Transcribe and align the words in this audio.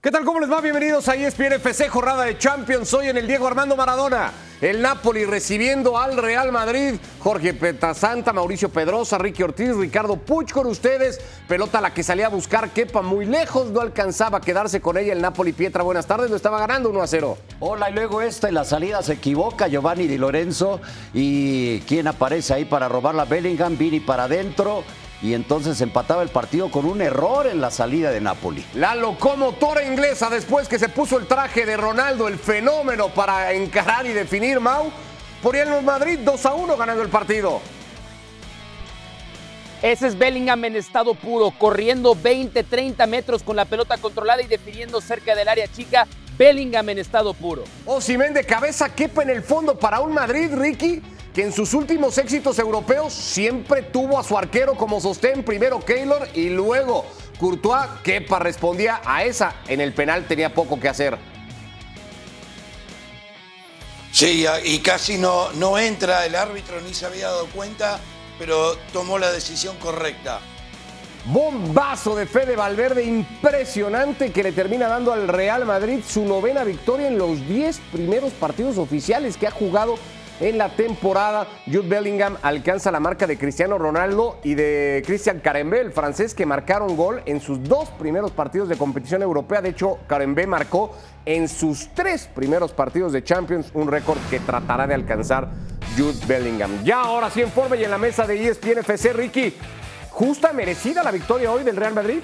¿Qué 0.00 0.12
tal? 0.12 0.24
¿Cómo 0.24 0.38
les 0.38 0.48
va? 0.48 0.60
Bienvenidos 0.60 1.08
a 1.08 1.16
ESPN 1.16 1.54
FC, 1.54 1.88
jornada 1.88 2.22
de 2.22 2.38
Champions. 2.38 2.94
Hoy 2.94 3.08
en 3.08 3.16
el 3.16 3.26
Diego 3.26 3.48
Armando 3.48 3.74
Maradona. 3.74 4.30
El 4.60 4.80
Napoli 4.80 5.24
recibiendo 5.24 5.98
al 5.98 6.16
Real 6.16 6.52
Madrid. 6.52 6.94
Jorge 7.18 7.52
Petasanta, 7.52 8.32
Mauricio 8.32 8.68
Pedrosa, 8.68 9.18
Ricky 9.18 9.42
Ortiz, 9.42 9.74
Ricardo 9.74 10.14
Puch 10.14 10.52
con 10.52 10.68
ustedes. 10.68 11.20
Pelota 11.48 11.80
la 11.80 11.92
que 11.92 12.04
salía 12.04 12.26
a 12.26 12.28
buscar 12.28 12.70
Kepa 12.70 13.02
muy 13.02 13.26
lejos. 13.26 13.72
No 13.72 13.80
alcanzaba 13.80 14.38
a 14.38 14.40
quedarse 14.40 14.80
con 14.80 14.98
ella 14.98 15.12
el 15.12 15.20
Napoli. 15.20 15.52
Pietra, 15.52 15.82
buenas 15.82 16.06
tardes. 16.06 16.30
Lo 16.30 16.36
estaba 16.36 16.60
ganando 16.60 16.90
1 16.90 17.02
a 17.02 17.06
0. 17.08 17.38
Hola, 17.58 17.90
y 17.90 17.94
luego 17.94 18.22
esta 18.22 18.46
en 18.46 18.54
la 18.54 18.64
salida 18.64 19.02
se 19.02 19.14
equivoca 19.14 19.66
Giovanni 19.66 20.06
Di 20.06 20.16
Lorenzo. 20.16 20.80
¿Y 21.12 21.80
quién 21.80 22.06
aparece 22.06 22.54
ahí 22.54 22.66
para 22.66 22.88
robar 22.88 23.16
la 23.16 23.24
Bellingham? 23.24 23.76
Vini 23.76 23.98
para 23.98 24.24
adentro 24.24 24.84
y 25.20 25.34
entonces 25.34 25.80
empataba 25.80 26.22
el 26.22 26.28
partido 26.28 26.70
con 26.70 26.84
un 26.84 27.02
error 27.02 27.46
en 27.46 27.60
la 27.60 27.70
salida 27.70 28.10
de 28.10 28.20
Napoli. 28.20 28.64
La 28.74 28.94
locomotora 28.94 29.84
inglesa, 29.84 30.30
después 30.30 30.68
que 30.68 30.78
se 30.78 30.88
puso 30.88 31.18
el 31.18 31.26
traje 31.26 31.66
de 31.66 31.76
Ronaldo, 31.76 32.28
el 32.28 32.38
fenómeno 32.38 33.08
para 33.08 33.52
encarar 33.52 34.06
y 34.06 34.12
definir 34.12 34.60
Mau, 34.60 34.90
ponían 35.42 35.70
los 35.70 35.82
Madrid 35.82 36.20
2 36.24 36.46
a 36.46 36.54
1 36.54 36.76
ganando 36.76 37.02
el 37.02 37.08
partido. 37.08 37.60
Ese 39.82 40.08
es 40.08 40.18
Bellingham 40.18 40.64
en 40.64 40.74
estado 40.74 41.14
puro, 41.14 41.52
corriendo 41.56 42.16
20, 42.20 42.64
30 42.64 43.06
metros 43.06 43.44
con 43.44 43.54
la 43.54 43.64
pelota 43.64 43.96
controlada 43.96 44.42
y 44.42 44.46
definiendo 44.46 45.00
cerca 45.00 45.36
del 45.36 45.48
área 45.48 45.68
chica. 45.68 46.06
Bellingham 46.36 46.88
en 46.88 46.98
estado 46.98 47.34
puro. 47.34 47.64
Osimhen 47.86 48.32
de 48.32 48.44
cabeza 48.44 48.94
quepa 48.94 49.22
en 49.22 49.30
el 49.30 49.42
fondo 49.42 49.76
para 49.76 50.00
un 50.00 50.12
Madrid, 50.12 50.50
Ricky, 50.52 51.02
que 51.38 51.44
en 51.44 51.52
sus 51.52 51.72
últimos 51.72 52.18
éxitos 52.18 52.58
europeos 52.58 53.12
siempre 53.12 53.82
tuvo 53.82 54.18
a 54.18 54.24
su 54.24 54.36
arquero 54.36 54.74
como 54.74 55.00
sostén, 55.00 55.44
primero 55.44 55.78
Keylor 55.78 56.28
y 56.34 56.48
luego 56.48 57.06
Courtois, 57.38 57.86
Kepa 58.02 58.40
respondía 58.40 59.00
a 59.04 59.22
esa. 59.22 59.54
En 59.68 59.80
el 59.80 59.92
penal 59.92 60.26
tenía 60.26 60.52
poco 60.52 60.80
que 60.80 60.88
hacer. 60.88 61.16
Sí, 64.10 64.44
y 64.64 64.80
casi 64.80 65.16
no, 65.16 65.52
no 65.52 65.78
entra 65.78 66.26
el 66.26 66.34
árbitro, 66.34 66.80
ni 66.80 66.92
se 66.92 67.06
había 67.06 67.28
dado 67.28 67.46
cuenta, 67.54 68.00
pero 68.40 68.74
tomó 68.92 69.16
la 69.16 69.30
decisión 69.30 69.76
correcta. 69.76 70.40
Bombazo 71.26 72.16
de 72.16 72.26
Fede 72.26 72.56
Valverde 72.56 73.04
impresionante 73.04 74.32
que 74.32 74.42
le 74.42 74.50
termina 74.50 74.88
dando 74.88 75.12
al 75.12 75.28
Real 75.28 75.64
Madrid 75.66 76.00
su 76.04 76.24
novena 76.24 76.64
victoria 76.64 77.06
en 77.06 77.16
los 77.16 77.46
10 77.46 77.78
primeros 77.92 78.32
partidos 78.32 78.76
oficiales 78.76 79.36
que 79.36 79.46
ha 79.46 79.52
jugado 79.52 79.98
en 80.40 80.58
la 80.58 80.70
temporada. 80.70 81.46
Jude 81.66 81.88
Bellingham 81.88 82.36
alcanza 82.42 82.90
la 82.90 83.00
marca 83.00 83.26
de 83.26 83.38
Cristiano 83.38 83.78
Ronaldo 83.78 84.38
y 84.44 84.54
de 84.54 85.02
Christian 85.06 85.40
Carembé, 85.40 85.80
el 85.80 85.92
francés, 85.92 86.34
que 86.34 86.46
marcaron 86.46 86.96
gol 86.96 87.22
en 87.26 87.40
sus 87.40 87.62
dos 87.64 87.88
primeros 87.90 88.30
partidos 88.30 88.68
de 88.68 88.76
competición 88.76 89.22
europea. 89.22 89.62
De 89.62 89.70
hecho, 89.70 89.98
Carembé 90.06 90.46
marcó 90.46 90.94
en 91.24 91.48
sus 91.48 91.88
tres 91.94 92.28
primeros 92.34 92.72
partidos 92.72 93.12
de 93.12 93.22
Champions 93.22 93.70
un 93.74 93.88
récord 93.88 94.18
que 94.30 94.40
tratará 94.40 94.86
de 94.86 94.94
alcanzar 94.94 95.48
Jude 95.96 96.18
Bellingham. 96.26 96.82
Ya 96.84 97.00
ahora 97.00 97.30
sí 97.30 97.42
en 97.42 97.50
forma 97.50 97.76
y 97.76 97.84
en 97.84 97.90
la 97.90 97.98
mesa 97.98 98.26
de 98.26 98.48
ESPN 98.48 98.78
FC, 98.78 99.12
Ricky. 99.12 99.54
¿Justa, 100.10 100.52
merecida 100.52 101.02
la 101.02 101.12
victoria 101.12 101.52
hoy 101.52 101.64
del 101.64 101.76
Real 101.76 101.94
Madrid? 101.94 102.20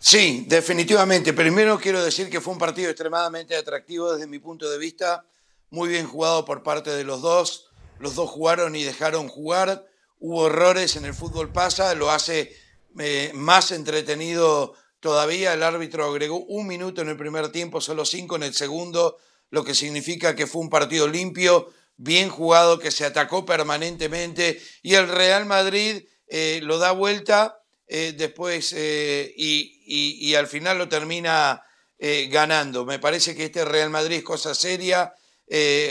Sí, 0.00 0.44
definitivamente. 0.46 1.32
Primero 1.32 1.78
quiero 1.78 2.02
decir 2.02 2.30
que 2.30 2.40
fue 2.40 2.52
un 2.52 2.58
partido 2.58 2.88
extremadamente 2.88 3.56
atractivo 3.56 4.12
desde 4.12 4.28
mi 4.28 4.38
punto 4.38 4.70
de 4.70 4.78
vista, 4.78 5.24
muy 5.70 5.88
bien 5.88 6.06
jugado 6.06 6.44
por 6.44 6.62
parte 6.62 6.90
de 6.90 7.04
los 7.04 7.20
dos. 7.20 7.70
Los 7.98 8.14
dos 8.14 8.30
jugaron 8.30 8.76
y 8.76 8.84
dejaron 8.84 9.28
jugar. 9.28 9.86
Hubo 10.20 10.46
errores 10.46 10.94
en 10.96 11.04
el 11.04 11.14
fútbol 11.14 11.52
pasa, 11.52 11.94
lo 11.94 12.10
hace 12.10 12.54
eh, 12.98 13.32
más 13.34 13.72
entretenido 13.72 14.74
todavía. 15.00 15.52
El 15.52 15.64
árbitro 15.64 16.04
agregó 16.04 16.44
un 16.44 16.68
minuto 16.68 17.02
en 17.02 17.08
el 17.08 17.16
primer 17.16 17.50
tiempo, 17.50 17.80
solo 17.80 18.04
cinco 18.04 18.36
en 18.36 18.44
el 18.44 18.54
segundo, 18.54 19.18
lo 19.50 19.64
que 19.64 19.74
significa 19.74 20.36
que 20.36 20.46
fue 20.46 20.62
un 20.62 20.70
partido 20.70 21.08
limpio, 21.08 21.70
bien 21.96 22.28
jugado, 22.28 22.78
que 22.78 22.92
se 22.92 23.04
atacó 23.04 23.44
permanentemente 23.44 24.62
y 24.82 24.94
el 24.94 25.08
Real 25.08 25.44
Madrid 25.44 26.04
eh, 26.28 26.60
lo 26.62 26.78
da 26.78 26.92
vuelta 26.92 27.62
eh, 27.88 28.14
después 28.16 28.72
eh, 28.76 29.32
y, 29.36 30.34
al 30.34 30.46
final 30.46 30.78
lo 30.78 30.88
termina 30.88 31.62
ganando. 32.30 32.84
Me 32.84 33.00
parece 33.00 33.34
que 33.34 33.46
este 33.46 33.64
Real 33.64 33.90
Madrid 33.90 34.18
es 34.18 34.22
cosa 34.22 34.54
seria. 34.54 35.12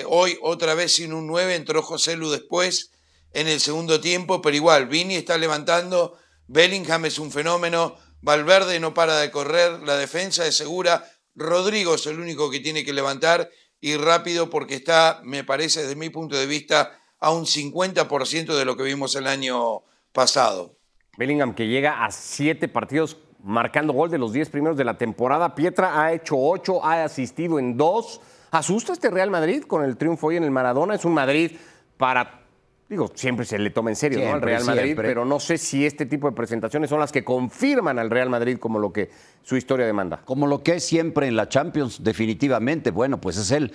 hoy 0.06 0.38
otra 0.41 0.74
vez 0.74 0.94
sin 0.94 1.12
un 1.12 1.28
9, 1.28 1.56
entró 1.56 1.81
José 1.84 2.16
Lu 2.16 2.30
después 2.30 2.91
en 3.34 3.47
el 3.47 3.59
segundo 3.59 4.00
tiempo, 4.00 4.41
pero 4.41 4.56
igual, 4.56 4.88
Vini 4.88 5.16
está 5.16 5.38
levantando, 5.38 6.18
Bellingham 6.47 7.06
es 7.06 7.19
un 7.19 7.31
fenómeno, 7.31 7.97
Valverde 8.22 8.80
no 8.80 8.94
para 8.94 9.19
de 9.19 9.31
correr, 9.31 9.81
la 9.81 9.97
defensa 9.97 10.47
es 10.47 10.56
segura, 10.56 11.12
Rodrigo 11.36 11.96
es 11.96 12.06
el 12.07 12.19
único 12.19 12.50
que 12.50 12.59
tiene 12.59 12.84
que 12.84 12.94
levantar 12.94 13.52
y 13.80 13.96
rápido 13.96 14.50
porque 14.50 14.75
está, 14.75 15.22
me 15.24 15.44
parece 15.44 15.81
desde 15.81 15.96
mi 15.96 16.09
punto 16.09 16.36
de 16.36 16.47
vista, 16.47 17.00
a 17.19 17.31
un 17.31 17.46
50% 17.46 18.56
de 18.56 18.66
lo 18.66 18.78
que 18.78 18.84
vimos 18.84 19.16
el 19.16 19.28
año 19.28 19.84
pasado. 20.13 20.76
Bellingham 21.17 21.53
que 21.53 21.67
llega 21.67 22.05
a 22.05 22.11
siete 22.11 22.67
partidos 22.67 23.17
marcando 23.44 23.94
gol 23.94 24.09
de 24.09 24.17
los 24.17 24.33
10 24.33 24.50
primeros 24.50 24.78
de 24.78 24.83
la 24.83 24.97
temporada. 24.97 25.55
Pietra 25.55 26.01
ha 26.01 26.13
hecho 26.13 26.35
ocho, 26.38 26.83
ha 26.85 27.03
asistido 27.03 27.59
en 27.59 27.75
dos. 27.75 28.22
¿Asusta 28.51 28.94
este 28.94 29.09
Real 29.09 29.29
Madrid 29.29 29.63
con 29.63 29.83
el 29.83 29.97
triunfo 29.97 30.27
hoy 30.27 30.38
en 30.38 30.44
el 30.44 30.51
Maradona? 30.51 30.95
Es 30.95 31.06
un 31.06 31.13
Madrid 31.13 31.51
para 31.97 32.47
Digo, 32.90 33.12
siempre 33.16 33.46
se 33.46 33.59
le 33.59 33.70
toma 33.70 33.90
en 33.90 33.98
serio 33.98 34.20
¿no? 34.24 34.34
al 34.34 34.42
Real 34.42 34.64
Madrid, 34.64 34.94
pero 34.96 35.25
no 35.25 35.42
sé 35.42 35.58
si 35.58 35.86
este 35.86 36.06
tipo 36.06 36.30
de 36.30 36.36
presentaciones 36.36 36.90
son 36.90 37.02
las 37.02 37.12
que 37.12 37.25
confirman 37.25 38.00
al 38.00 38.09
Real 38.09 38.30
Madrid 38.30 38.58
como 38.58 38.80
lo 38.80 38.94
que 38.94 39.09
su 39.44 39.58
historia 39.58 39.86
demanda. 39.86 40.22
Como 40.24 40.48
lo 40.48 40.64
que 40.64 40.75
es 40.75 40.86
siempre 40.86 41.28
en 41.28 41.36
la 41.36 41.50
Champions, 41.50 42.02
definitivamente. 42.02 42.92
Bueno, 42.92 43.20
pues 43.20 43.38
es 43.38 43.52
él. 43.52 43.74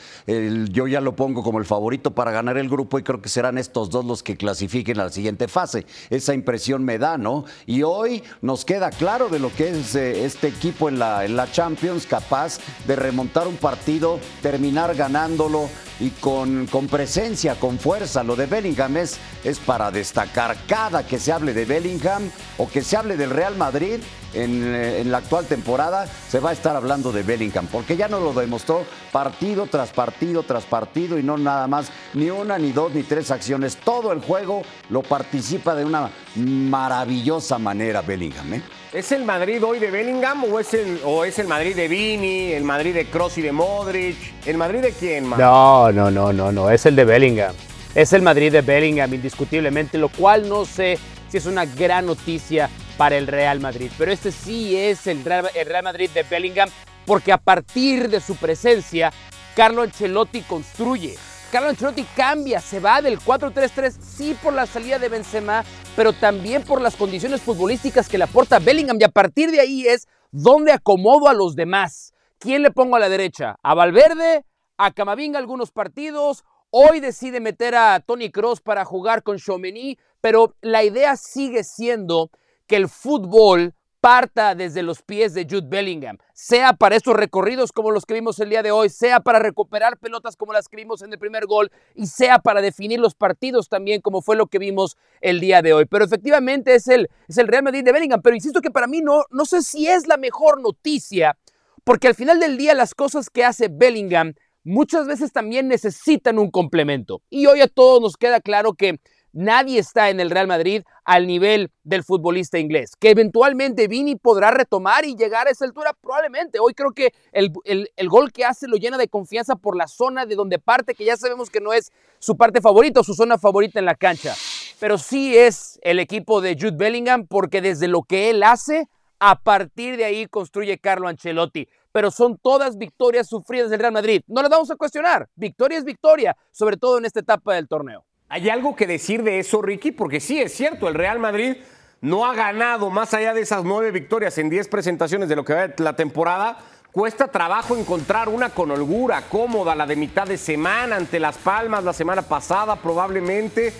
yo 0.70 0.86
ya 0.86 1.02
lo 1.02 1.14
pongo 1.14 1.42
como 1.42 1.58
el 1.58 1.66
favorito 1.66 2.10
para 2.10 2.30
ganar 2.30 2.56
el 2.56 2.70
grupo 2.70 2.98
y 2.98 3.02
creo 3.02 3.20
que 3.20 3.28
serán 3.28 3.58
estos 3.58 3.90
dos 3.90 4.04
los 4.06 4.22
que 4.22 4.36
clasifiquen 4.36 4.98
a 5.00 5.04
la 5.04 5.10
siguiente 5.10 5.46
fase. 5.46 5.84
Esa 6.08 6.32
impresión 6.32 6.82
me 6.82 6.98
da, 6.98 7.18
¿no? 7.18 7.44
Y 7.66 7.82
hoy 7.82 8.22
nos 8.40 8.64
queda 8.64 8.90
claro 8.90 9.28
de 9.28 9.38
lo 9.38 9.52
que 9.52 9.70
es 9.70 9.94
eh, 9.94 10.24
este 10.24 10.48
equipo 10.48 10.88
en 10.88 10.98
la, 10.98 11.24
en 11.26 11.36
la 11.36 11.50
Champions, 11.50 12.06
capaz 12.06 12.60
de 12.86 12.96
remontar 12.96 13.46
un 13.46 13.56
partido, 13.56 14.20
terminar 14.40 14.94
ganándolo 14.94 15.68
y 16.00 16.10
con, 16.10 16.66
con 16.66 16.88
presencia, 16.88 17.54
con 17.54 17.78
fuerza. 17.78 18.22
Lo 18.24 18.36
de 18.36 18.46
Bellingham 18.46 18.96
es, 19.02 19.18
es 19.44 19.58
para 19.58 19.90
destacar. 19.90 20.56
Cada 20.66 21.06
que 21.06 21.18
se 21.18 21.32
hable 21.32 21.52
de 21.52 21.64
Bellingham 21.64 22.30
o 22.58 22.68
que 22.68 22.82
se 22.82 22.96
hable 22.96 23.16
del 23.16 23.30
Real 23.30 23.56
Madrid, 23.56 24.00
eh, 24.34 24.98
en, 25.00 25.12
la 25.12 25.18
actual 25.18 25.44
temporada 25.46 26.06
se 26.06 26.40
va 26.40 26.50
a 26.50 26.52
estar 26.52 26.74
hablando 26.74 27.12
de 27.12 27.22
Bellingham, 27.22 27.66
porque 27.66 27.96
ya 27.96 28.08
nos 28.08 28.22
lo 28.22 28.32
demostró 28.32 28.84
partido 29.10 29.66
tras 29.66 29.90
partido 29.90 30.42
tras 30.42 30.64
partido 30.64 31.18
y 31.18 31.22
no 31.22 31.36
nada 31.36 31.66
más, 31.66 31.92
ni 32.14 32.30
una, 32.30 32.58
ni 32.58 32.72
dos, 32.72 32.92
ni 32.94 33.02
tres 33.02 33.30
acciones. 33.30 33.76
Todo 33.76 34.12
el 34.12 34.20
juego 34.20 34.62
lo 34.88 35.02
participa 35.02 35.74
de 35.74 35.84
una 35.84 36.10
maravillosa 36.36 37.58
manera 37.58 38.00
Bellingham. 38.00 38.54
¿eh? 38.54 38.62
¿Es 38.92 39.12
el 39.12 39.24
Madrid 39.24 39.62
hoy 39.62 39.78
de 39.78 39.90
Bellingham 39.90 40.44
o 40.44 40.58
es 40.58 40.72
el, 40.74 41.00
o 41.04 41.24
es 41.24 41.38
el 41.38 41.48
Madrid 41.48 41.76
de 41.76 41.88
Vini, 41.88 42.52
el 42.52 42.64
Madrid 42.64 42.94
de 42.94 43.06
Cross 43.06 43.38
y 43.38 43.42
de 43.42 43.52
Modric? 43.52 44.16
¿El 44.46 44.56
Madrid 44.56 44.80
de 44.80 44.92
quién, 44.92 45.26
más? 45.26 45.38
No, 45.38 45.92
no, 45.92 46.10
no, 46.10 46.32
no, 46.32 46.52
no, 46.52 46.70
es 46.70 46.86
el 46.86 46.96
de 46.96 47.04
Bellingham. 47.04 47.54
Es 47.94 48.14
el 48.14 48.22
Madrid 48.22 48.50
de 48.50 48.62
Bellingham, 48.62 49.12
indiscutiblemente, 49.12 49.98
lo 49.98 50.08
cual 50.08 50.48
no 50.48 50.64
sé 50.64 50.98
si 51.28 51.36
es 51.36 51.44
una 51.44 51.66
gran 51.66 52.06
noticia 52.06 52.70
para 52.96 53.18
el 53.18 53.26
Real 53.26 53.60
Madrid. 53.60 53.90
Pero 53.98 54.10
este 54.10 54.32
sí 54.32 54.74
es 54.74 55.06
el 55.06 55.22
Real, 55.22 55.50
Madrid 55.84 56.08
de 56.14 56.22
Bellingham 56.22 56.70
porque 57.04 57.32
a 57.32 57.36
partir 57.36 58.08
de 58.08 58.20
su 58.20 58.36
presencia, 58.36 59.12
Carlo 59.54 59.82
Ancelotti 59.82 60.40
construye. 60.40 61.18
Carlo 61.50 61.68
Ancelotti 61.68 62.04
cambia, 62.16 62.60
se 62.60 62.80
va 62.80 63.02
del 63.02 63.18
4-3-3, 63.18 63.90
sí 64.00 64.34
por 64.42 64.54
la 64.54 64.64
salida 64.64 64.98
de 64.98 65.10
Benzema, 65.10 65.62
pero 65.94 66.14
también 66.14 66.62
por 66.62 66.80
las 66.80 66.96
condiciones 66.96 67.42
futbolísticas 67.42 68.08
que 68.08 68.16
le 68.16 68.24
aporta 68.24 68.58
Bellingham. 68.58 68.96
Y 68.98 69.04
a 69.04 69.10
partir 69.10 69.50
de 69.50 69.60
ahí 69.60 69.86
es 69.86 70.08
donde 70.30 70.72
acomodo 70.72 71.28
a 71.28 71.34
los 71.34 71.56
demás. 71.56 72.14
¿Quién 72.38 72.62
le 72.62 72.70
pongo 72.70 72.96
a 72.96 73.00
la 73.00 73.10
derecha? 73.10 73.56
¿A 73.62 73.74
Valverde? 73.74 74.46
¿A 74.78 74.92
Camavinga 74.92 75.38
algunos 75.38 75.72
partidos? 75.72 76.42
Hoy 76.74 77.00
decide 77.00 77.38
meter 77.38 77.74
a 77.74 78.00
Tony 78.00 78.30
Cross 78.30 78.62
para 78.62 78.86
jugar 78.86 79.22
con 79.22 79.36
Chomeny, 79.36 79.98
pero 80.22 80.56
la 80.62 80.82
idea 80.82 81.18
sigue 81.18 81.64
siendo 81.64 82.30
que 82.66 82.76
el 82.76 82.88
fútbol 82.88 83.74
parta 84.00 84.54
desde 84.54 84.82
los 84.82 85.02
pies 85.02 85.34
de 85.34 85.44
Jude 85.44 85.68
Bellingham, 85.68 86.16
sea 86.32 86.72
para 86.72 86.96
estos 86.96 87.14
recorridos 87.14 87.72
como 87.72 87.90
los 87.90 88.06
que 88.06 88.14
vimos 88.14 88.40
el 88.40 88.48
día 88.48 88.62
de 88.62 88.70
hoy, 88.70 88.88
sea 88.88 89.20
para 89.20 89.38
recuperar 89.38 89.98
pelotas 89.98 90.34
como 90.34 90.54
las 90.54 90.66
que 90.66 90.78
vimos 90.78 91.02
en 91.02 91.12
el 91.12 91.18
primer 91.18 91.44
gol 91.44 91.70
y 91.94 92.06
sea 92.06 92.38
para 92.38 92.62
definir 92.62 93.00
los 93.00 93.14
partidos 93.14 93.68
también 93.68 94.00
como 94.00 94.22
fue 94.22 94.36
lo 94.36 94.46
que 94.46 94.58
vimos 94.58 94.96
el 95.20 95.40
día 95.40 95.60
de 95.60 95.74
hoy. 95.74 95.84
Pero 95.84 96.06
efectivamente 96.06 96.74
es 96.74 96.88
el, 96.88 97.10
es 97.28 97.36
el 97.36 97.48
Real 97.48 97.64
Madrid 97.64 97.84
de 97.84 97.92
Bellingham, 97.92 98.22
pero 98.22 98.34
insisto 98.34 98.62
que 98.62 98.70
para 98.70 98.86
mí 98.86 99.02
no, 99.02 99.24
no 99.30 99.44
sé 99.44 99.60
si 99.60 99.88
es 99.88 100.06
la 100.06 100.16
mejor 100.16 100.62
noticia, 100.62 101.36
porque 101.84 102.08
al 102.08 102.14
final 102.14 102.40
del 102.40 102.56
día 102.56 102.72
las 102.72 102.94
cosas 102.94 103.28
que 103.28 103.44
hace 103.44 103.68
Bellingham 103.70 104.32
muchas 104.64 105.06
veces 105.06 105.32
también 105.32 105.68
necesitan 105.68 106.38
un 106.38 106.50
complemento. 106.50 107.22
Y 107.30 107.46
hoy 107.46 107.60
a 107.60 107.68
todos 107.68 108.00
nos 108.00 108.16
queda 108.16 108.40
claro 108.40 108.74
que 108.74 109.00
nadie 109.32 109.78
está 109.78 110.10
en 110.10 110.20
el 110.20 110.30
Real 110.30 110.46
Madrid 110.46 110.82
al 111.04 111.26
nivel 111.26 111.70
del 111.84 112.04
futbolista 112.04 112.58
inglés. 112.58 112.92
Que 112.98 113.10
eventualmente 113.10 113.88
Vini 113.88 114.16
podrá 114.16 114.50
retomar 114.50 115.04
y 115.04 115.16
llegar 115.16 115.48
a 115.48 115.50
esa 115.50 115.64
altura, 115.64 115.96
probablemente. 116.00 116.58
Hoy 116.60 116.74
creo 116.74 116.92
que 116.92 117.12
el, 117.32 117.52
el, 117.64 118.08
gol 118.08 118.30
que 118.32 118.44
hace 118.44 118.68
lo 118.68 118.76
llena 118.76 118.98
de 118.98 119.08
confianza 119.08 119.56
por 119.56 119.76
la 119.76 119.88
zona 119.88 120.26
de 120.26 120.36
donde 120.36 120.58
parte, 120.58 120.94
que 120.94 121.04
ya 121.04 121.16
sabemos 121.16 121.50
que 121.50 121.60
no 121.60 121.72
es 121.72 121.90
su 122.18 122.36
parte 122.36 122.60
favorita 122.60 123.00
o 123.00 123.04
su 123.04 123.14
zona 123.14 123.38
favorita 123.38 123.78
en 123.78 123.86
la 123.86 123.94
cancha. 123.94 124.34
Pero 124.78 124.98
sí 124.98 125.36
es 125.36 125.78
el 125.82 125.98
equipo 125.98 126.40
de 126.40 126.54
Jude 126.54 126.76
Bellingham 126.76 127.26
porque 127.26 127.60
desde 127.60 127.88
lo 127.88 128.02
que 128.02 128.30
él 128.30 128.42
hace, 128.42 128.88
a 129.24 129.40
partir 129.40 129.96
de 129.96 130.04
ahí 130.04 130.26
construye 130.26 130.78
Carlo 130.78 131.06
Ancelotti 131.06 131.68
pero 131.92 132.10
son 132.10 132.38
todas 132.38 132.78
victorias 132.78 133.28
sufridas 133.28 133.70
del 133.70 133.78
Real 133.78 133.92
Madrid. 133.92 134.22
No 134.26 134.40
las 134.40 134.50
vamos 134.50 134.70
a 134.70 134.76
cuestionar. 134.76 135.28
Victoria 135.36 135.78
es 135.78 135.84
victoria, 135.84 136.36
sobre 136.50 136.78
todo 136.78 136.98
en 136.98 137.04
esta 137.04 137.20
etapa 137.20 137.54
del 137.54 137.68
torneo. 137.68 138.04
¿Hay 138.28 138.48
algo 138.48 138.74
que 138.74 138.86
decir 138.86 139.22
de 139.22 139.38
eso, 139.38 139.60
Ricky? 139.60 139.92
Porque 139.92 140.18
sí, 140.18 140.40
es 140.40 140.54
cierto, 140.54 140.88
el 140.88 140.94
Real 140.94 141.18
Madrid 141.18 141.58
no 142.00 142.24
ha 142.24 142.34
ganado 142.34 142.88
más 142.88 143.12
allá 143.12 143.34
de 143.34 143.42
esas 143.42 143.62
nueve 143.62 143.90
victorias 143.90 144.38
en 144.38 144.48
diez 144.48 144.68
presentaciones 144.68 145.28
de 145.28 145.36
lo 145.36 145.44
que 145.44 145.52
va 145.52 145.68
la 145.76 145.94
temporada. 145.94 146.58
Cuesta 146.90 147.28
trabajo 147.28 147.76
encontrar 147.76 148.28
una 148.28 148.50
con 148.50 148.70
holgura, 148.70 149.22
cómoda, 149.28 149.74
la 149.74 149.86
de 149.86 149.96
mitad 149.96 150.26
de 150.26 150.38
semana, 150.38 150.96
ante 150.96 151.20
Las 151.20 151.36
Palmas 151.38 151.84
la 151.84 151.92
semana 151.92 152.22
pasada 152.22 152.76
probablemente, 152.76 153.72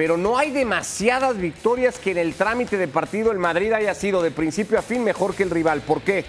pero 0.00 0.16
no 0.16 0.38
hay 0.38 0.50
demasiadas 0.50 1.36
victorias 1.36 1.98
que 1.98 2.12
en 2.12 2.16
el 2.16 2.32
trámite 2.32 2.78
de 2.78 2.88
partido 2.88 3.32
el 3.32 3.38
Madrid 3.38 3.70
haya 3.74 3.94
sido 3.94 4.22
de 4.22 4.30
principio 4.30 4.78
a 4.78 4.82
fin 4.82 5.04
mejor 5.04 5.34
que 5.34 5.42
el 5.42 5.50
rival. 5.50 5.82
¿Por 5.82 6.00
qué? 6.00 6.24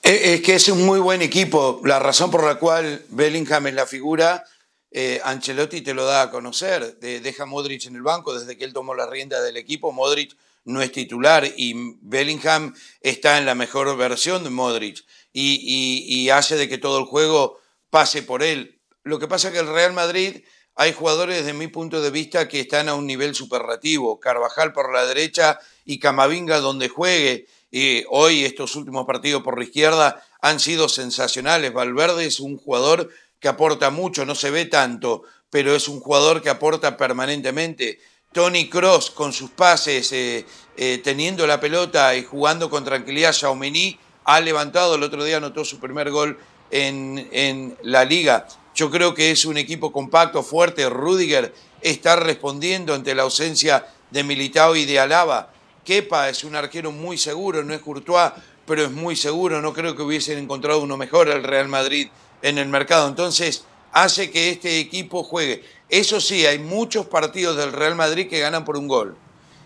Es 0.00 0.40
que 0.42 0.54
es 0.54 0.68
un 0.68 0.86
muy 0.86 1.00
buen 1.00 1.20
equipo. 1.20 1.80
La 1.84 1.98
razón 1.98 2.30
por 2.30 2.44
la 2.44 2.60
cual 2.60 3.06
Bellingham 3.08 3.66
es 3.66 3.74
la 3.74 3.86
figura, 3.86 4.44
eh, 4.92 5.20
Ancelotti 5.24 5.80
te 5.80 5.94
lo 5.94 6.04
da 6.04 6.22
a 6.22 6.30
conocer. 6.30 7.00
deja 7.00 7.44
Modric 7.44 7.86
en 7.86 7.96
el 7.96 8.02
banco 8.02 8.38
desde 8.38 8.56
que 8.56 8.64
él 8.64 8.72
tomó 8.72 8.94
la 8.94 9.10
rienda 9.10 9.42
del 9.42 9.56
equipo. 9.56 9.90
Modric 9.90 10.36
no 10.64 10.80
es 10.80 10.92
titular 10.92 11.44
y 11.44 11.96
Bellingham 12.02 12.72
está 13.00 13.36
en 13.36 13.46
la 13.46 13.56
mejor 13.56 13.96
versión 13.96 14.44
de 14.44 14.50
Modric 14.50 15.04
y 15.32 16.30
hace 16.30 16.54
de 16.54 16.68
que 16.68 16.78
todo 16.78 17.00
el 17.00 17.06
juego 17.06 17.58
pase 17.90 18.22
por 18.22 18.44
él. 18.44 18.77
Lo 19.08 19.18
que 19.18 19.26
pasa 19.26 19.48
es 19.48 19.54
que 19.54 19.60
el 19.60 19.72
Real 19.72 19.94
Madrid 19.94 20.42
hay 20.74 20.92
jugadores 20.92 21.38
desde 21.38 21.54
mi 21.54 21.68
punto 21.68 22.02
de 22.02 22.10
vista 22.10 22.46
que 22.46 22.60
están 22.60 22.90
a 22.90 22.94
un 22.94 23.06
nivel 23.06 23.34
superlativo. 23.34 24.20
Carvajal 24.20 24.74
por 24.74 24.92
la 24.92 25.06
derecha 25.06 25.58
y 25.86 25.98
Camavinga 25.98 26.60
donde 26.60 26.90
juegue 26.90 27.46
y 27.70 28.04
hoy 28.10 28.44
estos 28.44 28.76
últimos 28.76 29.06
partidos 29.06 29.42
por 29.42 29.56
la 29.56 29.64
izquierda 29.64 30.22
han 30.42 30.60
sido 30.60 30.90
sensacionales. 30.90 31.72
Valverde 31.72 32.26
es 32.26 32.38
un 32.38 32.58
jugador 32.58 33.08
que 33.40 33.48
aporta 33.48 33.88
mucho, 33.88 34.26
no 34.26 34.34
se 34.34 34.50
ve 34.50 34.66
tanto, 34.66 35.22
pero 35.48 35.74
es 35.74 35.88
un 35.88 36.00
jugador 36.00 36.42
que 36.42 36.50
aporta 36.50 36.98
permanentemente. 36.98 38.00
Tony 38.32 38.68
Cross 38.68 39.10
con 39.12 39.32
sus 39.32 39.48
pases, 39.50 40.12
eh, 40.12 40.44
eh, 40.76 41.00
teniendo 41.02 41.46
la 41.46 41.58
pelota 41.58 42.14
y 42.14 42.24
jugando 42.24 42.68
con 42.68 42.84
tranquilidad, 42.84 43.32
Xiaomení 43.32 43.98
ha 44.24 44.38
levantado, 44.40 44.96
el 44.96 45.02
otro 45.02 45.24
día 45.24 45.38
anotó 45.38 45.64
su 45.64 45.80
primer 45.80 46.10
gol 46.10 46.38
en, 46.70 47.26
en 47.32 47.76
la 47.82 48.04
liga. 48.04 48.46
Yo 48.78 48.92
creo 48.92 49.12
que 49.12 49.32
es 49.32 49.44
un 49.44 49.56
equipo 49.56 49.90
compacto, 49.90 50.44
fuerte. 50.44 50.88
Rudiger 50.88 51.52
está 51.80 52.14
respondiendo 52.14 52.94
ante 52.94 53.12
la 53.12 53.24
ausencia 53.24 53.88
de 54.12 54.22
Militao 54.22 54.76
y 54.76 54.84
de 54.84 55.00
Alaba. 55.00 55.52
Kepa 55.84 56.28
es 56.28 56.44
un 56.44 56.54
arquero 56.54 56.92
muy 56.92 57.18
seguro, 57.18 57.64
no 57.64 57.74
es 57.74 57.80
Courtois, 57.80 58.30
pero 58.66 58.84
es 58.84 58.92
muy 58.92 59.16
seguro. 59.16 59.60
No 59.60 59.72
creo 59.72 59.96
que 59.96 60.02
hubiesen 60.02 60.38
encontrado 60.38 60.80
uno 60.80 60.96
mejor 60.96 61.28
al 61.28 61.42
Real 61.42 61.66
Madrid 61.66 62.06
en 62.40 62.56
el 62.56 62.68
mercado. 62.68 63.08
Entonces, 63.08 63.64
hace 63.90 64.30
que 64.30 64.50
este 64.50 64.78
equipo 64.78 65.24
juegue. 65.24 65.64
Eso 65.88 66.20
sí, 66.20 66.46
hay 66.46 66.60
muchos 66.60 67.06
partidos 67.06 67.56
del 67.56 67.72
Real 67.72 67.96
Madrid 67.96 68.28
que 68.28 68.38
ganan 68.38 68.64
por 68.64 68.76
un 68.76 68.86
gol. 68.86 69.16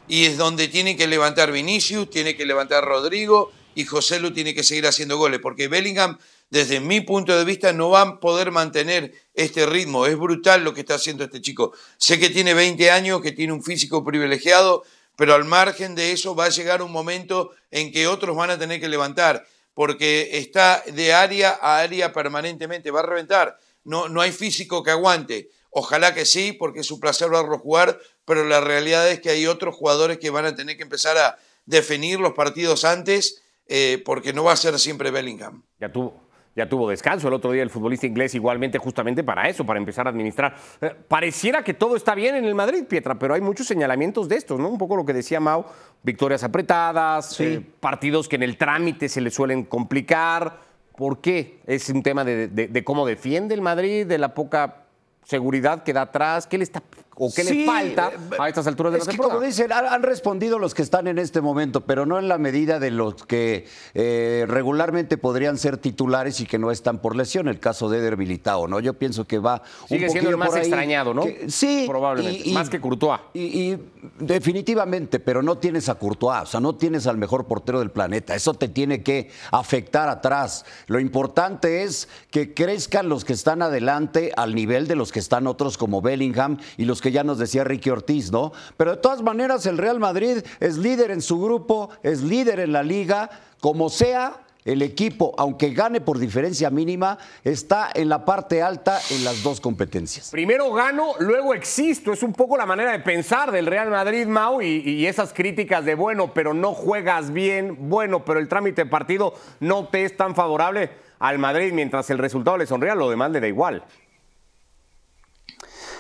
Y 0.09 0.25
es 0.25 0.39
donde 0.39 0.69
tiene 0.69 0.97
que 0.97 1.07
levantar 1.07 1.53
Vinicius, 1.53 2.09
tiene 2.09 2.35
que 2.35 2.47
levantar 2.47 2.83
Rodrigo 2.83 3.53
y 3.75 3.85
José 3.85 4.21
Lu 4.21 4.33
tiene 4.33 4.55
que 4.55 4.63
seguir 4.63 4.87
haciendo 4.87 5.19
goles. 5.19 5.39
Porque 5.43 5.69
Bellingham, 5.69 6.17
desde 6.53 6.81
mi 6.81 7.01
punto 7.01 7.35
de 7.35 7.47
vista, 7.47 7.73
no 7.73 7.89
va 7.89 8.03
a 8.03 8.21
poder 8.21 8.51
mantener 8.51 9.15
este 9.33 9.65
ritmo. 9.65 10.05
Es 10.05 10.19
brutal 10.19 10.63
lo 10.63 10.75
que 10.75 10.81
está 10.81 10.97
haciendo 10.97 11.25
este 11.25 11.41
chico. 11.41 11.73
Sé 11.97 12.21
que 12.21 12.29
tiene 12.29 12.53
20 12.53 12.91
años, 12.91 13.23
que 13.23 13.33
tiene 13.33 13.55
un 13.55 13.63
físico 13.63 14.05
privilegiado, 14.05 14.85
pero 15.17 15.33
al 15.33 15.47
margen 15.47 15.95
de 15.95 16.13
eso 16.13 16.35
va 16.35 16.45
a 16.45 16.51
llegar 16.51 16.83
un 16.83 16.93
momento 16.93 17.53
en 17.71 17.91
que 17.91 18.07
otros 18.07 18.37
van 18.37 18.51
a 18.51 18.59
tener 18.59 18.81
que 18.81 18.91
levantar, 18.91 19.47
porque 19.73 20.37
está 20.37 20.83
de 20.93 21.15
área 21.15 21.59
a 21.59 21.79
área 21.79 22.13
permanentemente, 22.13 22.91
va 22.91 23.01
a 23.01 23.07
reventar. 23.07 23.59
No, 23.85 24.11
no 24.11 24.21
hay 24.21 24.31
físico 24.31 24.83
que 24.83 24.91
aguante. 24.91 25.49
Ojalá 25.71 26.13
que 26.13 26.27
sí, 26.27 26.53
porque 26.53 26.81
es 26.81 26.87
su 26.87 27.01
placer 27.01 27.31
verlo 27.31 27.59
jugar, 27.61 27.99
pero 28.27 28.45
la 28.45 28.61
realidad 28.61 29.11
es 29.11 29.21
que 29.21 29.31
hay 29.31 29.47
otros 29.47 29.75
jugadores 29.75 30.19
que 30.19 30.29
van 30.29 30.45
a 30.45 30.55
tener 30.55 30.77
que 30.77 30.83
empezar 30.83 31.17
a 31.17 31.39
definir 31.65 32.21
los 32.21 32.35
partidos 32.35 32.85
antes, 32.85 33.43
eh, 33.69 34.03
porque 34.05 34.35
no 34.35 34.45
va 34.45 34.53
a 34.53 34.57
ser 34.57 34.79
siempre 34.79 35.11
Bellingham. 35.11 35.63
Ya 35.81 35.91
tuvo 35.91 36.31
ya 36.55 36.69
tuvo 36.69 36.91
descanso 36.91 37.29
el 37.29 37.35
otro 37.35 37.53
día 37.53 37.63
el 37.63 37.71
futbolista 37.71 38.07
inglés 38.07 38.35
igualmente 38.35 38.79
justamente 38.79 39.25
para 39.25 39.49
eso, 39.49 39.65
para 39.65 39.79
empezar 39.79 40.07
a 40.07 40.11
administrar. 40.11 40.55
Eh, 40.81 40.95
pareciera 41.09 41.65
que 41.65 41.75
todo 41.75 41.97
está 41.97 42.15
bien 42.15 42.35
en 42.35 42.45
el 42.45 42.55
Madrid, 42.55 42.85
Pietra, 42.85 43.19
pero 43.19 43.35
hay 43.35 43.41
muchos 43.41 43.67
señalamientos 43.67 44.29
de 44.29 44.37
estos, 44.37 44.61
¿no? 44.61 44.69
Un 44.69 44.79
poco 44.79 44.97
lo 44.97 45.05
que 45.05 45.13
decía 45.13 45.41
Mau, 45.41 45.65
victorias 46.03 46.45
apretadas, 46.45 47.41
eh, 47.41 47.63
partidos 47.81 48.29
que 48.29 48.37
en 48.37 48.43
el 48.43 48.57
trámite 48.59 49.09
se 49.09 49.21
le 49.21 49.31
suelen 49.31 49.65
complicar. 49.65 50.59
¿Por 50.97 51.21
qué? 51.21 51.61
¿Es 51.67 51.89
un 51.89 52.03
tema 52.03 52.23
de 52.23 52.83
cómo 52.85 53.07
defiende 53.07 53.55
el 53.55 53.63
Madrid, 53.63 54.07
de 54.07 54.19
la 54.19 54.35
poca 54.35 54.85
seguridad 55.25 55.83
que 55.85 55.95
da 55.95 56.03
atrás? 56.03 56.47
¿Qué 56.47 56.59
le 56.59 56.65
está 56.65 56.83
o 57.17 57.33
qué 57.33 57.45
le 57.45 57.67
falta 57.67 58.11
eh, 58.13 58.37
a 58.39 58.49
estas 58.49 58.67
alturas 58.67 58.93
de 58.93 59.01
la 59.01 59.05
temporada. 59.05 59.35
como 59.35 59.47
dicen, 59.47 59.71
han 59.73 60.03
respondido 60.03 60.59
los 60.59 60.75
que 60.75 60.83
están 60.83 61.07
en 61.07 61.19
este 61.19 61.41
momento, 61.41 61.83
pero 61.83 62.07
no 62.07 62.19
en 62.19 62.29
la 62.29 62.39
medida 62.39 62.79
de 62.79 62.91
los 62.91 63.27
que 63.27 63.67
eh, 63.95 64.45
regularmente 64.49 65.19
podrían 65.19 65.59
ser 65.59 65.77
titulares 65.77 66.41
y 66.41 66.47
que 66.47 66.59
no 66.59 66.71
están 66.71 66.99
por 67.01 67.15
lesión. 67.15 67.49
El 67.49 67.61
caso 67.61 67.89
de 67.89 67.99
Eder 67.99 68.17
Militao, 68.17 68.67
¿no? 68.67 68.81
Yo 68.81 68.95
pienso 68.95 69.27
que 69.27 69.39
va 69.39 69.63
Sigue 69.89 70.09
siendo 70.09 70.31
el 70.31 70.37
más 70.37 70.57
extrañado, 70.57 71.13
¿no? 71.13 71.25
sí. 71.49 71.85
Probablemente. 71.87 72.51
más 72.53 72.71
que 72.71 72.81
Courtois. 72.81 73.21
Y, 73.35 73.77
definitivamente, 74.19 75.21
pero 75.21 75.43
no 75.43 75.59
tienes 75.59 75.89
a 75.89 75.95
Courtois, 75.97 76.43
o 76.43 76.47
sea, 76.47 76.61
no 76.61 76.75
tienes 76.77 77.07
al 77.07 77.19
mejor 77.19 77.47
portero 77.47 77.81
del 77.81 77.91
planeta. 77.91 78.35
Eso 78.35 78.55
te 78.55 78.69
tiene 78.69 79.03
que 79.03 79.31
afectar 79.51 80.09
atrás. 80.09 80.65
Lo 80.87 80.99
importante 80.99 81.83
es 81.83 82.09
que 82.31 82.55
crezcan 82.55 83.09
los 83.09 83.25
que 83.25 83.35
están 83.35 83.61
adelante 83.61 84.33
al 84.37 84.55
nivel 84.55 84.87
de 84.89 84.97
los 84.97 85.13
que 85.13 85.19
están 85.19 85.47
otros 85.47 85.77
como 85.77 86.01
Bellingham 86.01 86.59
y 86.77 86.85
los 86.85 87.02
que 87.03 87.13
ya 87.13 87.25
nos 87.25 87.37
decía 87.37 87.65
Ricky 87.65 87.91
Ortiz, 87.91 88.33
¿no? 88.33 88.53
Pero 88.79 88.93
de 88.93 88.97
todas 88.97 89.21
maneras 89.21 89.67
el 89.67 89.77
Real 89.77 90.01
Madrid 90.01 90.39
es 90.61 90.79
líder 90.79 91.11
en 91.11 91.21
su 91.21 91.39
grupo, 91.39 91.91
es 92.03 92.23
líder 92.23 92.61
en 92.61 92.73
la 92.73 92.83
liga, 92.83 93.29
como 93.61 93.91
sea. 93.91 94.39
El 94.65 94.81
equipo, 94.81 95.35
aunque 95.39 95.71
gane 95.71 96.01
por 96.01 96.21
diferencia 96.21 96.71
mínima, 96.71 97.19
está 97.43 97.91
en 97.93 98.09
la 98.09 98.25
parte 98.25 98.63
alta 98.63 99.01
en 99.11 99.25
las 99.25 99.43
dos 99.43 99.61
competencias. 99.61 100.31
Primero 100.31 100.73
gano, 100.73 101.15
luego 101.19 101.53
existo. 101.53 102.13
Es 102.13 102.23
un 102.23 102.33
poco 102.33 102.57
la 102.57 102.65
manera 102.65 102.93
de 102.93 103.01
pensar 103.01 103.51
del 103.51 103.67
Real 103.67 103.91
Madrid, 103.91 104.25
Mau, 104.29 104.63
y, 104.63 105.05
esas 105.05 105.33
críticas 105.33 105.85
de 105.85 105.97
bueno, 105.97 106.33
pero 106.33 106.55
no 106.55 106.75
juegas 106.75 107.33
bien, 107.33 107.77
bueno, 107.91 108.25
pero 108.25 108.39
el 108.39 108.47
trámite 108.47 108.87
partido 108.87 109.35
no 109.59 109.89
te 109.89 110.05
es 110.05 110.17
tan 110.17 110.37
favorable 110.37 110.91
al 111.19 111.41
Madrid 111.41 111.73
mientras 111.73 112.09
el 112.11 112.19
resultado 112.19 112.57
le 112.57 112.67
sonría, 112.67 112.95
lo 112.95 113.11
demás 113.11 113.33
le 113.33 113.41
da 113.41 113.49
igual. 113.49 113.83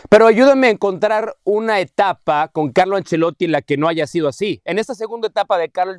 Pero 0.08 0.26
ayúdame 0.26 0.68
a 0.68 0.70
encontrar 0.70 1.36
una 1.44 1.80
etapa 1.80 2.48
con 2.48 2.72
Carlo 2.72 2.96
Ancelotti 2.96 3.46
en 3.46 3.52
la 3.52 3.62
que 3.62 3.76
no 3.76 3.88
haya 3.88 4.06
sido 4.06 4.28
así. 4.28 4.60
En 4.64 4.78
esta 4.78 4.94
segunda 4.94 5.28
etapa 5.28 5.58
de, 5.58 5.70
Carlo, 5.70 5.94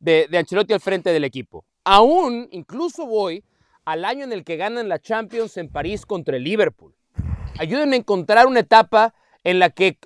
de, 0.00 0.38
Ancelotti 0.38 0.72
al 0.72 0.80
frente 0.80 1.12
del 1.12 1.24
equipo. 1.24 1.64
Aún, 1.84 2.48
incluso 2.50 3.06
voy 3.06 3.44
al 3.84 4.04
año 4.04 4.24
en 4.24 4.32
el 4.32 4.44
que 4.44 4.56
ganan 4.56 4.88
la 4.88 4.98
Champions 4.98 5.56
en 5.56 5.68
París 5.68 6.04
contra 6.04 6.36
el 6.36 6.44
Liverpool. 6.44 6.94
Ayúdenme 7.58 7.96
a 7.96 8.00
encontrar 8.00 8.46
una 8.46 8.60
etapa 8.60 9.14
en 9.44 9.58
la 9.60 9.70
que 9.70 9.98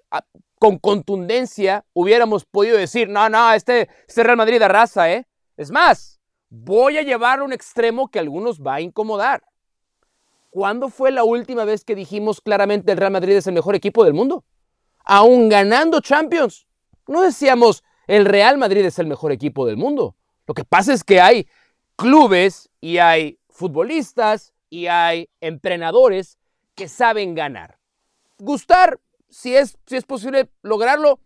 con 0.59 0.79
contundencia 0.79 1.87
hubiéramos 1.95 2.45
podido 2.45 2.77
decir, 2.77 3.09
no, 3.09 3.29
no, 3.31 3.53
este, 3.53 3.89
este 4.07 4.23
Real 4.23 4.37
Madrid 4.37 4.61
arrasa, 4.61 5.11
¿eh? 5.11 5.27
Es 5.57 5.71
más, 5.71 6.21
voy 6.51 6.99
a 6.99 7.03
llevar 7.03 7.43
un 7.43 7.53
extremo 7.53 8.11
que 8.11 8.19
a 8.19 8.23
algunos 8.23 8.61
va 8.61 8.75
a 8.75 8.81
incomodar. 8.83 9.43
¿Cuándo 10.50 10.88
fue 10.88 11.12
la 11.12 11.23
última 11.23 11.64
vez 11.64 11.85
que 11.85 11.95
dijimos 11.95 12.40
claramente 12.40 12.92
el 12.92 12.99
Real 12.99 13.12
Madrid 13.12 13.37
es 13.37 13.47
el 13.47 13.54
mejor 13.54 13.76
equipo 13.76 14.04
del 14.04 14.14
mundo? 14.14 14.45
Aún 15.04 15.49
ganando 15.49 16.00
Champions. 16.00 16.66
No 17.07 17.23
decíamos 17.23 17.85
el 18.09 18.25
Real 18.25 18.59
Madrid 18.59 18.85
es 18.85 18.99
el 18.99 19.07
mejor 19.07 19.30
equipo 19.30 19.64
del 19.64 19.76
mundo. 19.76 20.16
Lo 20.47 20.54
que 20.54 20.64
pasa 20.64 20.92
es 20.92 21.04
que 21.04 21.21
hay 21.21 21.47
clubes 21.95 22.69
y 22.80 22.99
hay 22.99 23.38
futbolistas 23.49 24.52
y 24.69 24.88
hay 24.88 25.28
entrenadores 25.40 26.38
que 26.75 26.88
saben 26.88 27.37
ganar. 27.37 27.78
Gustar, 28.38 28.99
si 29.28 29.54
es, 29.54 29.78
si 29.87 29.97
es 29.97 30.04
posible 30.04 30.50
lograrlo, 30.62 31.21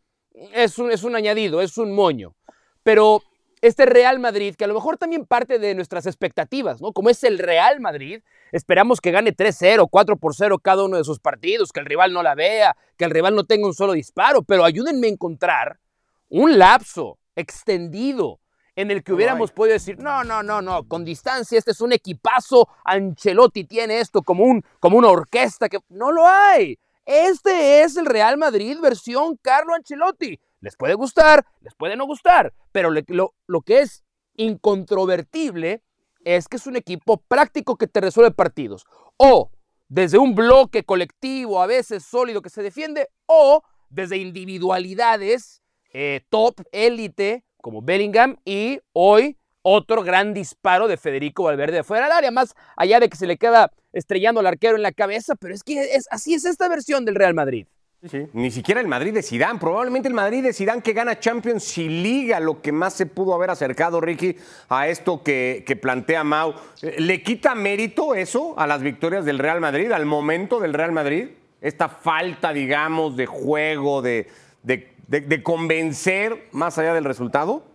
es 0.53 0.79
un, 0.79 0.91
es 0.91 1.05
un 1.05 1.17
añadido, 1.17 1.63
es 1.63 1.79
un 1.79 1.95
moño. 1.95 2.35
Pero 2.83 3.23
este 3.67 3.87
Real 3.87 4.19
Madrid, 4.19 4.55
que 4.57 4.65
a 4.65 4.67
lo 4.67 4.75
mejor 4.75 4.99
también 4.99 5.25
parte 5.25 5.59
de 5.59 5.75
nuestras 5.75 6.05
expectativas, 6.05 6.83
¿no? 6.83 6.93
Como 6.93 7.09
es 7.09 7.25
el 7.25 7.39
Real 7.39 7.81
Madrid, 7.81 8.21
esperamos 8.53 9.01
que 9.01 9.11
gane 9.11 9.35
3-0, 9.35 9.89
4 9.91 10.17
por 10.19 10.35
0 10.35 10.59
cada 10.59 10.85
uno 10.85 10.99
de 10.99 11.05
sus 11.05 11.19
partidos, 11.19 11.73
que 11.73 11.81
el 11.81 11.87
rival 11.87 12.13
no 12.13 12.23
la 12.23 12.35
vea, 12.35 12.77
que 12.99 13.07
el 13.07 13.11
rival 13.11 13.35
no 13.35 13.45
tenga 13.45 13.67
un 13.67 13.73
solo 13.73 13.95
disparo, 13.95 14.43
pero 14.43 14.67
ayúdenme 14.67 15.07
a 15.07 15.11
encontrar 15.11 15.81
un 16.29 16.59
lapso 16.59 17.19
extendido 17.37 18.39
en 18.77 18.91
el 18.91 19.03
que 19.03 19.15
hubiéramos 19.15 19.51
podido 19.51 19.73
decir, 19.73 19.99
no, 19.99 20.25
no, 20.25 20.43
no, 20.43 20.61
no, 20.61 20.87
con 20.87 21.03
distancia, 21.03 21.59
este 21.59 21.71
es 21.71 21.81
un 21.81 21.93
equipazo, 21.93 22.69
Ancelotti 22.85 23.65
tiene 23.65 23.99
esto 23.99 24.21
como, 24.21 24.45
un, 24.45 24.63
como 24.79 24.99
una 24.99 25.09
orquesta, 25.09 25.71
que 25.71 25.79
no 25.89 26.13
lo 26.13 26.27
hay. 26.27 26.79
Este 27.07 27.83
es 27.83 27.97
el 27.97 28.05
Real 28.05 28.37
Madrid 28.37 28.79
versión 28.79 29.39
Carlo 29.41 29.75
Ancelotti. 29.75 30.39
Les 30.65 30.77
puede 30.77 30.95
gustar, 30.95 31.45
les 31.61 31.75
puede 31.75 31.95
no 31.95 32.07
gustar, 32.07 32.55
pero 32.73 32.91
lo, 32.91 33.61
que 33.61 33.81
es 33.81 34.03
incontrovertible 34.35 35.83
es 36.25 36.49
que 36.49 36.57
es 36.57 36.67
un 36.67 36.77
equipo 36.77 37.19
práctico 37.19 37.77
que 37.77 37.87
te 37.87 38.01
resuelve 38.01 38.31
partidos. 38.31 38.87
O 39.19 39.51
desde 39.89 40.17
un 40.17 40.35
bloque 40.35 40.83
colectivo, 40.83 41.61
a 41.61 41.67
veces 41.67 42.03
sólido, 42.03 42.41
que 42.41 42.49
se 42.49 42.63
defiende, 42.63 43.11
o 43.27 43.63
desde 43.91 44.17
individualidades 44.17 45.61
eh, 45.93 46.23
top, 46.31 46.63
élite, 46.73 47.45
como 47.61 47.83
Bellingham, 47.83 48.39
y 48.47 48.81
hoy 48.95 49.37
otro 49.61 50.03
gran 50.03 50.33
disparo 50.33 50.89
de 50.89 50.97
Federico 50.97 51.45
Valverde 51.45 51.85
fuera 51.85 52.05
del 52.05 52.13
área, 52.13 52.31
más 52.31 52.55
allá 52.75 53.01
de 53.01 53.11
que 53.11 53.19
se 53.19 53.27
le 53.27 53.37
queda 53.37 53.71
estrellando 53.93 54.41
al 54.41 54.47
arquero 54.47 54.77
en 54.77 54.83
la 54.83 54.93
cabeza, 54.93 55.35
pero 55.35 55.55
es 55.55 55.63
que 55.63 55.95
es, 55.95 56.07
así 56.11 56.33
es 56.33 56.47
esta 56.47 56.71
versión 56.71 57.05
del 57.05 57.17
Real 57.17 57.35
Madrid. 57.35 57.67
Sí, 58.11 58.29
Ni 58.35 58.51
siquiera 58.51 58.83
el 58.83 58.87
Madrid 58.87 59.15
de 59.15 59.23
Sidán, 59.23 59.59
probablemente 59.59 60.09
el 60.09 60.15
Madrid 60.15 60.43
de 60.43 60.53
Sidán 60.53 60.83
que 60.83 60.93
gana 60.93 61.19
Champions 61.19 61.79
y 61.79 61.89
Liga, 61.89 62.39
lo 62.39 62.61
que 62.61 62.71
más 62.71 62.93
se 62.93 63.07
pudo 63.07 63.35
haber 63.35 63.49
acercado, 63.49 63.99
Ricky, 63.99 64.37
a 64.69 64.89
esto 64.89 65.23
que, 65.23 65.79
plantea 65.81 66.23
Mau. 66.23 66.55
¿Le 66.99 67.23
quita 67.23 67.55
mérito 67.55 68.15
eso 68.15 68.59
a 68.59 68.67
las 68.67 68.83
victorias 68.83 69.25
del 69.25 69.39
Real 69.39 69.61
Madrid, 69.61 69.91
al 69.91 70.05
momento 70.05 70.61
del 70.61 70.75
Real 70.75 70.93
Madrid? 70.93 71.29
Esta 71.63 71.89
falta, 71.89 72.53
digamos, 72.53 73.17
de 73.17 73.25
juego, 73.25 74.03
de, 74.03 74.29
de 74.63 75.43
convencer 75.43 76.49
más 76.53 76.77
allá 76.77 76.93
del 76.93 77.05
resultado. 77.05 77.74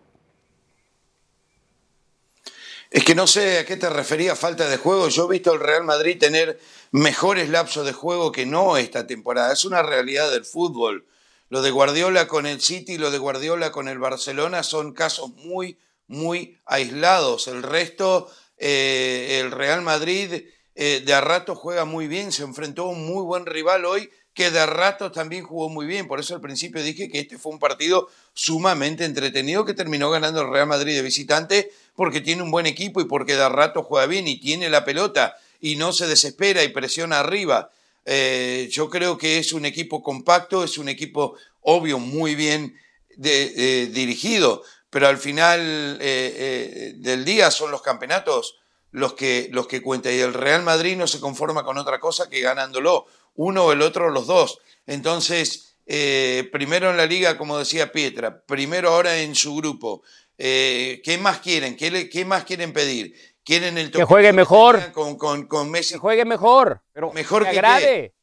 Es 2.91 3.03
que 3.03 3.13
no 3.13 3.27
sé 3.27 3.59
a 3.59 3.65
qué 3.65 3.77
te 3.77 3.89
refería 3.89 4.35
falta 4.35 4.67
de 4.67 4.77
juego. 4.77 5.09
Yo 5.09 5.25
he 5.25 5.33
visto 5.33 5.51
al 5.51 5.59
Real 5.59 5.83
Madrid 5.83 6.17
tener 6.17 6.59
mejores 6.91 7.49
lapsos 7.49 7.85
de 7.85 7.93
juego 7.93 8.31
que 8.31 8.47
no 8.47 8.77
esta 8.77 9.05
temporada. 9.05 9.53
Es 9.53 9.63
una 9.63 9.83
realidad 9.83 10.31
del 10.31 10.43
fútbol. 10.43 11.05
Lo 11.49 11.61
de 11.61 11.69
Guardiola 11.69 12.27
con 12.27 12.47
el 12.47 12.61
City 12.61 12.93
y 12.93 12.97
lo 12.97 13.11
de 13.11 13.19
Guardiola 13.19 13.71
con 13.71 13.87
el 13.87 13.99
Barcelona 13.99 14.63
son 14.63 14.93
casos 14.93 15.29
muy, 15.35 15.77
muy 16.07 16.57
aislados. 16.65 17.47
El 17.47 17.61
resto, 17.61 18.27
eh, 18.57 19.39
el 19.39 19.51
Real 19.51 19.83
Madrid 19.83 20.45
eh, 20.73 21.03
de 21.05 21.13
a 21.13 21.21
rato 21.21 21.53
juega 21.53 21.85
muy 21.85 22.07
bien. 22.07 22.31
Se 22.31 22.41
enfrentó 22.41 22.85
a 22.85 22.89
un 22.89 23.05
muy 23.05 23.23
buen 23.23 23.45
rival 23.45 23.85
hoy 23.85 24.09
que 24.39 24.51
de 24.51 24.65
rato 24.65 25.11
también 25.11 25.43
jugó 25.43 25.67
muy 25.67 25.85
bien. 25.85 26.07
Por 26.07 26.21
eso 26.21 26.33
al 26.33 26.39
principio 26.39 26.81
dije 26.81 27.09
que 27.09 27.19
este 27.19 27.37
fue 27.37 27.51
un 27.51 27.59
partido 27.59 28.07
sumamente 28.33 29.03
entretenido 29.03 29.65
que 29.65 29.73
terminó 29.73 30.09
ganando 30.09 30.39
el 30.39 30.49
Real 30.49 30.65
Madrid 30.65 30.95
de 30.95 31.01
visitante 31.01 31.73
porque 31.93 32.21
tiene 32.21 32.41
un 32.41 32.49
buen 32.49 32.65
equipo 32.65 33.01
y 33.01 33.03
porque 33.03 33.35
de 33.35 33.49
rato 33.49 33.83
juega 33.83 34.07
bien 34.07 34.29
y 34.29 34.39
tiene 34.39 34.69
la 34.69 34.85
pelota 34.85 35.35
y 35.59 35.75
no 35.75 35.91
se 35.91 36.07
desespera 36.07 36.63
y 36.63 36.69
presiona 36.69 37.19
arriba. 37.19 37.69
Eh, 38.05 38.69
yo 38.71 38.89
creo 38.89 39.17
que 39.17 39.39
es 39.39 39.51
un 39.51 39.65
equipo 39.65 40.01
compacto, 40.01 40.63
es 40.63 40.77
un 40.77 40.87
equipo 40.87 41.35
obvio 41.59 41.99
muy 41.99 42.35
bien 42.35 42.79
dirigido, 43.17 44.63
pero 44.89 45.09
al 45.09 45.17
final 45.17 45.97
eh, 45.99 46.33
eh, 46.37 46.93
del 46.95 47.25
día 47.25 47.51
son 47.51 47.71
los 47.71 47.81
campeonatos 47.81 48.55
los 48.91 49.13
que, 49.13 49.49
los 49.51 49.67
que 49.67 49.81
cuentan 49.81 50.13
y 50.13 50.19
el 50.19 50.33
Real 50.33 50.63
Madrid 50.63 50.95
no 50.97 51.07
se 51.07 51.19
conforma 51.19 51.63
con 51.63 51.77
otra 51.77 51.99
cosa 51.99 52.29
que 52.29 52.41
ganándolo, 52.41 53.05
uno 53.35 53.65
o 53.65 53.71
el 53.71 53.81
otro, 53.81 54.09
los 54.09 54.27
dos. 54.27 54.59
Entonces, 54.87 55.75
primero 56.51 56.89
en 56.89 56.97
la 56.97 57.05
liga, 57.05 57.37
como 57.37 57.57
decía 57.57 57.91
Pietra, 57.91 58.41
primero 58.41 58.89
ahora 58.89 59.17
en 59.19 59.35
su 59.35 59.55
grupo, 59.55 60.03
eh, 60.41 61.01
¿Qué 61.03 61.17
más 61.17 61.39
quieren? 61.39 61.75
¿Qué, 61.75 62.25
más 62.25 62.45
quieren 62.45 62.71
pedir? 62.71 63.13
¿Quieren 63.43 63.77
el 63.77 63.91
Que 63.91 64.05
juegue 64.05 64.31
mejor. 64.31 64.93
Con, 64.93 65.17
con, 65.17 65.69
Messi. 65.69 65.95
Que 65.95 65.99
juegue 65.99 66.23
mejor. 66.23 66.81
Pero 66.93 67.11
mejor 67.11 67.43
que, 67.43 67.49
agrade. 67.49 68.13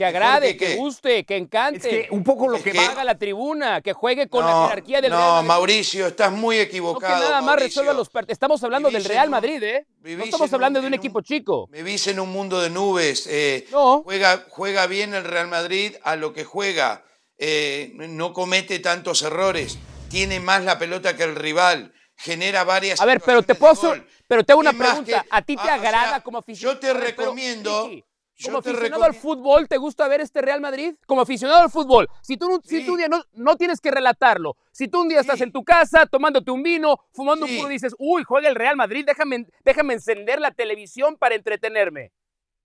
Que 0.00 0.06
agrade, 0.06 0.56
que, 0.56 0.76
guste, 0.76 1.26
que 1.26 1.36
encante. 1.36 2.08
un 2.10 2.24
poco 2.24 2.48
lo 2.48 2.62
que, 2.62 2.72
paga 2.72 3.04
la 3.04 3.18
tribuna, 3.18 3.82
que 3.82 3.92
juegue 3.92 4.30
con 4.30 4.46
la 4.46 4.62
jerarquía 4.62 5.02
del 5.02 5.10
no, 5.10 5.18
Real 5.18 5.32
Madrid. 5.32 5.48
Mauricio, 5.48 6.06
estás 6.06 6.32
muy 6.32 6.58
equivocado. 6.58 7.16
No 7.16 7.20
que 7.20 7.28
nada 7.28 7.42
más 7.42 7.58
resuelva 7.58 7.92
los 7.92 8.10
Estamos 8.28 8.64
hablando 8.64 8.90
del 8.90 9.04
Real 9.04 9.28
Madrid, 9.28 9.62
¿eh? 9.62 9.86
No 10.02 10.24
estamos 10.24 10.50
hablando 10.54 10.80
de 10.80 10.86
un, 10.86 10.94
equipo 10.94 11.20
chico. 11.20 11.68
Me 11.70 11.82
vivís 11.82 12.06
en 12.06 12.18
un 12.18 12.32
mundo 12.32 12.62
de 12.62 12.70
nubes. 12.70 13.26
Eh, 13.26 13.68
no. 13.70 14.02
Juega, 14.02 14.42
juega 14.48 14.86
bien 14.86 15.12
el 15.12 15.24
Real 15.24 15.48
Madrid 15.48 15.94
a 16.02 16.16
lo 16.16 16.32
que 16.32 16.44
juega. 16.44 17.04
Eh, 17.36 17.92
no 17.94 18.32
comete 18.32 18.78
tantos 18.78 19.20
errores. 19.20 19.78
Tiene 20.08 20.40
más 20.40 20.64
la 20.64 20.78
pelota 20.78 21.14
que 21.14 21.24
el 21.24 21.36
rival 21.36 21.92
genera 22.16 22.64
varias. 22.64 23.02
A 23.02 23.04
ver, 23.04 23.20
pero 23.20 23.42
te 23.42 23.54
puedo 23.54 23.74
pero 24.26 24.44
te 24.44 24.52
hago 24.52 24.60
una 24.60 24.72
pregunta. 24.72 25.26
¿A 25.28 25.42
ti 25.42 25.56
te 25.56 25.68
ah, 25.68 25.74
agrada 25.74 26.22
como 26.22 26.38
aficionado? 26.38 26.80
Yo 26.80 26.80
te 26.80 26.94
recomiendo. 26.94 27.90
Como 28.44 28.58
aficionado 28.58 29.04
al 29.04 29.14
fútbol, 29.14 29.68
¿te 29.68 29.76
gusta 29.76 30.08
ver 30.08 30.20
este 30.20 30.40
Real 30.42 30.60
Madrid? 30.60 30.94
Como 31.06 31.22
aficionado 31.22 31.62
al 31.62 31.70
fútbol, 31.70 32.08
si 32.22 32.36
tú, 32.36 32.60
si 32.64 32.84
tú 32.84 32.92
un 32.92 32.98
día 32.98 33.08
no, 33.08 33.22
no, 33.32 33.56
tienes 33.56 33.80
que 33.80 33.90
relatarlo, 33.90 34.56
si 34.72 34.88
tú 34.88 35.02
un 35.02 35.08
día 35.08 35.20
estás 35.20 35.40
en 35.40 35.52
tu 35.52 35.64
casa 35.64 36.06
tomándote 36.06 36.50
un 36.50 36.62
vino, 36.62 37.00
fumando 37.12 37.46
un 37.46 37.56
puro 37.56 37.68
dices, 37.68 37.94
uy, 37.98 38.22
juega 38.24 38.48
el 38.48 38.54
Real 38.54 38.76
Madrid, 38.76 39.04
déjame, 39.06 39.46
déjame 39.64 39.94
encender 39.94 40.40
la 40.40 40.50
televisión 40.50 41.16
para 41.16 41.34
entretenerme. 41.34 42.12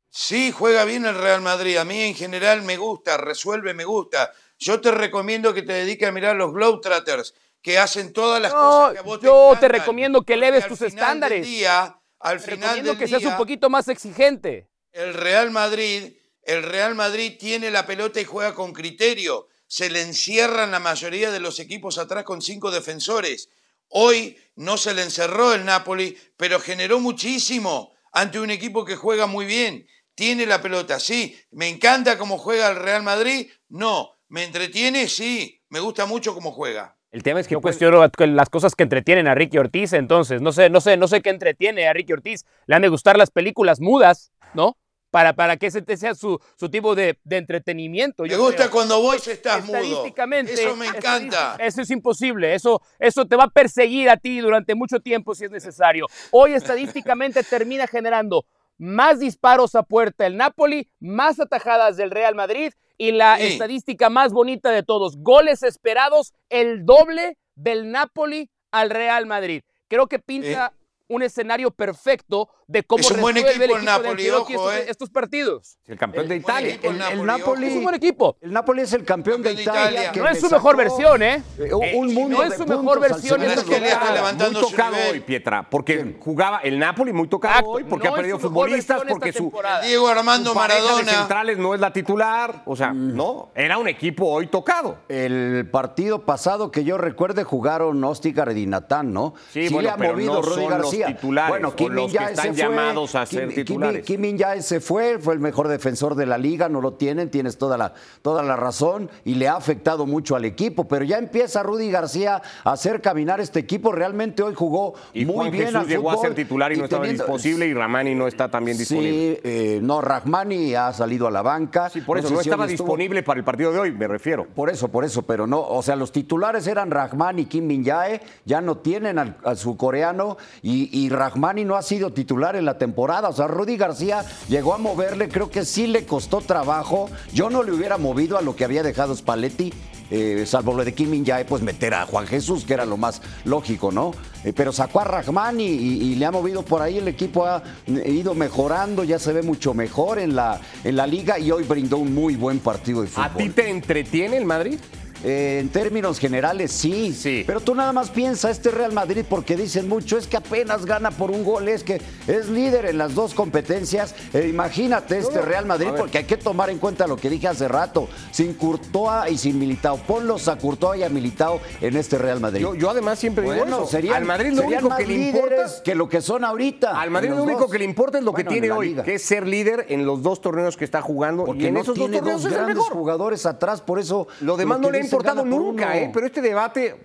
Sí, 0.09 0.51
juega 0.51 0.85
bien 0.85 1.05
el 1.05 1.15
Real 1.15 1.41
Madrid. 1.41 1.75
A 1.75 1.83
mí 1.83 1.99
en 2.01 2.15
general 2.15 2.61
me 2.61 2.77
gusta, 2.77 3.17
resuelve, 3.17 3.73
me 3.73 3.83
gusta. 3.83 4.31
Yo 4.57 4.79
te 4.79 4.91
recomiendo 4.91 5.53
que 5.53 5.61
te 5.61 5.73
dediques 5.73 6.07
a 6.07 6.11
mirar 6.13 6.37
los 6.37 6.53
Globetrotters 6.53 7.33
que 7.61 7.77
hacen 7.77 8.13
todas 8.13 8.41
las 8.41 8.53
cosas 8.53 8.93
que 8.93 8.99
a 8.99 9.01
vos 9.01 9.19
Yo 9.19 9.57
te, 9.59 9.67
recomiendo 9.67 10.21
que 10.21 10.35
eleves 10.35 10.67
tus 10.67 10.81
estándares. 10.83 11.45
Día, 11.45 11.99
al 12.19 12.37
te 12.37 12.51
final 12.51 12.75
recomiendo 12.75 12.97
que 12.97 13.07
seas 13.07 13.25
un 13.25 13.35
poquito 13.35 13.69
más 13.69 13.89
exigente. 13.89 14.69
El 14.95 15.13
Real 15.13 15.51
Madrid, 15.51 16.13
el 16.41 16.63
Real 16.63 16.95
Madrid 16.95 17.35
tiene 17.37 17.69
la 17.69 17.85
pelota 17.85 18.21
y 18.21 18.23
juega 18.23 18.55
con 18.55 18.71
criterio. 18.71 19.49
Se 19.67 19.89
le 19.89 20.01
encierran 20.01 20.71
la 20.71 20.79
mayoría 20.79 21.31
de 21.31 21.41
los 21.41 21.59
equipos 21.59 21.97
atrás 21.97 22.23
con 22.23 22.41
cinco 22.41 22.71
defensores. 22.71 23.49
Hoy 23.89 24.37
no 24.55 24.77
se 24.77 24.93
le 24.93 25.03
encerró 25.03 25.53
el 25.53 25.65
Napoli, 25.65 26.17
pero 26.37 26.61
generó 26.61 27.01
muchísimo 27.01 27.91
ante 28.13 28.39
un 28.39 28.49
equipo 28.51 28.85
que 28.85 28.95
juega 28.95 29.27
muy 29.27 29.43
bien. 29.45 29.85
Tiene 30.15 30.45
la 30.45 30.61
pelota, 30.61 30.97
sí. 30.97 31.37
¿Me 31.51 31.67
encanta 31.67 32.17
cómo 32.17 32.37
juega 32.37 32.69
el 32.69 32.77
Real 32.77 33.03
Madrid? 33.03 33.49
No. 33.67 34.11
¿Me 34.29 34.45
entretiene? 34.45 35.09
Sí. 35.09 35.61
Me 35.67 35.81
gusta 35.81 36.05
mucho 36.05 36.33
cómo 36.33 36.53
juega. 36.53 36.95
El 37.11 37.21
tema 37.21 37.41
es 37.41 37.49
que 37.49 37.55
yo 37.55 37.61
cuestiono 37.61 37.99
las 38.17 38.49
cosas 38.49 38.75
que 38.75 38.83
entretienen 38.83 39.27
a 39.27 39.35
Ricky 39.35 39.57
Ortiz, 39.57 39.91
entonces, 39.91 40.41
no 40.41 40.53
sé, 40.53 40.69
no 40.69 40.79
sé, 40.79 40.95
no 40.95 41.09
sé 41.09 41.21
qué 41.21 41.31
entretiene 41.31 41.85
a 41.85 41.91
Ricky 41.91 42.13
Ortiz. 42.13 42.45
Le 42.65 42.75
han 42.75 42.81
de 42.81 42.87
gustar 42.87 43.17
las 43.17 43.29
películas 43.29 43.81
mudas, 43.81 44.31
¿no? 44.53 44.77
Para, 45.15 45.31
para 45.31 45.55
que 45.55 45.67
ese 45.67 45.81
sea 45.95 46.13
su, 46.13 46.41
su 46.57 46.69
tipo 46.69 46.93
de, 46.93 47.17
entretenimiento. 47.29 48.23
Me 48.23 48.35
gusta 48.35 48.69
cuando 48.69 49.01
vos 49.01 49.25
estás 49.25 49.63
mudo. 49.63 50.05
Eso 50.45 50.75
me 50.75 50.87
encanta. 50.87 51.55
Eso 51.57 51.83
es 51.83 51.89
imposible. 51.89 52.53
Eso, 52.53 52.81
eso 52.99 53.25
te 53.25 53.37
va 53.37 53.45
a 53.45 53.49
perseguir 53.49 54.09
a 54.09 54.17
ti 54.17 54.41
durante 54.41 54.75
mucho 54.75 54.99
tiempo 54.99 55.33
si 55.33 55.45
es 55.45 55.51
necesario. 55.51 56.07
Hoy 56.31 56.51
estadísticamente 56.51 57.43
termina 57.49 57.87
generando 57.87 58.45
más 58.77 59.21
disparos 59.21 59.75
a 59.75 59.83
puerta 59.83 60.25
el 60.25 60.35
Napoli, 60.35 60.89
más 60.99 61.39
atajadas 61.39 61.95
del 61.95 62.11
Real 62.11 62.35
Madrid 62.35 62.73
y 62.97 63.13
la 63.13 63.39
estadística 63.39 64.09
más 64.09 64.33
bonita 64.33 64.69
de 64.71 64.83
todos, 64.83 65.15
goles 65.15 65.63
esperados, 65.63 66.33
el 66.49 66.83
doble 66.85 67.37
del 67.55 67.89
Napoli 67.89 68.49
al 68.69 68.89
Real 68.89 69.27
Madrid. 69.27 69.61
Creo 69.87 70.07
que 70.07 70.19
pinta 70.19 70.73
un 71.07 71.23
escenario 71.23 71.71
perfecto 71.71 72.49
de 72.67 72.83
cómo 72.83 73.01
es 73.01 73.11
un 73.11 73.21
buen 73.21 73.37
equipo 73.37 73.77
el, 73.77 73.85
Napoli, 73.85 74.25
eh. 74.25 74.85
estos, 74.87 75.09
partidos. 75.09 75.77
El 75.85 75.97
campeón 75.97 76.27
de 76.27 76.37
Italia. 76.37 76.79
El, 76.81 77.25
Napoli 77.25 77.67
es 77.67 77.73
un 77.73 77.83
buen 77.83 77.95
equipo. 77.95 78.37
El 78.41 78.53
Napoli 78.53 78.81
es 78.81 78.93
el 78.93 79.03
campeón, 79.03 79.43
de, 79.43 79.53
Italia. 79.53 80.11
no 80.15 80.27
es 80.27 80.39
su 80.39 80.49
mejor 80.49 80.75
versión, 80.75 81.21
¿eh? 81.21 81.43
eh 81.59 81.73
un 81.73 82.13
mundo 82.13 82.37
no 82.37 82.43
es 82.43 82.55
su 82.55 82.65
mejor 82.65 82.99
versión. 82.99 83.41
Es 83.43 83.63
que 83.63 83.79
le 83.79 83.87
está 83.87 84.13
levantando 84.13 84.61
muy 84.61 84.71
tocado 84.71 84.95
hoy, 85.11 85.19
Pietra, 85.19 85.69
porque 85.69 86.17
jugaba 86.19 86.59
el 86.59 86.79
Napoli 86.79 87.13
muy 87.13 87.27
tocado 87.27 87.67
hoy, 87.67 87.83
porque 87.83 88.07
ha 88.07 88.13
perdido 88.13 88.39
futbolistas, 88.39 89.01
porque 89.07 89.31
su 89.31 89.51
Diego 89.83 90.07
Armando 90.07 90.53
Maradona 90.53 91.11
centrales 91.11 91.57
no 91.57 91.73
es 91.73 91.79
la 91.79 91.93
titular, 91.93 92.63
o 92.65 92.75
sea, 92.75 92.93
mm. 92.93 93.15
no, 93.15 93.49
era 93.55 93.77
un 93.77 93.87
equipo 93.87 94.27
hoy 94.27 94.47
tocado. 94.47 94.97
El 95.07 95.69
partido 95.71 96.25
pasado 96.25 96.71
que 96.71 96.83
yo 96.83 96.97
recuerde 96.97 97.43
jugaron 97.43 98.03
Ostígar 98.03 98.55
y 98.57 98.65
¿no? 98.65 99.33
Sí, 99.51 99.69
bueno, 99.69 99.81
le 99.81 99.89
ha 99.89 100.11
movido 100.11 100.41
no 100.41 100.67
García. 100.67 101.17
Bueno, 101.21 101.75
Kim 101.75 102.07
ya 102.07 102.29
es. 102.29 102.54
Llamados 102.55 103.15
a 103.15 103.25
ser 103.25 103.47
Kim- 103.47 103.55
titulares. 103.55 104.05
Kim, 104.05 104.15
Kim 104.15 104.21
Min-jae 104.21 104.61
se 104.61 104.79
fue, 104.79 105.19
fue 105.19 105.33
el 105.33 105.39
mejor 105.39 105.67
defensor 105.67 106.15
de 106.15 106.25
la 106.25 106.37
liga, 106.37 106.69
no 106.69 106.81
lo 106.81 106.93
tienen, 106.93 107.29
tienes 107.29 107.57
toda 107.57 107.77
la, 107.77 107.93
toda 108.21 108.43
la 108.43 108.55
razón 108.55 109.09
y 109.23 109.35
le 109.35 109.47
ha 109.47 109.55
afectado 109.55 110.05
mucho 110.05 110.35
al 110.35 110.45
equipo, 110.45 110.87
pero 110.87 111.05
ya 111.05 111.17
empieza 111.17 111.63
Rudy 111.63 111.89
García 111.91 112.41
a 112.63 112.71
hacer 112.71 113.01
caminar 113.01 113.39
este 113.41 113.59
equipo. 113.59 113.91
Realmente 113.91 114.43
hoy 114.43 114.53
jugó 114.55 114.93
Y 115.13 115.25
muy 115.25 115.35
Juan 115.35 115.51
bien 115.51 115.63
Jesús 115.65 115.79
al 115.81 115.87
llegó 115.87 116.11
a 116.11 116.17
ser 116.17 116.35
titular 116.35 116.71
y, 116.71 116.77
no 116.77 116.85
estaba 116.85 117.03
teniendo- 117.03 117.23
disponible 117.25 117.67
y 117.67 117.73
Ramani 117.73 118.15
no 118.15 118.27
está 118.27 118.49
también 118.51 118.77
disponible. 118.77 119.35
Sí, 119.35 119.39
eh, 119.43 119.79
no, 119.81 120.01
Rahmani 120.01 120.75
ha 120.75 120.93
salido 120.93 121.27
a 121.27 121.31
la 121.31 121.41
banca. 121.41 121.89
Sí, 121.89 122.01
por 122.01 122.17
eso 122.17 122.29
no 122.29 122.41
estaba 122.41 122.65
estuvo- 122.65 122.85
disponible 122.85 123.23
para 123.23 123.39
el 123.39 123.43
partido 123.43 123.71
de 123.71 123.79
hoy, 123.79 123.91
me 123.91 124.07
refiero. 124.07 124.45
Por 124.53 124.69
eso, 124.69 124.89
por 124.89 125.03
eso, 125.05 125.23
pero 125.23 125.47
no, 125.47 125.61
o 125.61 125.81
sea, 125.81 125.95
los 125.95 126.11
titulares 126.11 126.67
eran 126.67 126.91
Rahman 126.91 127.39
y 127.39 127.45
Kim 127.45 127.65
Min-jae, 127.65 128.21
ya 128.45 128.61
no 128.61 128.77
tienen 128.77 129.17
al- 129.17 129.37
a 129.43 129.55
su 129.55 129.75
coreano 129.77 130.37
y, 130.61 130.89
y 130.91 131.09
Rahmani 131.09 131.65
no 131.65 131.75
ha 131.75 131.81
sido 131.81 132.11
titular 132.11 132.44
en 132.55 132.65
la 132.65 132.77
temporada, 132.77 133.29
o 133.29 133.33
sea, 133.33 133.47
Rudy 133.47 133.77
García 133.77 134.23
llegó 134.47 134.75
a 134.75 134.77
moverle, 134.77 135.29
creo 135.29 135.49
que 135.49 135.65
sí 135.65 135.87
le 135.87 136.05
costó 136.05 136.41
trabajo, 136.41 137.09
yo 137.33 137.49
no 137.49 137.63
le 137.63 137.71
hubiera 137.71 137.97
movido 137.97 138.37
a 138.37 138.41
lo 138.41 138.55
que 138.55 138.65
había 138.65 138.83
dejado 138.83 139.15
Spalletti, 139.15 139.73
eh, 140.11 140.43
salvo 140.45 140.75
lo 140.75 140.85
de 140.85 140.93
Kim 140.93 141.09
Min-jae, 141.09 141.45
pues 141.45 141.63
meter 141.63 141.95
a 141.95 142.05
Juan 142.05 142.27
Jesús, 142.27 142.63
que 142.65 142.75
era 142.75 142.85
lo 142.85 142.95
más 142.97 143.23
lógico, 143.43 143.91
¿no? 143.91 144.11
Eh, 144.43 144.53
pero 144.55 144.71
sacó 144.71 144.99
a 144.99 145.03
Rahman 145.05 145.59
y, 145.59 145.63
y- 145.65 146.03
y 146.11 146.15
le 146.15 146.25
ha 146.27 146.31
movido 146.31 146.61
por 146.61 146.83
ahí, 146.83 146.99
el 146.99 147.07
equipo 147.07 147.45
ha 147.47 147.63
eh, 147.87 148.11
ido 148.11 148.35
mejorando, 148.35 149.03
ya 149.03 149.17
se 149.17 149.33
ve 149.33 149.41
mucho 149.41 149.73
mejor 149.73 150.19
en 150.19 150.35
la, 150.35 150.61
en 150.83 150.95
la 150.95 151.07
liga 151.07 151.39
y 151.39 151.49
hoy 151.49 151.63
brindó 151.63 151.97
un 151.97 152.13
muy 152.13 152.35
buen 152.35 152.59
partido 152.59 153.01
de 153.01 153.07
fútbol. 153.07 153.25
¿A 153.31 153.35
ti 153.35 153.49
te 153.49 153.67
entretiene 153.71 154.37
el 154.37 154.45
Madrid? 154.45 154.77
Eh, 155.27 155.57
en 155.59 155.69
términos 155.69 156.19
generales, 156.19 156.71
sí. 156.71 157.11
Sí. 157.13 157.43
Pero 157.47 157.59
tú 157.59 157.73
nada 157.73 157.91
más 157.93 158.11
piensa, 158.11 158.51
este 158.51 158.69
Real 158.69 158.93
Madrid, 158.93 159.25
porque 159.27 159.55
dicen 159.55 159.89
mucho, 159.89 160.19
es 160.19 160.27
que 160.27 160.37
apenas 160.37 160.85
gana 160.85 161.09
por 161.09 161.31
un 161.31 161.43
gol, 161.43 161.67
es 161.67 161.83
que 161.83 161.99
es 162.27 162.47
líder 162.47 162.85
en 162.85 162.99
las 162.99 163.15
dos 163.15 163.33
competencias. 163.33 164.13
Eh, 164.33 164.47
imagínate 164.49 165.17
este 165.17 165.41
Real 165.41 165.65
Madrid, 165.65 165.89
porque 165.97 166.19
hay 166.19 166.25
que 166.25 166.37
tomar 166.37 166.69
en 166.69 166.77
cuenta 166.77 167.07
lo 167.07 167.17
que 167.17 167.29
dije 167.31 167.47
hace 167.47 167.67
rato. 167.67 168.07
Sin 168.31 168.53
Courtois 168.53 169.31
y 169.31 169.37
sin 169.39 169.57
Militao. 169.57 169.97
Ponlos 169.97 170.47
a 170.47 170.57
Courtois 170.57 170.99
y 170.99 171.03
a 171.03 171.09
Militao 171.09 171.59
en 171.81 171.97
este 171.97 172.19
Real 172.19 172.39
Madrid. 172.39 172.61
Yo, 172.61 172.75
yo 172.75 172.91
además 172.91 173.17
siempre 173.17 173.45
digo 173.45 173.55
bueno, 173.55 173.77
eso. 173.77 173.87
serían, 173.87 174.15
al 174.17 174.25
Madrid 174.25 174.51
lo 174.53 174.63
único 174.63 174.95
que 174.95 175.07
le 175.07 175.13
importa 175.15 175.47
líderes 175.49 175.81
que 175.83 175.95
lo 175.95 176.07
que 176.07 176.21
son 176.21 176.43
ahorita. 176.43 177.01
Al 177.01 177.09
Madrid 177.09 177.31
lo 177.31 177.41
único 177.43 177.61
dos. 177.61 177.71
que 177.71 177.79
le 177.79 177.85
importa 177.85 178.19
es 178.19 178.23
lo 178.23 178.31
que 178.33 178.43
Bueno, 178.43 178.51
tiene 178.51 178.71
hoy, 178.71 178.93
que 179.03 179.15
es 179.15 179.23
ser 179.23 179.47
líder 179.47 179.87
en 179.89 180.05
los 180.05 180.21
dos 180.21 180.39
torneos 180.39 180.77
que 180.77 180.85
está 180.85 181.01
jugando 181.01 181.45
Porque 181.45 181.63
y 181.63 181.67
en 181.67 181.73
no 181.73 181.81
esos 181.81 181.95
dos 181.97 182.05
tiene 182.09 182.17
torneos 182.19 182.43
dos 182.43 182.51
es 182.51 182.51
el 182.51 182.57
grandes 182.57 182.77
mejor. 182.83 182.93
jugadores 182.93 183.45
atrás, 183.47 183.81
por 183.81 183.97
eso 183.99 184.27
Lo 184.41 184.55
demás 184.57 184.79
no 184.79 184.91
le 184.91 184.99
dicen 184.99 185.14
importado 185.15 185.45
nunca. 185.45 185.97
¿eh? 185.97 186.09
pero 186.13 186.25
este 186.27 186.41
debate 186.41 186.95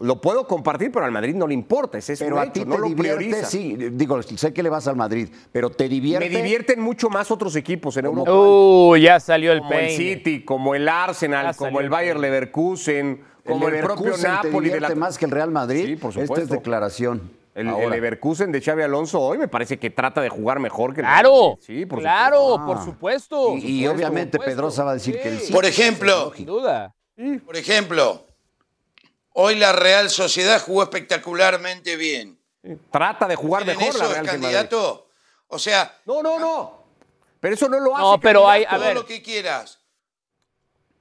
lo 0.00 0.20
puedo 0.20 0.46
compartir, 0.46 0.92
pero 0.92 1.04
al 1.04 1.10
Madrid 1.10 1.34
no 1.34 1.46
le 1.46 1.54
importa, 1.54 1.98
ese 1.98 2.12
es 2.12 2.20
Pero 2.20 2.36
un 2.36 2.40
a 2.40 2.44
hecho, 2.44 2.52
ti 2.52 2.64
no 2.64 2.76
te 2.76 2.80
lo 2.82 2.86
divierte, 2.88 3.18
prioriza. 3.24 3.46
sí, 3.48 3.76
digo, 3.92 4.22
sé 4.22 4.52
que 4.52 4.62
le 4.62 4.68
vas 4.68 4.86
al 4.86 4.94
Madrid, 4.96 5.28
pero 5.50 5.70
te 5.70 5.88
divierte. 5.88 6.28
Me 6.30 6.36
divierten 6.36 6.80
mucho 6.80 7.10
más 7.10 7.30
otros 7.32 7.56
equipos 7.56 7.96
en 7.96 8.04
Europa. 8.06 8.30
Uh, 8.32 8.96
ya 8.96 9.18
salió 9.18 9.50
el 9.52 9.58
como 9.58 9.72
el. 9.72 9.90
City, 9.90 10.44
como 10.44 10.74
el 10.76 10.88
Arsenal, 10.88 11.54
como 11.56 11.80
el 11.80 11.88
Bayer. 11.88 12.16
Leverkusen, 12.18 13.22
como 13.44 13.68
el, 13.68 13.80
propio 13.80 14.04
Leverkusen 14.06 14.22
te 14.42 14.48
Napoli 14.48 14.68
de 14.68 14.74
divierte 14.74 14.94
la 14.94 15.00
más 15.00 15.18
que 15.18 15.24
el 15.24 15.30
Real 15.32 15.50
Madrid. 15.50 15.84
Sí, 15.84 15.96
por 15.96 16.10
Esta 16.10 16.22
es 16.22 16.28
supuesto. 16.28 16.54
declaración. 16.54 17.30
El. 17.56 17.66
Leverkusen 17.90 18.52
de 18.52 18.60
Xavi 18.60 18.82
Alonso 18.82 19.20
hoy 19.20 19.36
me 19.36 19.48
parece 19.48 19.80
que 19.80 19.90
trata 19.90 20.20
de 20.20 20.28
jugar 20.28 20.60
mejor 20.60 20.94
que 20.94 21.00
el 21.00 21.06
Claro, 21.06 21.48
Madrid. 21.50 21.62
Sí, 21.66 21.86
por 21.86 21.98
claro, 21.98 22.36
supuesto. 22.52 22.66
por 22.66 22.84
supuesto. 22.84 23.56
Y- 23.56 23.82
y 23.82 23.84
Por 23.86 23.96
obviamente 23.96 24.36
supuesto. 24.38 24.54
Pedrosa 24.56 24.84
va 24.84 24.92
a 24.92 24.94
decir 24.94 25.18
que 25.20 25.28
el 25.28 25.38
City. 25.40 25.52
Por 25.52 25.64
ejemplo, 25.64 26.32
Sin 26.36 26.46
duda. 26.46 26.94
Por 27.44 27.56
ejemplo, 27.56 28.26
hoy 29.32 29.56
la 29.56 29.72
Real 29.72 30.08
Sociedad 30.10 30.60
jugó 30.60 30.82
espectacularmente 30.84 31.96
bien. 31.96 32.38
Trata 32.90 33.26
de 33.26 33.36
jugar 33.36 33.62
¿En 33.62 33.68
mejor 33.68 33.88
eso 33.88 33.98
la 33.98 34.08
Real 34.08 34.26
candidato? 34.26 35.08
O 35.48 35.58
sea, 35.58 35.96
No, 36.04 36.22
no, 36.22 36.38
no. 36.38 36.78
Pero 37.40 37.54
eso 37.54 37.68
no 37.68 37.78
lo 37.78 37.94
hace. 37.94 38.02
No, 38.04 38.20
pero 38.20 38.48
hay- 38.48 38.64
a 38.68 38.78
ver. 38.78 38.92
todo 38.94 39.02
lo 39.02 39.06
que 39.06 39.22
quieras. 39.22 39.78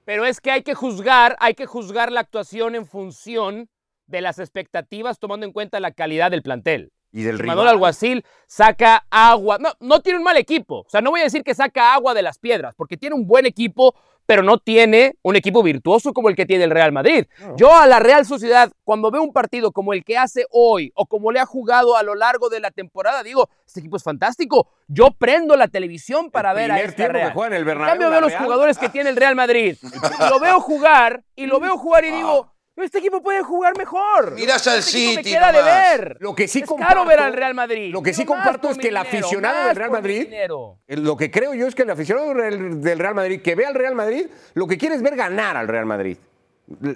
Pero 0.05 0.25
es 0.25 0.39
que 0.39 0.51
hay 0.51 0.61
que 0.63 0.73
juzgar, 0.75 1.35
hay 1.39 1.53
que 1.53 1.65
juzgar 1.65 2.11
la 2.11 2.21
actuación 2.21 2.75
en 2.75 2.85
función 2.87 3.69
de 4.05 4.21
las 4.21 4.39
expectativas, 4.39 5.19
tomando 5.19 5.45
en 5.45 5.51
cuenta 5.51 5.79
la 5.79 5.91
calidad 5.91 6.31
del 6.31 6.43
plantel. 6.43 6.93
Y 7.11 7.23
del 7.23 7.37
Manuel 7.37 7.49
rival. 7.51 7.67
Alguacil 7.69 8.25
saca 8.47 9.05
agua. 9.09 9.57
No, 9.59 9.73
no 9.79 10.01
tiene 10.01 10.19
un 10.19 10.23
mal 10.23 10.37
equipo. 10.37 10.81
O 10.81 10.89
sea, 10.89 11.01
no 11.01 11.09
voy 11.09 11.21
a 11.21 11.23
decir 11.23 11.43
que 11.43 11.55
saca 11.55 11.93
agua 11.93 12.13
de 12.13 12.21
las 12.21 12.37
piedras, 12.37 12.73
porque 12.75 12.95
tiene 12.97 13.15
un 13.15 13.25
buen 13.27 13.45
equipo, 13.45 13.95
pero 14.27 14.43
no 14.43 14.59
tiene 14.59 15.15
un 15.23 15.35
equipo 15.37 15.63
virtuoso 15.63 16.13
como 16.13 16.29
el 16.29 16.35
que 16.35 16.45
tiene 16.45 16.65
el 16.65 16.69
Real 16.69 16.91
Madrid. 16.91 17.25
Yo 17.55 17.73
a 17.73 17.87
la 17.87 17.97
Real 17.99 18.25
Sociedad, 18.25 18.69
cuando 18.83 19.09
veo 19.09 19.23
un 19.23 19.31
partido 19.33 19.71
como 19.71 19.93
el 19.93 20.03
que 20.03 20.17
hace 20.17 20.45
hoy 20.51 20.91
o 20.95 21.05
como 21.07 21.31
le 21.31 21.39
ha 21.39 21.45
jugado 21.45 21.95
a 21.95 22.03
lo 22.03 22.13
largo 22.13 22.49
de 22.49 22.59
la 22.59 22.69
temporada, 22.69 23.23
digo, 23.23 23.49
este 23.65 23.79
equipo 23.79 23.95
es 23.97 24.03
fantástico. 24.03 24.67
Yo 24.87 25.11
prendo 25.17 25.55
la 25.55 25.69
televisión 25.69 26.29
para 26.29 26.53
ver 26.53 26.71
a 26.71 26.75
que 26.93 27.07
Real. 27.07 27.31
juega 27.33 27.55
en 27.55 27.61
el 27.63 27.69
En 27.69 27.79
cambio 27.79 28.09
veo 28.09 28.21
los 28.21 28.31
Real. 28.31 28.43
jugadores 28.43 28.77
que 28.77 28.89
tiene 28.89 29.09
el 29.09 29.15
Real 29.15 29.35
Madrid. 29.35 29.77
Lo 30.29 30.39
veo 30.39 30.59
jugar, 30.59 31.23
y 31.35 31.45
lo 31.45 31.59
veo 31.61 31.77
jugar 31.77 32.03
y 32.03 32.11
digo, 32.11 32.51
este 32.85 32.99
equipo 32.99 33.21
puede 33.21 33.41
jugar 33.41 33.77
mejor. 33.77 34.33
Mirás 34.35 34.67
al 34.67 34.79
Este 34.79 34.91
City 34.91 35.15
Me 35.17 35.23
queda 35.23 35.51
de 35.51 35.63
ver. 35.63 36.17
Lo 36.19 36.35
que 36.35 36.47
sí 36.47 36.59
es 36.59 36.65
comparto- 36.67 36.87
caro 36.93 37.05
ver 37.05 37.19
al 37.19 37.33
Real 37.33 37.53
Madrid. 37.53 37.91
lo 37.91 38.01
que 38.01 38.13
sí 38.13 38.25
comparto 38.25 38.69
es 38.69 38.77
que 38.77 38.89
el 38.89 38.97
aficionado 38.97 39.67
del 39.67 39.75
Real 39.75 39.91
Madrid- 39.91 40.25
dinero. 40.25 40.77
Lo 40.87 41.17
que 41.17 41.31
creo 41.31 41.53
yo 41.53 41.67
es 41.67 41.75
que 41.75 41.83
el 41.83 41.89
aficionado 41.89 42.33
del 42.33 42.99
Real 42.99 43.15
Madrid 43.15 43.41
que 43.41 43.55
ve 43.55 43.65
al 43.65 43.73
Real 43.73 43.95
Madrid, 43.95 44.27
lo 44.53 44.67
que 44.67 44.77
quiere 44.77 44.95
es 44.95 45.01
ver 45.01 45.15
ganar 45.15 45.57
al 45.57 45.67
Real 45.67 45.85
Madrid. 45.85 46.17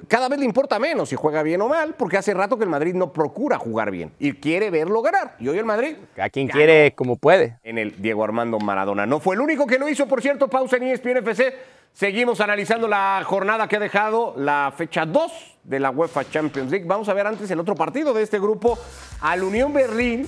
Cada 0.10 0.28
vez 0.28 0.38
le 0.38 0.44
importa 0.44 0.80
menos 0.80 1.08
si 1.08 1.16
juega 1.16 1.44
bien 1.44 1.62
o 1.62 1.70
mal, 1.70 1.96
porque 1.98 2.18
hace 2.18 2.34
rato 2.34 2.58
que 2.58 2.66
el 2.66 2.70
Madrid 2.70 2.94
no 2.94 3.14
procura 3.14 3.58
jugar 3.58 3.90
bien 3.90 4.12
y 4.20 4.34
quiere 4.34 4.70
verlo 4.70 5.02
ganar. 5.02 5.38
Y 5.40 5.48
hoy 5.48 5.58
el 5.60 5.64
Madrid 5.64 5.96
A 6.22 6.30
quien 6.30 6.50
quiere 6.50 6.94
como 6.94 7.16
puede. 7.16 7.58
en 7.64 7.78
el 7.78 8.02
Diego 8.02 8.22
Armando 8.26 8.60
Maradona. 8.60 9.06
No 9.06 9.22
fue 9.22 9.36
el 9.36 9.40
único 9.42 9.66
que 9.66 9.80
lo 9.80 9.88
hizo, 9.88 10.08
por 10.10 10.22
cierto, 10.22 10.50
pausa 10.50 10.76
en 10.76 10.84
ESPN 10.84 11.18
FC. 11.20 11.56
Seguimos 11.94 12.42
analizando 12.42 12.90
la 12.90 13.22
jornada 13.26 13.70
que 13.70 13.78
ha 13.78 13.80
dejado 13.80 14.34
la 14.36 14.74
fecha 14.76 15.06
2 15.06 15.51
de 15.64 15.80
la 15.80 15.90
UEFA 15.92 16.30
Champions 16.30 16.72
League. 16.72 16.86
Vamos 16.88 17.10
a 17.10 17.14
ver 17.14 17.28
antes 17.28 17.50
el 17.52 17.60
otro 17.60 17.76
partido 17.76 18.14
de 18.14 18.24
este 18.24 18.40
grupo, 18.40 18.78
al 19.22 19.44
Unión 19.44 19.74
Berlín, 19.74 20.28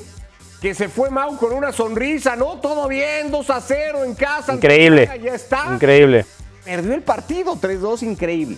que 0.62 0.74
se 0.74 0.88
fue 0.88 1.10
Mau 1.10 1.38
con 1.38 1.54
una 1.54 1.72
sonrisa, 1.72 2.36
¿no? 2.36 2.60
Todo 2.60 2.88
bien, 2.88 3.32
2 3.32 3.50
a 3.50 3.62
0 3.62 4.04
en 4.06 4.16
casa. 4.16 4.54
Increíble. 4.54 5.10
Ya 5.22 5.36
está. 5.36 5.68
Increíble. 5.74 6.26
Perdió 6.64 6.94
el 6.94 7.02
partido, 7.02 7.56
3-2, 7.56 8.04
increíble. 8.04 8.58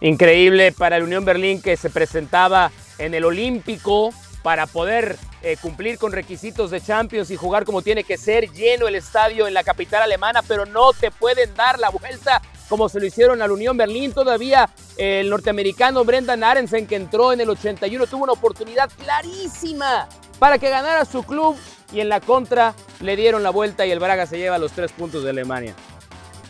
Increíble 0.00 0.72
para 0.72 0.96
el 0.96 1.02
Unión 1.02 1.24
Berlín 1.24 1.60
que 1.60 1.76
se 1.76 1.90
presentaba 1.90 2.70
en 2.98 3.14
el 3.14 3.24
Olímpico 3.24 4.10
para 4.42 4.66
poder 4.66 5.16
eh, 5.42 5.56
cumplir 5.60 5.98
con 5.98 6.12
requisitos 6.12 6.70
de 6.70 6.80
Champions 6.80 7.30
y 7.30 7.36
jugar 7.36 7.64
como 7.64 7.82
tiene 7.82 8.04
que 8.04 8.16
ser, 8.16 8.50
lleno 8.52 8.88
el 8.88 8.94
estadio 8.94 9.46
en 9.46 9.54
la 9.54 9.64
capital 9.64 10.02
alemana, 10.02 10.42
pero 10.46 10.66
no 10.66 10.92
te 10.92 11.10
pueden 11.10 11.54
dar 11.54 11.78
la 11.78 11.90
vuelta 11.90 12.40
como 12.68 12.88
se 12.88 13.00
lo 13.00 13.06
hicieron 13.06 13.42
al 13.42 13.50
Unión 13.50 13.76
Berlín. 13.76 14.12
Todavía 14.12 14.68
el 14.96 15.30
norteamericano 15.30 16.04
Brendan 16.04 16.44
Aronsen, 16.44 16.86
que 16.86 16.96
entró 16.96 17.32
en 17.32 17.40
el 17.40 17.50
81, 17.50 18.06
tuvo 18.06 18.24
una 18.24 18.32
oportunidad 18.32 18.90
clarísima 18.98 20.08
para 20.38 20.58
que 20.58 20.70
ganara 20.70 21.04
su 21.04 21.22
club 21.22 21.56
y 21.92 22.00
en 22.00 22.08
la 22.08 22.20
contra 22.20 22.74
le 23.00 23.16
dieron 23.16 23.42
la 23.42 23.50
vuelta 23.50 23.86
y 23.86 23.90
el 23.90 23.98
Braga 23.98 24.26
se 24.26 24.38
lleva 24.38 24.58
los 24.58 24.72
tres 24.72 24.92
puntos 24.92 25.24
de 25.24 25.30
Alemania. 25.30 25.74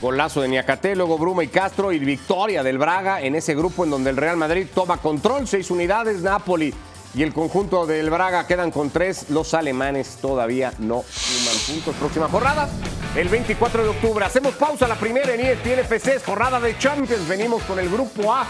Golazo 0.00 0.40
de 0.40 0.48
Niacaté, 0.48 0.94
luego 0.94 1.18
Bruma 1.18 1.42
y 1.42 1.48
Castro 1.48 1.90
y 1.90 1.98
victoria 1.98 2.62
del 2.62 2.78
Braga 2.78 3.20
en 3.20 3.34
ese 3.34 3.54
grupo 3.54 3.84
en 3.84 3.90
donde 3.90 4.10
el 4.10 4.16
Real 4.16 4.36
Madrid 4.36 4.66
toma 4.72 4.98
control, 4.98 5.48
seis 5.48 5.70
unidades, 5.70 6.22
Napoli 6.22 6.72
y 7.18 7.24
el 7.24 7.32
conjunto 7.32 7.84
del 7.84 8.10
Braga 8.10 8.46
quedan 8.46 8.70
con 8.70 8.90
tres, 8.90 9.28
los 9.30 9.52
alemanes 9.52 10.18
todavía 10.22 10.72
no 10.78 11.02
suman 11.10 11.56
puntos. 11.66 11.96
Próxima 11.96 12.28
jornada, 12.28 12.68
el 13.16 13.28
24 13.28 13.82
de 13.82 13.88
octubre. 13.88 14.24
Hacemos 14.24 14.54
pausa 14.54 14.86
la 14.86 14.94
primera 14.94 15.34
en 15.34 15.40
ESPN 15.40 15.80
FC, 15.80 16.20
jornada 16.20 16.60
de 16.60 16.78
Champions, 16.78 17.26
venimos 17.26 17.64
con 17.64 17.80
el 17.80 17.88
grupo 17.88 18.32
A 18.32 18.46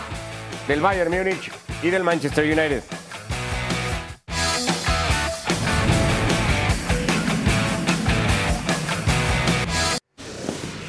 del 0.67 0.83
Bayern 0.83 1.11
Múnich 1.11 1.51
y 1.83 1.89
del 1.89 2.05
Manchester 2.05 2.45
United. 2.45 2.83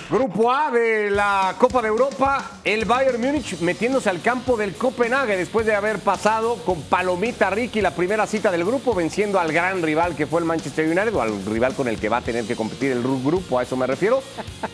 Grupo 0.09 0.51
A 0.51 0.71
de 0.71 1.11
la 1.11 1.55
Copa 1.59 1.83
de 1.83 1.87
Europa, 1.87 2.59
el 2.63 2.85
Bayern 2.85 3.21
Múnich 3.21 3.59
metiéndose 3.59 4.09
al 4.09 4.23
campo 4.23 4.57
del 4.57 4.73
Copenhague 4.73 5.37
después 5.37 5.67
de 5.67 5.75
haber 5.75 5.99
pasado 5.99 6.55
con 6.65 6.81
Palomita 6.81 7.51
Ricky 7.51 7.79
la 7.79 7.93
primera 7.93 8.25
cita 8.25 8.49
del 8.49 8.65
grupo, 8.65 8.95
venciendo 8.95 9.39
al 9.39 9.51
gran 9.51 9.83
rival 9.83 10.15
que 10.15 10.25
fue 10.25 10.39
el 10.39 10.47
Manchester 10.47 10.87
United, 10.87 11.13
o 11.13 11.21
al 11.21 11.45
rival 11.45 11.75
con 11.75 11.87
el 11.87 11.99
que 11.99 12.09
va 12.09 12.17
a 12.17 12.21
tener 12.21 12.45
que 12.45 12.55
competir 12.55 12.91
el 12.91 13.03
grupo, 13.03 13.59
a 13.59 13.61
eso 13.61 13.77
me 13.77 13.85
refiero. 13.85 14.23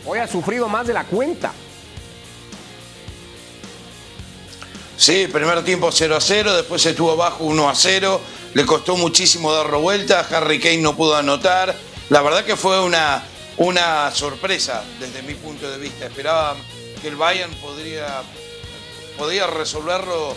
Hoy 0.06 0.20
ha 0.20 0.26
sufrido 0.26 0.70
más 0.70 0.86
de 0.86 0.94
la 0.94 1.04
cuenta. 1.04 1.52
Sí, 4.96 5.28
primer 5.30 5.62
tiempo 5.64 5.92
0 5.92 6.16
a 6.16 6.20
0, 6.22 6.56
después 6.56 6.86
estuvo 6.86 7.12
abajo 7.12 7.44
1 7.44 7.68
a 7.68 7.74
0, 7.74 8.20
le 8.54 8.64
costó 8.64 8.96
muchísimo 8.96 9.52
darlo 9.52 9.82
vuelta, 9.82 10.26
Harry 10.30 10.58
Kane 10.58 10.78
no 10.78 10.96
pudo 10.96 11.14
anotar. 11.14 11.74
La 12.08 12.22
verdad 12.22 12.42
que 12.42 12.56
fue 12.56 12.82
una, 12.82 13.22
una 13.58 14.10
sorpresa 14.10 14.84
desde 15.00 15.22
mi 15.22 15.34
punto 15.34 15.70
de 15.70 15.78
vista. 15.78 16.06
Esperaba 16.06 16.56
que 17.00 17.08
el 17.08 17.16
Bayern 17.16 17.52
podría, 17.54 18.22
podía 19.18 19.46
resolverlo 19.46 20.34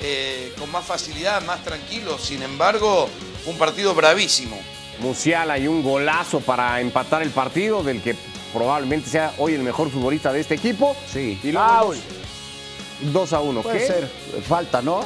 eh, 0.00 0.52
con 0.58 0.70
más 0.70 0.84
facilidad, 0.84 1.42
más 1.42 1.62
tranquilo. 1.64 2.18
Sin 2.18 2.42
embargo, 2.42 3.08
un 3.46 3.58
partido 3.58 3.94
bravísimo. 3.94 4.58
Musiala 4.98 5.58
y 5.58 5.66
un 5.66 5.82
golazo 5.82 6.40
para 6.40 6.80
empatar 6.80 7.22
el 7.22 7.30
partido, 7.30 7.82
del 7.82 8.02
que 8.02 8.14
probablemente 8.52 9.08
sea 9.08 9.34
hoy 9.38 9.54
el 9.54 9.62
mejor 9.62 9.90
futbolista 9.90 10.32
de 10.32 10.40
este 10.40 10.54
equipo. 10.54 10.96
Sí. 11.10 11.38
Y 11.42 11.52
luego 11.52 11.94
2 13.00 13.32
a 13.32 13.40
1. 13.40 13.62
Puede 13.62 13.78
¿Qué? 13.78 13.86
ser 13.86 14.10
falta, 14.46 14.82
¿no? 14.82 15.04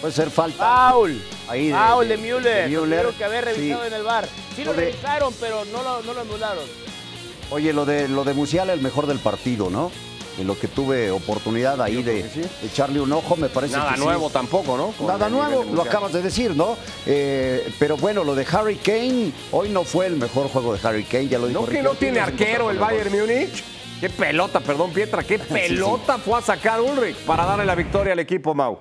Puede 0.00 0.12
ser 0.14 0.30
falta. 0.30 0.90
Foul. 0.92 1.22
Ahí 1.48 1.68
de- 1.68 1.74
Foul 1.74 2.08
de, 2.08 2.16
de- 2.16 2.22
Müller. 2.22 2.42
de 2.42 2.68
Müller. 2.68 2.80
Tuvieron 2.84 3.14
que 3.14 3.24
haber 3.24 3.44
revisado 3.44 3.80
Sí. 3.82 3.86
en 3.88 3.92
el 3.94 4.02
bar. 4.02 4.28
Sí 4.56 4.64
lo 4.64 4.72
Lo 4.72 4.80
de- 4.80 4.86
revisaron, 4.86 5.34
pero 5.40 5.64
no 5.66 5.82
lo, 5.82 6.02
no 6.02 6.14
lo 6.14 6.20
anularon. 6.20 6.64
Oye, 7.50 7.72
lo 7.72 7.84
de, 7.84 8.08
lo 8.08 8.24
de 8.24 8.32
Musiala, 8.34 8.72
el 8.72 8.80
mejor 8.80 9.06
del 9.06 9.18
partido, 9.18 9.70
¿no? 9.70 9.90
En 10.38 10.46
lo 10.46 10.58
que 10.58 10.68
tuve 10.68 11.10
oportunidad 11.10 11.82
ahí 11.82 12.02
de, 12.02 12.22
sí. 12.32 12.42
echarle 12.64 13.00
un 13.00 13.12
ojo, 13.12 13.36
me 13.36 13.48
parece 13.48 13.76
Nada 13.76 13.90
que 13.90 13.98
sí. 13.98 14.04
nuevo 14.04 14.30
tampoco, 14.30 14.76
¿no? 14.76 14.92
Con 14.92 15.08
Nada 15.08 15.28
nuevo, 15.28 15.64
lo 15.74 15.82
acabas 15.82 16.12
de 16.12 16.22
decir, 16.22 16.54
¿no? 16.56 16.76
Eh, 17.04 17.70
pero 17.78 17.96
bueno, 17.96 18.22
lo 18.24 18.34
de 18.36 18.46
Harry 18.50 18.76
Kane, 18.76 19.32
hoy 19.50 19.68
no 19.70 19.82
fue 19.84 20.06
el 20.06 20.16
mejor 20.16 20.48
juego 20.48 20.72
de 20.74 20.88
Harry 20.88 21.02
Kane, 21.04 21.28
ya 21.28 21.38
lo 21.38 21.48
dijo 21.48 21.60
¿No 21.62 21.66
que 21.66 21.82
no 21.82 21.90
tiene 21.94 22.20
arquero 22.20 22.70
el. 22.70 22.78
Bayern 22.78 23.10
Múnich? 23.12 23.62
Qué 24.00 24.08
pelota, 24.08 24.60
perdón, 24.60 24.92
Pietra, 24.92 25.24
qué 25.24 25.38
pelota 25.40 26.16
fue 26.18 26.38
a 26.38 26.42
sacar 26.42 26.80
Ulrich 26.80 27.16
para 27.26 27.44
darle 27.44 27.66
la 27.66 27.74
victoria 27.74 28.12
al 28.14 28.20
equipo 28.20 28.54
Mau. 28.54 28.78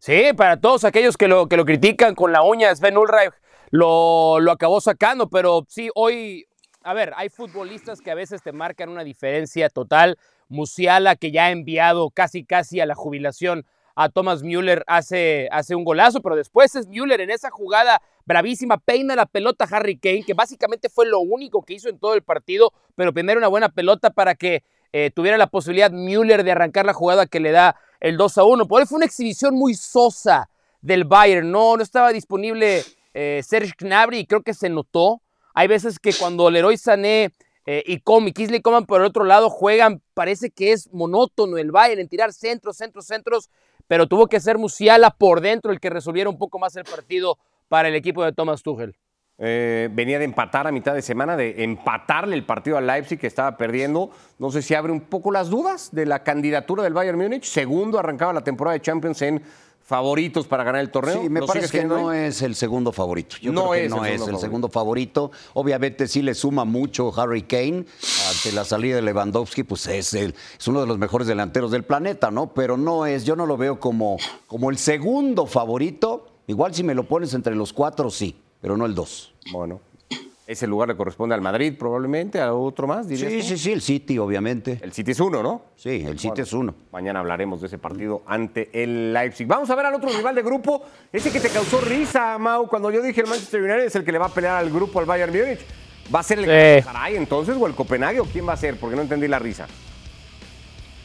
Sí, 0.00 0.32
para 0.34 0.58
todos 0.58 0.84
aquellos 0.84 1.18
que 1.18 1.28
lo, 1.28 1.46
que 1.46 1.58
lo 1.58 1.66
critican 1.66 2.14
con 2.14 2.32
la 2.32 2.42
uña, 2.42 2.74
Sven 2.74 2.96
Ulreich 2.96 3.34
lo, 3.68 4.40
lo 4.40 4.50
acabó 4.50 4.80
sacando, 4.80 5.28
pero 5.28 5.66
sí, 5.68 5.90
hoy, 5.94 6.46
a 6.82 6.94
ver, 6.94 7.12
hay 7.16 7.28
futbolistas 7.28 8.00
que 8.00 8.10
a 8.10 8.14
veces 8.14 8.42
te 8.42 8.52
marcan 8.52 8.88
una 8.88 9.04
diferencia 9.04 9.68
total. 9.68 10.16
Musiala, 10.48 11.16
que 11.16 11.30
ya 11.30 11.44
ha 11.44 11.50
enviado 11.50 12.08
casi 12.08 12.46
casi 12.46 12.80
a 12.80 12.86
la 12.86 12.94
jubilación 12.94 13.66
a 13.94 14.08
Thomas 14.08 14.42
Müller, 14.42 14.84
hace, 14.86 15.50
hace 15.52 15.74
un 15.74 15.84
golazo, 15.84 16.22
pero 16.22 16.34
después 16.34 16.74
es 16.76 16.86
Müller 16.88 17.20
en 17.20 17.28
esa 17.28 17.50
jugada 17.50 18.00
bravísima, 18.24 18.78
peina 18.78 19.14
la 19.14 19.26
pelota 19.26 19.68
Harry 19.70 19.98
Kane, 19.98 20.24
que 20.24 20.32
básicamente 20.32 20.88
fue 20.88 21.04
lo 21.04 21.20
único 21.20 21.62
que 21.62 21.74
hizo 21.74 21.90
en 21.90 21.98
todo 21.98 22.14
el 22.14 22.22
partido, 22.22 22.72
pero 22.96 23.12
primero 23.12 23.36
una 23.36 23.48
buena 23.48 23.68
pelota 23.68 24.08
para 24.08 24.34
que 24.34 24.64
eh, 24.94 25.10
tuviera 25.14 25.36
la 25.36 25.48
posibilidad 25.48 25.90
Müller 25.90 26.42
de 26.42 26.52
arrancar 26.52 26.86
la 26.86 26.94
jugada 26.94 27.26
que 27.26 27.38
le 27.38 27.50
da 27.50 27.76
el 28.00 28.16
2 28.16 28.38
a 28.38 28.44
1. 28.44 28.66
Por 28.66 28.80
ahí 28.80 28.86
fue 28.86 28.96
una 28.96 29.06
exhibición 29.06 29.54
muy 29.54 29.74
sosa 29.74 30.48
del 30.80 31.04
Bayern. 31.04 31.50
No, 31.50 31.76
no 31.76 31.82
estaba 31.82 32.12
disponible 32.12 32.84
eh, 33.14 33.42
Serge 33.44 33.74
Gnabry 33.78 34.18
y 34.18 34.26
creo 34.26 34.42
que 34.42 34.54
se 34.54 34.68
notó. 34.68 35.22
Hay 35.54 35.68
veces 35.68 35.98
que 35.98 36.12
cuando 36.14 36.50
Leroy 36.50 36.76
Sané 36.76 37.32
eh, 37.66 37.82
y 37.86 38.00
Comi, 38.00 38.32
Kisley 38.32 38.62
Coman 38.62 38.86
por 38.86 39.00
el 39.00 39.06
otro 39.06 39.24
lado 39.24 39.50
juegan, 39.50 40.02
parece 40.14 40.50
que 40.50 40.72
es 40.72 40.92
monótono 40.92 41.58
el 41.58 41.70
Bayern 41.70 42.00
en 42.00 42.08
tirar 42.08 42.32
centros, 42.32 42.76
centros, 42.76 43.06
centros, 43.06 43.50
pero 43.86 44.06
tuvo 44.06 44.26
que 44.28 44.40
ser 44.40 44.58
Musiala 44.58 45.10
por 45.10 45.40
dentro 45.40 45.72
el 45.72 45.80
que 45.80 45.90
resolviera 45.90 46.30
un 46.30 46.38
poco 46.38 46.58
más 46.58 46.76
el 46.76 46.84
partido 46.84 47.38
para 47.68 47.88
el 47.88 47.94
equipo 47.94 48.24
de 48.24 48.32
Thomas 48.32 48.62
Tuchel. 48.62 48.96
Eh, 49.42 49.88
venía 49.92 50.18
de 50.18 50.26
empatar 50.26 50.66
a 50.66 50.72
mitad 50.72 50.92
de 50.94 51.00
semana, 51.00 51.34
de 51.34 51.64
empatarle 51.64 52.36
el 52.36 52.44
partido 52.44 52.76
al 52.76 52.86
Leipzig 52.86 53.18
que 53.18 53.26
estaba 53.26 53.56
perdiendo. 53.56 54.10
No 54.38 54.50
sé 54.50 54.60
si 54.60 54.74
abre 54.74 54.92
un 54.92 55.00
poco 55.00 55.32
las 55.32 55.48
dudas 55.48 55.88
de 55.92 56.04
la 56.04 56.22
candidatura 56.22 56.82
del 56.82 56.92
Bayern 56.92 57.18
Múnich. 57.18 57.44
Segundo, 57.44 57.98
arrancaba 57.98 58.34
la 58.34 58.44
temporada 58.44 58.74
de 58.74 58.82
Champions 58.82 59.22
en 59.22 59.42
favoritos 59.82 60.46
para 60.46 60.62
ganar 60.62 60.82
el 60.82 60.90
torneo. 60.90 61.22
Sí, 61.22 61.28
me 61.30 61.40
¿Lo 61.40 61.46
parece 61.46 61.68
que 61.80 61.84
no 61.86 62.10
ahí? 62.10 62.26
es 62.26 62.42
el 62.42 62.54
segundo 62.54 62.92
favorito. 62.92 63.36
Yo 63.40 63.50
No 63.50 63.70
creo 63.70 63.72
que 63.72 63.84
es 63.86 63.90
no 63.90 64.04
el 64.04 64.12
es 64.12 64.20
segundo 64.20 64.36
el 64.36 64.40
segundo 64.40 64.68
favorito. 64.68 65.30
Obviamente 65.54 66.06
sí 66.06 66.20
le 66.22 66.34
suma 66.34 66.64
mucho 66.66 67.10
Harry 67.18 67.42
Kane 67.42 67.86
ante 68.28 68.52
la 68.54 68.64
salida 68.64 68.96
de 68.96 69.02
Lewandowski, 69.02 69.64
pues 69.64 69.86
es, 69.88 70.12
el- 70.14 70.34
es 70.58 70.68
uno 70.68 70.82
de 70.82 70.86
los 70.86 70.98
mejores 70.98 71.26
delanteros 71.26 71.70
del 71.70 71.82
planeta, 71.84 72.30
¿no? 72.30 72.52
Pero 72.52 72.76
no 72.76 73.06
es, 73.06 73.24
yo 73.24 73.34
no 73.36 73.46
lo 73.46 73.56
veo 73.56 73.80
como, 73.80 74.18
como 74.46 74.70
el 74.70 74.76
segundo 74.78 75.46
favorito. 75.46 76.26
Igual 76.46 76.74
si 76.74 76.84
me 76.84 76.94
lo 76.94 77.08
pones 77.08 77.32
entre 77.34 77.54
los 77.56 77.72
cuatro, 77.72 78.10
sí, 78.10 78.36
pero 78.60 78.76
no 78.76 78.86
el 78.86 78.94
dos. 78.94 79.32
Bueno, 79.52 79.80
ese 80.46 80.66
lugar 80.66 80.88
le 80.88 80.96
corresponde 80.96 81.34
al 81.34 81.40
Madrid 81.40 81.74
probablemente, 81.78 82.40
a 82.40 82.52
otro 82.52 82.86
más, 82.88 83.06
dirías 83.08 83.30
Sí, 83.30 83.38
tú? 83.38 83.44
sí, 83.44 83.58
sí, 83.58 83.72
el 83.72 83.80
City, 83.82 84.18
obviamente. 84.18 84.78
El 84.82 84.92
City 84.92 85.12
es 85.12 85.20
uno, 85.20 85.42
¿no? 85.42 85.62
Sí, 85.76 86.04
el 86.06 86.18
City 86.18 86.40
es 86.42 86.52
uno. 86.52 86.74
Mañana 86.92 87.20
hablaremos 87.20 87.60
de 87.60 87.68
ese 87.68 87.78
partido 87.78 88.22
ante 88.26 88.68
el 88.72 89.12
Leipzig. 89.12 89.46
Vamos 89.46 89.70
a 89.70 89.74
ver 89.76 89.86
al 89.86 89.94
otro 89.94 90.08
rival 90.10 90.34
de 90.34 90.42
grupo, 90.42 90.82
ese 91.12 91.30
que 91.30 91.38
te 91.40 91.50
causó 91.50 91.80
risa, 91.80 92.36
Mau, 92.38 92.66
cuando 92.68 92.90
yo 92.90 93.00
dije 93.00 93.20
el 93.20 93.28
Manchester 93.28 93.60
United 93.62 93.84
es 93.84 93.94
el 93.94 94.04
que 94.04 94.10
le 94.12 94.18
va 94.18 94.26
a 94.26 94.34
pelear 94.34 94.56
al 94.56 94.70
grupo 94.70 94.98
al 94.98 95.06
Bayern 95.06 95.32
Múnich. 95.32 95.60
¿Va 96.12 96.18
a 96.18 96.22
ser 96.24 96.40
el 96.40 96.82
Sí. 96.82 97.14
Entonces 97.16 97.56
o 97.56 97.66
el 97.68 97.74
Copenhague 97.76 98.18
o 98.18 98.24
quién 98.24 98.48
va 98.48 98.54
a 98.54 98.56
ser? 98.56 98.76
Porque 98.76 98.96
no 98.96 99.02
entendí 99.02 99.28
la 99.28 99.38
risa. 99.38 99.68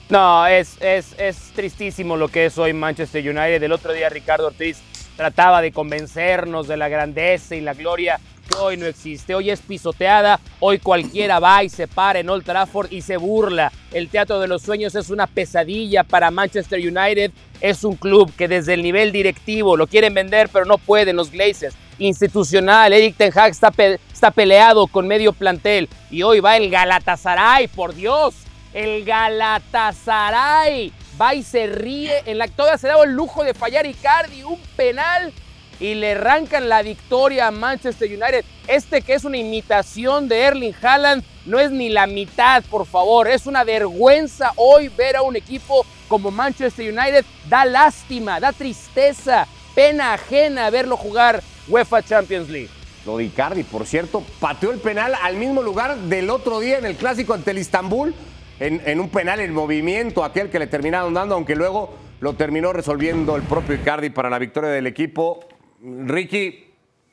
No, 0.09 0.45
es, 0.47 0.77
es, 0.81 1.15
es 1.19 1.51
tristísimo 1.55 2.15
lo 2.17 2.27
que 2.27 2.45
es 2.47 2.57
hoy 2.57 2.73
Manchester 2.73 3.23
United. 3.23 3.61
El 3.61 3.71
otro 3.71 3.91
día 3.93 4.09
Ricardo 4.09 4.47
Ortiz 4.47 4.77
trataba 5.15 5.61
de 5.61 5.71
convencernos 5.71 6.67
de 6.67 6.77
la 6.77 6.89
grandeza 6.89 7.55
y 7.55 7.61
la 7.61 7.73
gloria 7.73 8.19
que 8.47 8.55
hoy 8.57 8.77
no 8.77 8.85
existe. 8.85 9.33
Hoy 9.33 9.49
es 9.49 9.61
pisoteada, 9.61 10.39
hoy 10.59 10.79
cualquiera 10.79 11.39
va 11.39 11.63
y 11.63 11.69
se 11.69 11.87
para 11.87 12.19
en 12.19 12.29
Old 12.29 12.43
Trafford 12.45 12.91
y 12.91 13.01
se 13.01 13.17
burla. 13.17 13.71
El 13.91 14.09
Teatro 14.09 14.39
de 14.39 14.47
los 14.47 14.61
Sueños 14.61 14.95
es 14.95 15.09
una 15.09 15.27
pesadilla 15.27 16.03
para 16.03 16.31
Manchester 16.31 16.79
United. 16.79 17.31
Es 17.61 17.83
un 17.83 17.95
club 17.95 18.31
que 18.35 18.47
desde 18.47 18.73
el 18.73 18.83
nivel 18.83 19.11
directivo 19.11 19.77
lo 19.77 19.87
quieren 19.87 20.13
vender, 20.13 20.49
pero 20.51 20.65
no 20.65 20.77
pueden 20.77 21.15
los 21.15 21.31
Glazers. 21.31 21.75
Institucional, 21.97 22.91
Eric 22.91 23.15
Ten 23.15 23.31
Hag 23.33 23.51
está, 23.51 23.71
está 24.11 24.29
peleado 24.31 24.85
con 24.87 25.07
medio 25.07 25.31
plantel 25.31 25.87
y 26.11 26.23
hoy 26.23 26.41
va 26.41 26.57
el 26.57 26.69
Galatasaray, 26.69 27.69
por 27.69 27.95
Dios 27.95 28.35
el 28.75 29.05
Galatasaray 29.05 30.91
va 31.19 31.35
y 31.35 31.43
se 31.43 31.67
ríe. 31.67 32.23
En 32.25 32.37
la 32.37 32.47
todavía 32.47 32.77
se 32.77 32.87
daba 32.87 33.03
el 33.03 33.13
lujo 33.13 33.43
de 33.43 33.53
fallar 33.53 33.85
Icardi 33.85 34.43
un 34.43 34.59
penal 34.75 35.33
y 35.79 35.95
le 35.95 36.11
arrancan 36.13 36.69
la 36.69 36.81
victoria 36.81 37.47
a 37.47 37.51
Manchester 37.51 38.09
United. 38.09 38.45
Este 38.67 39.01
que 39.01 39.13
es 39.13 39.25
una 39.25 39.37
imitación 39.37 40.27
de 40.27 40.41
Erling 40.41 40.75
Haaland 40.81 41.23
no 41.45 41.59
es 41.59 41.71
ni 41.71 41.89
la 41.89 42.07
mitad, 42.07 42.63
por 42.63 42.85
favor. 42.85 43.27
Es 43.27 43.45
una 43.45 43.63
vergüenza 43.63 44.51
hoy 44.55 44.89
ver 44.89 45.15
a 45.15 45.21
un 45.21 45.35
equipo 45.35 45.85
como 46.07 46.31
Manchester 46.31 46.91
United. 46.91 47.25
Da 47.49 47.65
lástima, 47.65 48.39
da 48.39 48.51
tristeza, 48.51 49.47
pena 49.75 50.13
ajena 50.13 50.69
verlo 50.69 50.97
jugar 50.97 51.41
UEFA 51.67 52.01
Champions 52.03 52.49
League. 52.49 52.69
Lo 53.05 53.17
de 53.17 53.25
Icardi, 53.25 53.63
por 53.63 53.85
cierto, 53.85 54.23
pateó 54.39 54.71
el 54.71 54.79
penal 54.79 55.13
al 55.21 55.35
mismo 55.35 55.61
lugar 55.61 55.95
del 55.95 56.31
otro 56.31 56.59
día 56.59 56.79
en 56.79 56.85
el 56.85 56.95
clásico 56.95 57.35
ante 57.35 57.51
el 57.51 57.59
Istanbul, 57.59 58.15
en, 58.59 58.99
un 58.99 59.09
penal 59.09 59.39
en 59.39 59.53
movimiento, 59.53 60.23
aquel 60.23 60.49
que 60.49 60.59
le 60.59 60.67
terminaron 60.67 61.13
dando, 61.13 61.35
aunque 61.35 61.55
luego 61.55 61.93
lo 62.21 62.35
terminó 62.35 62.71
resolviendo 62.73 63.35
el 63.35 63.43
propio 63.43 63.75
Icardi 63.75 64.09
para 64.09 64.29
la 64.29 64.39
victoria 64.39 64.69
del 64.69 64.87
equipo. 64.87 65.45
Ricky, 65.81 66.65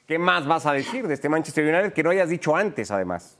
¿qué 0.06 0.18
más 0.18 0.46
vas 0.46 0.66
a 0.66 0.72
decir 0.72 1.06
de 1.08 1.14
este 1.14 1.28
Manchester 1.28 1.64
United 1.64 1.92
que 1.92 2.02
no 2.02 2.10
hayas 2.10 2.28
dicho 2.28 2.54
antes, 2.54 2.90
además? 2.90 3.36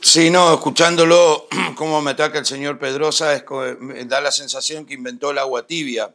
Sí, 0.00 0.30
no, 0.30 0.54
escuchándolo, 0.54 1.46
cómo 1.76 2.00
me 2.02 2.12
ataca 2.12 2.38
el 2.38 2.46
señor 2.46 2.78
Pedrosa, 2.78 3.34
es 3.34 3.44
da 4.08 4.20
la 4.20 4.32
sensación 4.32 4.86
que 4.86 4.94
inventó 4.94 5.30
el 5.30 5.38
agua 5.38 5.66
tibia. 5.66 6.14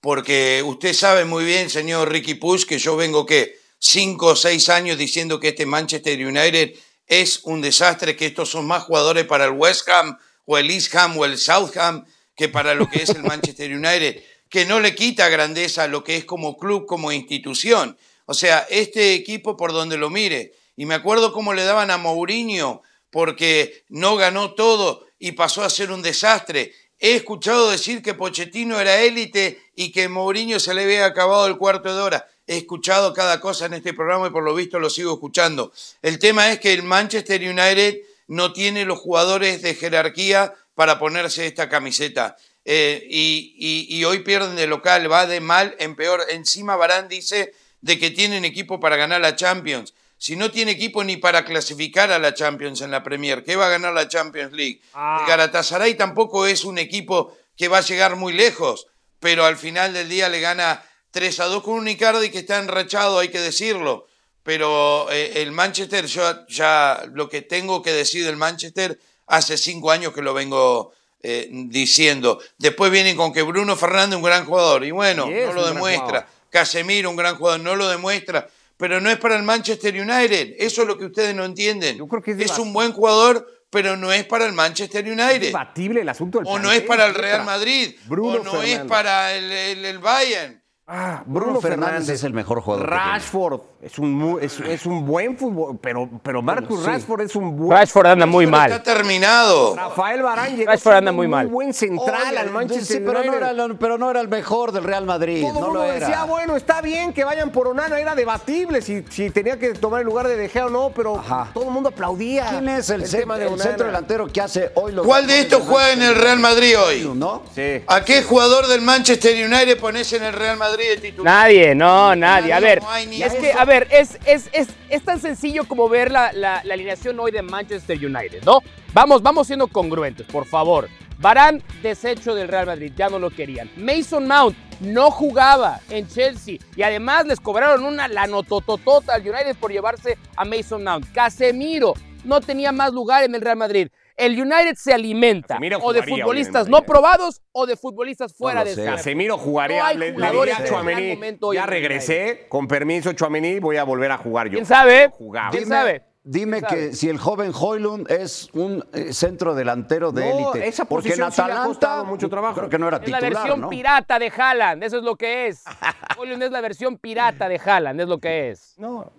Porque 0.00 0.62
usted 0.64 0.94
sabe 0.94 1.24
muy 1.24 1.44
bien, 1.44 1.68
señor 1.68 2.10
Ricky 2.10 2.34
Push, 2.34 2.64
que 2.64 2.78
yo 2.78 2.96
vengo, 2.96 3.26
¿qué? 3.26 3.58
Cinco 3.78 4.28
o 4.28 4.36
seis 4.36 4.68
años 4.68 4.96
diciendo 4.98 5.38
que 5.40 5.48
este 5.48 5.66
Manchester 5.66 6.26
United 6.26 6.74
es 7.10 7.40
un 7.42 7.60
desastre, 7.60 8.16
que 8.16 8.26
estos 8.26 8.48
son 8.48 8.66
más 8.66 8.84
jugadores 8.84 9.26
para 9.26 9.46
el 9.46 9.50
West 9.50 9.88
Ham 9.88 10.16
o 10.46 10.56
el 10.56 10.70
East 10.70 10.94
Ham 10.94 11.18
o 11.18 11.24
el 11.24 11.36
South 11.36 11.76
Ham 11.76 12.06
que 12.36 12.48
para 12.48 12.74
lo 12.74 12.88
que 12.88 13.02
es 13.02 13.10
el 13.10 13.24
Manchester 13.24 13.70
United, 13.70 14.22
que 14.48 14.64
no 14.64 14.80
le 14.80 14.94
quita 14.94 15.28
grandeza 15.28 15.82
a 15.82 15.88
lo 15.88 16.02
que 16.02 16.16
es 16.16 16.24
como 16.24 16.56
club, 16.56 16.86
como 16.86 17.12
institución. 17.12 17.98
O 18.24 18.32
sea, 18.32 18.66
este 18.70 19.12
equipo 19.12 19.56
por 19.56 19.72
donde 19.72 19.98
lo 19.98 20.08
mire, 20.08 20.52
y 20.76 20.86
me 20.86 20.94
acuerdo 20.94 21.32
cómo 21.32 21.52
le 21.52 21.64
daban 21.64 21.90
a 21.90 21.98
Mourinho 21.98 22.82
porque 23.10 23.84
no 23.88 24.16
ganó 24.16 24.54
todo 24.54 25.04
y 25.18 25.32
pasó 25.32 25.64
a 25.64 25.68
ser 25.68 25.90
un 25.90 26.00
desastre. 26.00 26.72
He 26.98 27.16
escuchado 27.16 27.70
decir 27.70 28.02
que 28.02 28.14
Pochettino 28.14 28.80
era 28.80 29.02
élite 29.02 29.60
y 29.74 29.90
que 29.90 30.08
Mourinho 30.08 30.60
se 30.60 30.74
le 30.74 30.84
había 30.84 31.06
acabado 31.06 31.46
el 31.46 31.58
cuarto 31.58 31.94
de 31.94 32.00
hora. 32.00 32.28
He 32.50 32.56
escuchado 32.56 33.14
cada 33.14 33.40
cosa 33.40 33.66
en 33.66 33.74
este 33.74 33.94
programa 33.94 34.26
y 34.26 34.30
por 34.30 34.42
lo 34.42 34.52
visto 34.56 34.80
lo 34.80 34.90
sigo 34.90 35.12
escuchando. 35.14 35.72
El 36.02 36.18
tema 36.18 36.50
es 36.50 36.58
que 36.58 36.72
el 36.72 36.82
Manchester 36.82 37.40
United 37.40 37.98
no 38.26 38.52
tiene 38.52 38.84
los 38.84 38.98
jugadores 38.98 39.62
de 39.62 39.76
jerarquía 39.76 40.52
para 40.74 40.98
ponerse 40.98 41.46
esta 41.46 41.68
camiseta. 41.68 42.36
Eh, 42.64 43.06
y, 43.08 43.54
y- 43.56 43.96
y 43.96 44.04
hoy 44.04 44.18
pierden 44.24 44.56
de 44.56 44.66
local, 44.66 45.10
va 45.10 45.26
de 45.26 45.40
mal 45.40 45.76
en 45.78 45.94
peor. 45.94 46.24
Encima 46.28 46.74
Barán 46.74 47.06
dice 47.08 47.54
de 47.82 48.00
que 48.00 48.10
tienen 48.10 48.44
equipo 48.44 48.80
para 48.80 48.96
ganar 48.96 49.20
la 49.20 49.36
Champions. 49.36 49.94
Si 50.18 50.34
no 50.34 50.50
tiene 50.50 50.72
equipo 50.72 51.04
ni 51.04 51.16
para 51.18 51.44
clasificar 51.44 52.10
a 52.10 52.18
la 52.18 52.34
Champions 52.34 52.80
en 52.80 52.90
la 52.90 53.04
Premier, 53.04 53.44
¿qué 53.44 53.54
va 53.54 53.66
a 53.66 53.70
ganar 53.70 53.94
la 53.94 54.08
Champions 54.08 54.52
League? 54.52 54.80
El 55.22 55.28
Galatasaray 55.28 55.94
tampoco 55.94 56.46
es 56.46 56.64
un 56.64 56.78
equipo 56.78 57.36
que 57.56 57.68
va 57.68 57.78
a 57.78 57.82
llegar 57.82 58.16
muy 58.16 58.32
lejos, 58.32 58.88
pero 59.20 59.44
al 59.46 59.56
final 59.56 59.92
del 59.94 60.08
día 60.08 60.28
le 60.28 60.40
gana 60.40 60.82
3 61.10 61.40
a 61.40 61.44
2 61.46 61.62
con 61.62 61.74
un 61.74 61.88
Icardi 61.88 62.30
que 62.30 62.38
está 62.40 62.58
enrachado, 62.58 63.18
hay 63.18 63.28
que 63.28 63.40
decirlo. 63.40 64.06
Pero 64.42 65.10
eh, 65.10 65.42
el 65.42 65.52
Manchester, 65.52 66.06
yo 66.06 66.46
ya 66.48 67.02
lo 67.12 67.28
que 67.28 67.42
tengo 67.42 67.82
que 67.82 67.92
decir 67.92 68.24
del 68.24 68.36
Manchester, 68.36 68.98
hace 69.26 69.56
cinco 69.58 69.90
años 69.90 70.12
que 70.14 70.22
lo 70.22 70.32
vengo 70.34 70.92
eh, 71.22 71.48
diciendo. 71.50 72.40
Después 72.58 72.90
vienen 72.90 73.16
con 73.16 73.32
que 73.32 73.42
Bruno 73.42 73.76
Fernández 73.76 74.16
un 74.16 74.22
gran 74.22 74.46
jugador. 74.46 74.84
Y 74.84 74.90
bueno, 74.92 75.28
Y 75.30 75.34
es 75.34 75.46
no 75.48 75.52
lo 75.54 75.66
demuestra. 75.66 76.26
Casemiro 76.48 77.10
un 77.10 77.16
gran 77.16 77.36
jugador, 77.36 77.60
no 77.60 77.76
lo 77.76 77.88
demuestra. 77.88 78.48
Pero 78.76 78.98
no 79.00 79.10
es 79.10 79.18
para 79.18 79.36
el 79.36 79.42
Manchester 79.42 79.94
United. 79.94 80.54
Eso 80.58 80.82
es 80.82 80.88
lo 80.88 80.96
que 80.96 81.04
ustedes 81.04 81.34
no 81.34 81.44
entienden. 81.44 81.98
Yo 81.98 82.06
creo 82.08 82.22
que 82.22 82.30
es 82.32 82.40
es 82.40 82.58
un 82.58 82.72
buen 82.72 82.92
jugador, 82.92 83.46
pero 83.68 83.94
no 83.96 84.10
es 84.10 84.24
para 84.24 84.46
el 84.46 84.54
Manchester 84.54 85.06
Es 85.06 85.12
United. 85.12 85.40
debatible 85.42 86.00
el 86.00 86.08
asunto 86.08 86.38
del 86.38 86.46
O 86.48 86.58
no 86.58 86.72
es 86.72 86.80
para 86.82 87.04
el. 87.06 87.14
Real 87.14 87.44
Madrid. 87.44 87.94
Bruno 88.06 88.40
o 88.40 88.42
no 88.44 88.62
es 88.62 88.78
para 88.80 89.34
el, 89.34 89.52
el- 89.52 89.84
el 89.84 89.98
Bayern. 89.98 90.59
Ah, 90.92 91.22
Bruno 91.24 91.46
Bruno, 91.52 91.60
Fernández 91.60 91.88
Fernández 91.92 92.14
es 92.16 92.24
el 92.24 92.32
mejor 92.32 92.60
jugador. 92.62 92.90
Rashford 92.90 93.60
es 93.80 93.96
un, 94.00 94.38
es, 94.42 94.58
es 94.58 94.86
un 94.86 95.06
buen 95.06 95.38
fútbol, 95.38 95.78
pero, 95.80 96.08
pero 96.20 96.42
Marcus 96.42 96.80
sí. 96.80 96.86
Rashford 96.86 97.20
es 97.20 97.36
un 97.36 97.56
buen. 97.56 97.70
Rashford 97.78 98.06
anda 98.06 98.26
muy 98.26 98.46
mal. 98.48 98.72
Está 98.72 98.82
terminado. 98.82 99.76
Rafael 99.76 100.20
Varane 100.20 100.56
llegó 100.56 100.70
Rashford 100.72 100.94
anda 100.96 101.12
muy 101.12 101.26
un 101.26 101.30
mal. 101.30 101.46
buen 101.46 101.72
central 101.72 102.22
Oye, 102.28 102.38
al 102.38 102.50
Manchester 102.50 102.86
sí, 102.98 103.02
pero 103.06 103.12
no, 103.12 103.30
United. 103.30 103.36
era, 103.36 103.50
el- 103.64 103.76
pero 103.76 103.98
no 103.98 104.10
era 104.10 104.20
el 104.20 104.26
mejor 104.28 104.72
del 104.72 104.82
Real 104.82 105.04
Madrid. 105.06 105.42
Todo 105.42 105.48
el 105.50 105.54
no 105.54 105.60
mundo 105.60 105.78
lo 105.80 105.84
era. 105.84 106.06
decía, 106.08 106.24
bueno, 106.24 106.56
está 106.56 106.80
bien 106.82 107.12
que 107.12 107.22
vayan 107.22 107.50
por 107.52 107.68
Onana, 107.68 108.00
era 108.00 108.16
debatible 108.16 108.82
si, 108.82 109.04
si 109.10 109.30
tenía 109.30 109.60
que 109.60 109.74
tomar 109.74 110.00
el 110.00 110.06
lugar 110.06 110.26
de 110.26 110.36
De 110.36 110.48
Gea 110.48 110.66
o 110.66 110.70
no, 110.70 110.90
pero 110.90 111.18
Ajá. 111.18 111.50
todo 111.54 111.64
el 111.66 111.70
mundo 111.70 111.90
aplaudía. 111.90 112.48
¿Quién 112.50 112.68
es 112.68 112.90
el, 112.90 113.08
tema 113.08 113.36
de 113.38 113.42
el 113.46 113.52
Onana. 113.52 113.62
centro 113.62 113.86
delantero 113.86 114.26
que 114.26 114.40
hace 114.40 114.72
hoy 114.74 114.90
los 114.90 115.06
¿Cuál 115.06 115.28
de 115.28 115.38
estos 115.38 115.62
juega 115.62 115.92
en 115.92 116.02
el 116.02 116.16
Real 116.16 116.40
Madrid 116.40 116.74
hoy? 116.78 117.08
¿No? 117.14 117.42
Sí. 117.54 117.82
¿A 117.86 118.04
qué 118.04 118.24
jugador 118.24 118.66
del 118.66 118.80
Manchester 118.80 119.36
United 119.46 119.78
pones 119.78 120.12
en 120.14 120.24
el 120.24 120.32
Real 120.32 120.56
Madrid 120.56 120.79
de 120.88 120.96
titular? 120.96 121.24
Nadie, 121.42 121.74
no, 121.74 122.14
nadie. 122.16 122.52
A 122.52 122.60
ver, 122.60 122.82
No 122.82 122.90
hay 122.90 123.06
ni 123.06 123.22
es 123.22 123.32
eso. 123.32 123.40
que, 123.42 123.52
a 123.52 123.64
ver, 123.64 123.88
es, 123.90 124.18
es, 124.26 124.48
es, 124.52 124.68
es 124.88 125.02
tan 125.04 125.20
sencillo 125.20 125.64
como 125.66 125.88
ver 125.88 126.10
la, 126.10 126.32
la- 126.32 126.60
la 126.64 126.74
alineación 126.74 127.18
hoy 127.20 127.30
de 127.30 127.42
Manchester 127.42 127.96
United, 127.96 128.42
¿no? 128.44 128.60
Vamos, 128.92 129.22
vamos 129.22 129.46
siendo 129.46 129.68
congruentes, 129.68 130.26
por 130.26 130.46
favor. 130.46 130.88
Barán, 131.18 131.62
desecho 131.82 132.34
del 132.34 132.48
Real 132.48 132.66
Madrid, 132.66 132.92
ya 132.96 133.08
no 133.10 133.18
lo 133.18 133.28
querían. 133.30 133.70
Mason 133.76 134.26
Mount 134.26 134.56
no 134.80 135.10
jugaba 135.10 135.80
en 135.90 136.08
Chelsea 136.08 136.56
y 136.74 136.82
además 136.82 137.26
les 137.26 137.38
cobraron 137.40 137.84
una 137.84 138.08
lanotototota 138.08 139.14
al 139.14 139.20
United 139.22 139.54
por 139.56 139.70
llevarse 139.70 140.16
a 140.36 140.44
Mason 140.46 140.82
Mount. 140.82 141.12
Casemiro 141.12 141.92
no 142.24 142.40
tenía 142.40 142.72
más 142.72 142.92
lugar 142.92 143.22
en 143.24 143.34
el 143.34 143.42
Real 143.42 143.56
Madrid. 143.58 143.88
El 144.20 144.40
United 144.40 144.74
se 144.76 144.92
alimenta 144.92 145.54
Casemiro 145.54 145.78
o 145.82 145.92
de 145.92 146.00
jugaría 146.00 146.24
futbolistas 146.24 146.68
no 146.68 146.82
probados 146.82 147.40
o 147.52 147.66
de 147.66 147.76
futbolistas 147.76 148.34
fuera 148.34 148.64
de 148.64 148.70
escala. 148.72 148.92
Casemiro 148.96 149.38
jugaría, 149.38 149.78
No 149.80 149.84
hay 149.86 149.96
le, 149.96 150.12
le 150.12 150.30
diría 150.30 150.56
a 150.56 151.38
hoy 151.40 151.56
ya 151.56 151.66
regresé, 151.66 152.46
con 152.48 152.68
permiso 152.68 153.12
Chouameni, 153.12 153.58
voy 153.60 153.76
a 153.76 153.84
volver 153.84 154.10
a 154.12 154.18
jugar 154.18 154.48
yo. 154.48 154.52
¿Quién 154.54 154.66
sabe? 154.66 155.08
Jugaba. 155.10 155.50
¿Quién 155.50 155.64
Dime, 155.64 155.74
sabe? 155.76 156.02
dime 156.22 156.62
que 156.62 156.92
si 156.92 157.08
el 157.08 157.18
joven 157.18 157.52
Hoylund 157.58 158.10
es 158.10 158.48
un 158.52 158.84
eh, 158.92 159.12
centro 159.12 159.54
delantero 159.54 160.12
de 160.12 160.28
No, 160.28 160.52
élite. 160.52 160.68
esa 160.68 160.84
porque 160.84 161.08
en 161.14 161.32
sí 161.32 161.40
ha 161.40 161.64
costado 161.64 162.04
mucho 162.04 162.28
trabajo. 162.28 162.56
Creo 162.56 162.68
que 162.68 162.78
no 162.78 162.88
era 162.88 162.98
Es 162.98 163.08
la 163.08 163.20
versión 163.20 163.60
¿no? 163.62 163.68
pirata 163.70 164.18
de 164.18 164.30
Haaland, 164.36 164.84
eso 164.84 164.98
es 164.98 165.02
lo 165.02 165.16
que 165.16 165.46
es. 165.48 165.64
Holland 166.18 166.42
es 166.42 166.50
la 166.50 166.60
versión 166.60 166.98
pirata 166.98 167.48
de 167.48 167.58
Haaland, 167.58 168.00
es 168.02 168.08
lo 168.08 168.18
que 168.18 168.50
es. 168.50 168.74
No, 168.76 169.10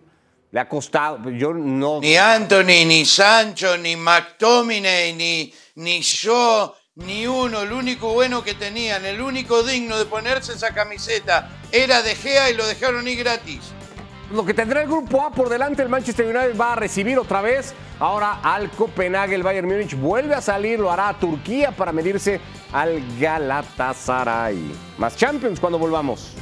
le 0.52 0.60
ha 0.60 0.68
costado. 0.68 1.30
Yo 1.30 1.54
no. 1.54 2.00
Ni 2.02 2.18
Anthony, 2.18 2.86
ni 2.86 3.06
Sancho, 3.06 3.78
ni 3.78 3.96
McTominay, 3.96 5.14
ni, 5.14 5.54
ni 5.76 6.02
yo, 6.02 6.76
ni 6.96 7.26
uno. 7.26 7.62
El 7.62 7.72
único 7.72 8.14
bueno 8.14 8.44
que 8.44 8.54
tenían, 8.54 9.06
el 9.06 9.22
único 9.22 9.64
digno 9.64 9.98
de 9.98 10.06
ponerse 10.06 10.54
esa 10.54 10.74
camiseta 10.74 11.50
era 11.72 12.02
De 12.02 12.16
Gea 12.16 12.50
y 12.50 12.56
lo 12.56 12.68
dejaron 12.68 13.08
ir 13.08 13.20
gratis. 13.20 13.72
Lo 14.32 14.46
que 14.46 14.54
tendrá 14.54 14.82
el 14.82 14.88
grupo 14.88 15.22
A 15.22 15.32
por 15.32 15.50
delante, 15.50 15.82
el 15.82 15.90
Manchester 15.90 16.26
United 16.26 16.58
va 16.58 16.74
a 16.74 16.76
recibir 16.76 17.20
otra 17.20 17.42
vez. 17.42 17.74
Ahora 18.00 18.40
al 18.42 18.72
Copenhague, 18.72 19.36
el 19.36 19.44
Bayern 19.44 19.68
Múnich 19.68 19.94
vuelve 19.96 20.34
a 20.34 20.42
salir, 20.42 20.80
lo 20.80 20.90
hará 20.90 21.10
a 21.10 21.20
Turquía 21.20 21.72
para 21.72 21.92
medirse 21.92 22.40
al 22.72 23.04
Galatasaray. 23.20 24.72
Más 24.98 25.18
Champions 25.18 25.60
cuando 25.60 25.78
volvamos. 25.78 26.34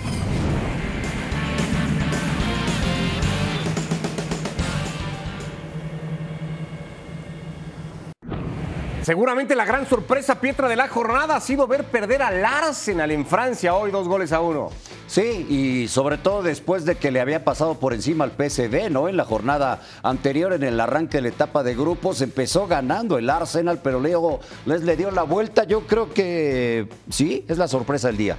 Seguramente 9.10 9.56
la 9.56 9.66
gran 9.66 9.90
sorpresa, 9.90 10.40
Pietra, 10.40 10.68
de 10.68 10.76
la 10.76 10.88
jornada 10.88 11.36
ha 11.36 11.42
sido 11.42 11.66
ver 11.66 11.86
perder 11.86 12.22
al 12.22 12.46
Arsenal 12.46 13.10
en 13.10 13.26
Francia 13.26 13.74
hoy, 13.74 13.90
dos 13.90 14.08
goles 14.08 14.32
a 14.32 14.40
uno. 14.40 14.70
Sí, 15.08 15.48
y 15.50 15.88
sobre 15.88 16.20
todo 16.20 16.44
después 16.44 16.86
de 16.86 16.94
que 16.94 17.10
le 17.10 17.20
había 17.20 17.44
pasado 17.44 17.80
por 17.80 17.96
encima 17.96 18.24
al 18.24 18.34
PSV, 18.34 18.92
¿no? 18.92 19.10
En 19.10 19.18
la 19.18 19.26
jornada 19.26 19.82
anterior, 20.04 20.54
en 20.54 20.62
el 20.62 20.80
arranque 20.80 21.18
de 21.18 21.22
la 21.24 21.30
etapa 21.30 21.64
de 21.64 21.74
grupos, 21.74 22.22
empezó 22.22 22.68
ganando 22.68 23.18
el 23.18 23.32
Arsenal, 23.32 23.80
pero 23.84 24.00
luego 24.00 24.42
les 24.68 24.84
le 24.84 24.96
dio 24.96 25.10
la 25.10 25.24
vuelta. 25.24 25.64
Yo 25.64 25.88
creo 25.88 26.14
que 26.14 26.88
sí, 27.10 27.44
es 27.48 27.58
la 27.58 27.68
sorpresa 27.68 28.10
del 28.10 28.18
día. 28.18 28.38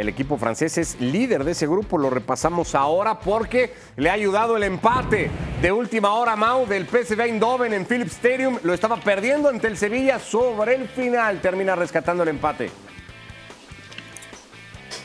El 0.00 0.08
equipo 0.08 0.38
francés 0.38 0.78
es 0.78 0.98
líder 0.98 1.44
de 1.44 1.52
ese 1.52 1.66
grupo, 1.66 1.98
lo 1.98 2.08
repasamos 2.08 2.74
ahora 2.74 3.20
porque 3.20 3.74
le 3.96 4.08
ha 4.08 4.14
ayudado 4.14 4.56
el 4.56 4.62
empate 4.62 5.30
de 5.60 5.72
última 5.72 6.14
hora 6.14 6.36
Mau 6.36 6.66
del 6.66 6.86
PSV 6.86 7.20
Eindhoven 7.20 7.74
en 7.74 7.84
Philips 7.84 8.12
Stadium. 8.12 8.58
Lo 8.62 8.72
estaba 8.72 8.96
perdiendo 8.96 9.50
ante 9.50 9.66
el 9.66 9.76
Sevilla 9.76 10.18
sobre 10.18 10.76
el 10.76 10.88
final, 10.88 11.42
termina 11.42 11.76
rescatando 11.76 12.22
el 12.22 12.30
empate. 12.30 12.70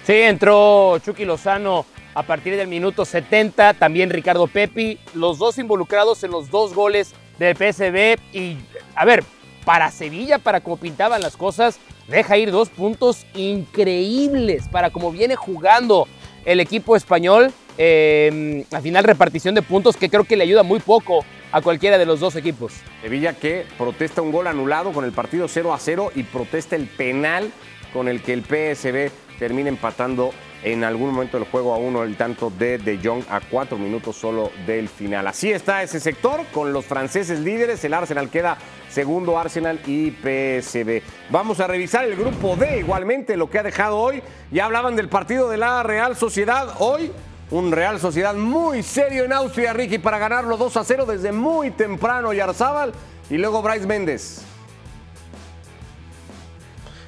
Sí, 0.05 0.13
entró 0.13 0.97
Chucky 0.99 1.25
Lozano 1.25 1.86
a 2.13 2.23
partir 2.23 2.55
del 2.55 2.69
minuto 2.69 3.03
70, 3.03 3.73
también 3.73 4.10
Ricardo 4.10 4.47
Pepi, 4.47 4.97
los 5.13 5.38
dos 5.38 5.58
involucrados 5.58 6.23
en 6.23 6.31
los 6.31 6.49
dos 6.49 6.73
goles 6.73 7.13
del 7.38 7.58
PSV 7.58 8.17
y, 8.31 8.60
a 8.95 9.03
ver, 9.03 9.25
para 9.65 9.91
Sevilla, 9.91 10.39
para 10.39 10.62
como 10.62 10.78
pintaban 10.78 11.21
las 11.21 11.36
cosas, 11.36 11.80
deja 12.08 12.38
ir 12.38 12.51
dos 12.51 12.69
puntos 12.69 13.25
increíbles 13.34 14.67
para 14.69 14.91
como 14.91 15.12
viene 15.12 15.36
jugando 15.36 16.08
el 16.45 16.60
equipo 16.60 16.95
español. 16.95 17.51
Eh, 17.78 18.63
al 18.71 18.82
final 18.82 19.04
repartición 19.04 19.54
de 19.54 19.62
puntos 19.62 19.97
que 19.97 20.10
creo 20.10 20.23
que 20.23 20.38
le 20.38 20.43
ayuda 20.43 20.63
muy 20.63 20.80
poco 20.80 21.25
a 21.51 21.62
cualquiera 21.62 21.97
de 21.97 22.06
los 22.06 22.19
dos 22.19 22.36
equipos. 22.36 22.73
Sevilla 23.01 23.34
que 23.34 23.65
protesta 23.78 24.21
un 24.21 24.32
gol 24.32 24.47
anulado 24.47 24.93
con 24.93 25.04
el 25.04 25.12
partido 25.12 25.47
0 25.47 25.73
a 25.73 25.80
0 25.80 26.12
y 26.15 26.23
protesta 26.23 26.75
el 26.75 26.88
penal 26.88 27.51
con 27.91 28.08
el 28.08 28.21
que 28.21 28.34
el 28.34 28.43
PSV 28.43 29.12
termina 29.39 29.69
empatando 29.69 30.32
en 30.65 30.84
algún 30.84 31.12
momento 31.12 31.38
del 31.38 31.47
juego 31.47 31.75
a 31.75 31.78
uno 31.78 32.04
el 32.04 32.17
tanto 32.17 32.49
de 32.49 32.80
De 32.80 32.99
Jong 33.01 33.23
a 33.30 33.39
cuatro 33.39 33.78
minutos 33.78 34.15
solo 34.15 34.51
del 34.65 34.89
final. 34.89 35.28
Así 35.28 35.51
está 35.51 35.84
ese 35.84 35.99
sector 35.99 36.41
con 36.51 36.73
los 36.73 36.86
franceses 36.86 37.39
líderes. 37.39 37.84
El 37.84 37.93
Arsenal 37.93 38.30
queda 38.30 38.58
segundo 38.89 39.38
Arsenal 39.38 39.80
y 39.86 40.10
PSV. 40.10 41.04
Vamos 41.30 41.60
a 41.60 41.67
revisar 41.67 42.06
el 42.06 42.15
grupo 42.15 42.56
D 42.56 42.80
igualmente 42.80 43.38
lo 43.38 43.47
que 43.47 43.60
ha 43.60 43.63
dejado 43.63 43.99
hoy. 43.99 44.23
Ya 44.51 44.65
hablaban 44.65 44.95
del 44.95 45.08
partido 45.08 45.49
de 45.49 45.58
la 45.58 45.84
Real 45.84 46.15
Sociedad 46.15 46.75
hoy. 46.80 47.12
Un 47.51 47.71
Real 47.71 47.99
Sociedad 47.99 48.34
muy 48.34 48.82
serio 48.82 49.23
en 49.23 49.34
Austria, 49.34 49.71
Ricky, 49.71 49.99
para 49.99 50.17
ganarlo 50.17 50.58
2 50.58 50.78
a 50.78 50.84
0 50.84 51.06
desde 51.06 51.32
muy 51.32 51.69
temprano 51.69 52.34
Yarzábal 52.34 52.91
y 53.30 53.38
luego 53.38 53.62
Bryce 53.62 53.86
Méndez. 53.86 54.54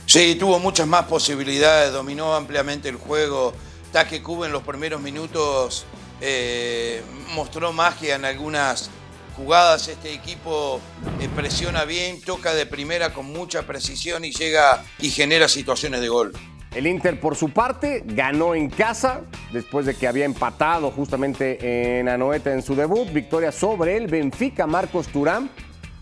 Sí, 0.08 0.36
tuvo 0.36 0.58
muchas 0.58 0.88
más 0.88 1.04
posibilidades, 1.04 1.91
dominó 1.91 2.34
ampliamente 2.34 2.88
el 2.88 2.96
juego. 2.96 3.54
Taque 3.91 4.24
Cuba 4.24 4.46
en 4.46 4.54
los 4.54 4.63
primeros 4.63 5.02
minutos 5.02 5.86
eh, 6.22 7.02
mostró 7.36 7.74
magia 7.74 8.15
en 8.15 8.24
algunas 8.24 8.89
jugadas. 9.36 9.89
Este 9.89 10.13
equipo 10.13 10.80
eh, 11.20 11.28
presiona 11.36 11.84
bien, 11.84 12.22
toca 12.22 12.54
de 12.54 12.65
primera 12.65 13.13
con 13.13 13.26
mucha 13.26 13.63
precisión 13.63 14.24
y 14.24 14.32
llega 14.32 14.82
y 15.00 15.10
genera 15.10 15.50
situaciones 15.50 16.00
de 16.00 16.08
gol. 16.08 16.32
El 16.74 16.88
Inter, 16.88 17.20
por 17.20 17.36
su 17.36 17.50
parte, 17.50 18.04
ganó 18.06 18.56
en 18.56 18.70
casa 18.70 19.24
después 19.52 19.86
de 19.86 19.93
que 19.93 20.08
había 20.08 20.24
empatado 20.24 20.89
justamente 20.89 22.00
en 22.00 22.08
Anoeta 22.08 22.54
en 22.54 22.62
su 22.62 22.78
debut. 22.78 23.12
Victoria 23.12 23.52
sobre 23.52 23.98
el 23.98 24.08
Benfica, 24.08 24.67
Marcos 24.67 25.08
Turán. 25.08 25.50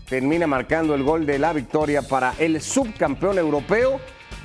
Termina 0.08 0.46
marcando 0.46 0.94
el 0.94 1.02
gol 1.02 1.26
de 1.26 1.38
la 1.38 1.52
victoria 1.52 2.02
para 2.02 2.34
el 2.38 2.60
subcampeón 2.60 3.38
europeo, 3.38 4.00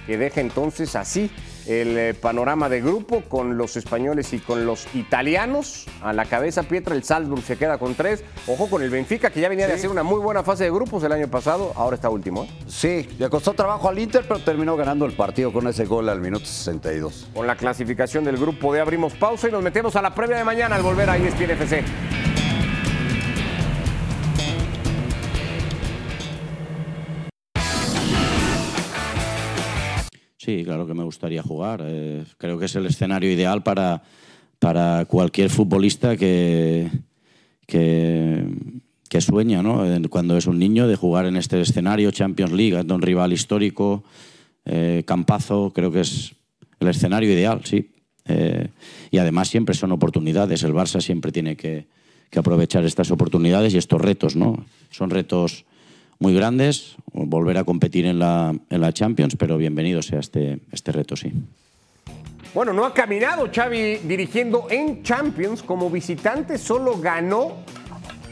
que 0.07 0.17
deja 0.17 0.41
entonces 0.41 0.95
así 0.95 1.29
el 1.67 1.97
eh, 1.97 2.13
panorama 2.15 2.67
de 2.67 2.81
grupo 2.81 3.21
con 3.21 3.57
los 3.57 3.77
españoles 3.77 4.33
y 4.33 4.39
con 4.39 4.65
los 4.65 4.87
italianos. 4.95 5.85
A 6.01 6.13
la 6.13 6.25
cabeza, 6.25 6.63
Pietra, 6.63 6.95
el 6.95 7.03
Salzburg 7.03 7.43
se 7.43 7.57
queda 7.57 7.77
con 7.77 7.93
tres. 7.93 8.23
Ojo 8.47 8.71
con 8.71 8.81
el 8.81 8.89
Benfica, 8.89 9.29
que 9.29 9.39
ya 9.39 9.49
venía 9.49 9.67
de 9.67 9.73
hacer 9.73 9.91
una 9.91 10.01
muy 10.01 10.19
buena 10.19 10.41
fase 10.41 10.63
de 10.63 10.71
grupos 10.71 11.03
el 11.03 11.11
año 11.11 11.27
pasado, 11.27 11.73
ahora 11.75 11.95
está 11.95 12.09
último. 12.09 12.45
¿eh? 12.45 12.49
Sí, 12.67 13.07
le 13.19 13.29
costó 13.29 13.53
trabajo 13.53 13.87
al 13.87 13.99
Inter, 13.99 14.25
pero 14.27 14.39
terminó 14.39 14.75
ganando 14.75 15.05
el 15.05 15.13
partido 15.13 15.53
con 15.53 15.67
ese 15.67 15.85
gol 15.85 16.09
al 16.09 16.21
minuto 16.21 16.45
62. 16.45 17.29
Con 17.35 17.45
la 17.45 17.55
clasificación 17.55 18.23
del 18.23 18.37
grupo 18.37 18.73
de 18.73 18.81
abrimos 18.81 19.13
pausa 19.13 19.47
y 19.47 19.51
nos 19.51 19.61
metemos 19.61 19.95
a 19.95 20.01
la 20.01 20.15
previa 20.15 20.37
de 20.37 20.43
mañana 20.43 20.75
al 20.75 20.81
volver 20.81 21.09
a 21.09 21.17
ESPN 21.17 21.51
FC. 21.51 21.83
Sí, 30.43 30.63
claro 30.63 30.87
que 30.87 30.95
me 30.95 31.03
gustaría 31.03 31.43
jugar. 31.43 31.83
Eh, 31.85 32.23
creo 32.39 32.57
que 32.57 32.65
es 32.65 32.75
el 32.75 32.87
escenario 32.87 33.31
ideal 33.31 33.61
para, 33.61 34.01
para 34.57 35.05
cualquier 35.05 35.51
futbolista 35.51 36.17
que, 36.17 36.89
que, 37.67 39.21
sueña, 39.21 39.61
¿no? 39.61 39.85
Cuando 40.09 40.35
es 40.35 40.47
un 40.47 40.57
niño 40.57 40.87
de 40.87 40.95
jugar 40.95 41.27
en 41.27 41.35
este 41.37 41.61
escenario, 41.61 42.09
Champions 42.09 42.53
League, 42.53 42.75
ante 42.75 42.91
un 42.91 43.03
rival 43.03 43.33
histórico, 43.33 44.03
eh, 44.65 45.03
campazo, 45.05 45.71
creo 45.75 45.91
que 45.91 45.99
es 45.99 46.33
el 46.79 46.87
escenario 46.87 47.31
ideal, 47.31 47.61
sí. 47.63 47.91
Eh, 48.25 48.69
y 49.11 49.19
además 49.19 49.47
siempre 49.47 49.75
son 49.75 49.91
oportunidades. 49.91 50.63
El 50.63 50.73
Barça 50.73 51.01
siempre 51.01 51.31
tiene 51.31 51.55
que, 51.55 51.85
que, 52.31 52.39
aprovechar 52.39 52.83
estas 52.83 53.11
oportunidades 53.11 53.75
y 53.75 53.77
estos 53.77 54.01
retos, 54.01 54.35
¿no? 54.35 54.65
Son 54.89 55.11
retos 55.11 55.65
muy 56.21 56.35
grandes, 56.35 56.95
volver 57.13 57.57
a 57.57 57.63
competir 57.63 58.05
en 58.05 58.19
la, 58.19 58.53
en 58.69 58.81
la 58.81 58.93
Champions, 58.93 59.35
pero 59.35 59.57
bienvenido 59.57 60.03
sea 60.03 60.19
este, 60.19 60.59
este 60.71 60.91
reto, 60.91 61.15
sí. 61.15 61.33
Bueno, 62.53 62.73
no 62.73 62.85
ha 62.85 62.93
caminado 62.93 63.49
Xavi 63.51 63.97
dirigiendo 64.03 64.67
en 64.69 65.01
Champions 65.01 65.63
como 65.63 65.89
visitante, 65.89 66.59
solo 66.59 66.99
ganó 66.99 67.63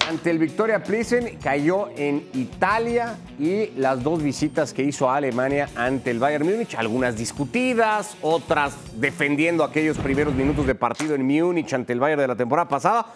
ante 0.07 0.29
el 0.29 0.37
Victoria 0.37 0.83
Plissen, 0.83 1.39
cayó 1.41 1.89
en 1.97 2.27
Italia 2.35 3.17
y 3.39 3.71
las 3.75 4.03
dos 4.03 4.21
visitas 4.21 4.71
que 4.71 4.83
hizo 4.83 5.09
a 5.09 5.15
Alemania 5.15 5.67
ante 5.75 6.11
el 6.11 6.19
Bayern 6.19 6.45
Múnich, 6.45 6.75
algunas 6.75 7.17
discutidas, 7.17 8.17
otras 8.21 8.75
defendiendo 8.99 9.63
aquellos 9.63 9.97
primeros 9.97 10.35
minutos 10.35 10.67
de 10.67 10.75
partido 10.75 11.15
en 11.15 11.25
Múnich 11.25 11.73
ante 11.73 11.93
el 11.93 11.99
Bayern 11.99 12.21
de 12.21 12.27
la 12.27 12.35
temporada 12.35 12.69
pasada, 12.69 13.07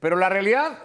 pero 0.00 0.16
la 0.16 0.28
realidad 0.28 0.78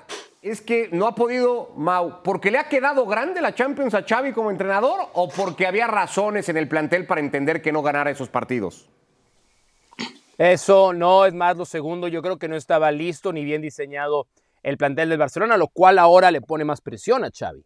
es 0.43 0.59
que 0.59 0.89
no 0.91 1.07
ha 1.07 1.15
podido 1.15 1.71
Mau, 1.77 2.21
porque 2.21 2.51
le 2.51 2.57
ha 2.57 2.67
quedado 2.67 3.05
grande 3.05 3.41
la 3.41 3.55
Champions 3.55 3.93
a 3.93 4.03
Xavi 4.03 4.33
como 4.33 4.51
entrenador 4.51 5.07
o 5.13 5.29
porque 5.29 5.65
había 5.65 5.87
razones 5.87 6.49
en 6.49 6.57
el 6.57 6.67
plantel 6.67 7.07
para 7.07 7.21
entender 7.21 7.61
que 7.61 7.71
no 7.71 7.81
ganara 7.81 8.11
esos 8.11 8.27
partidos. 8.27 8.89
Eso 10.37 10.91
no 10.91 11.25
es 11.25 11.33
más 11.33 11.55
lo 11.55 11.63
segundo, 11.63 12.09
yo 12.09 12.21
creo 12.21 12.37
que 12.37 12.49
no 12.49 12.57
estaba 12.57 12.91
listo 12.91 13.31
ni 13.31 13.45
bien 13.45 13.61
diseñado 13.61 14.27
el 14.63 14.77
plantel 14.77 15.09
del 15.09 15.17
Barcelona, 15.17 15.55
lo 15.55 15.69
cual 15.69 15.97
ahora 15.97 16.29
le 16.29 16.41
pone 16.41 16.65
más 16.65 16.81
presión 16.81 17.23
a 17.23 17.31
Xavi. 17.31 17.63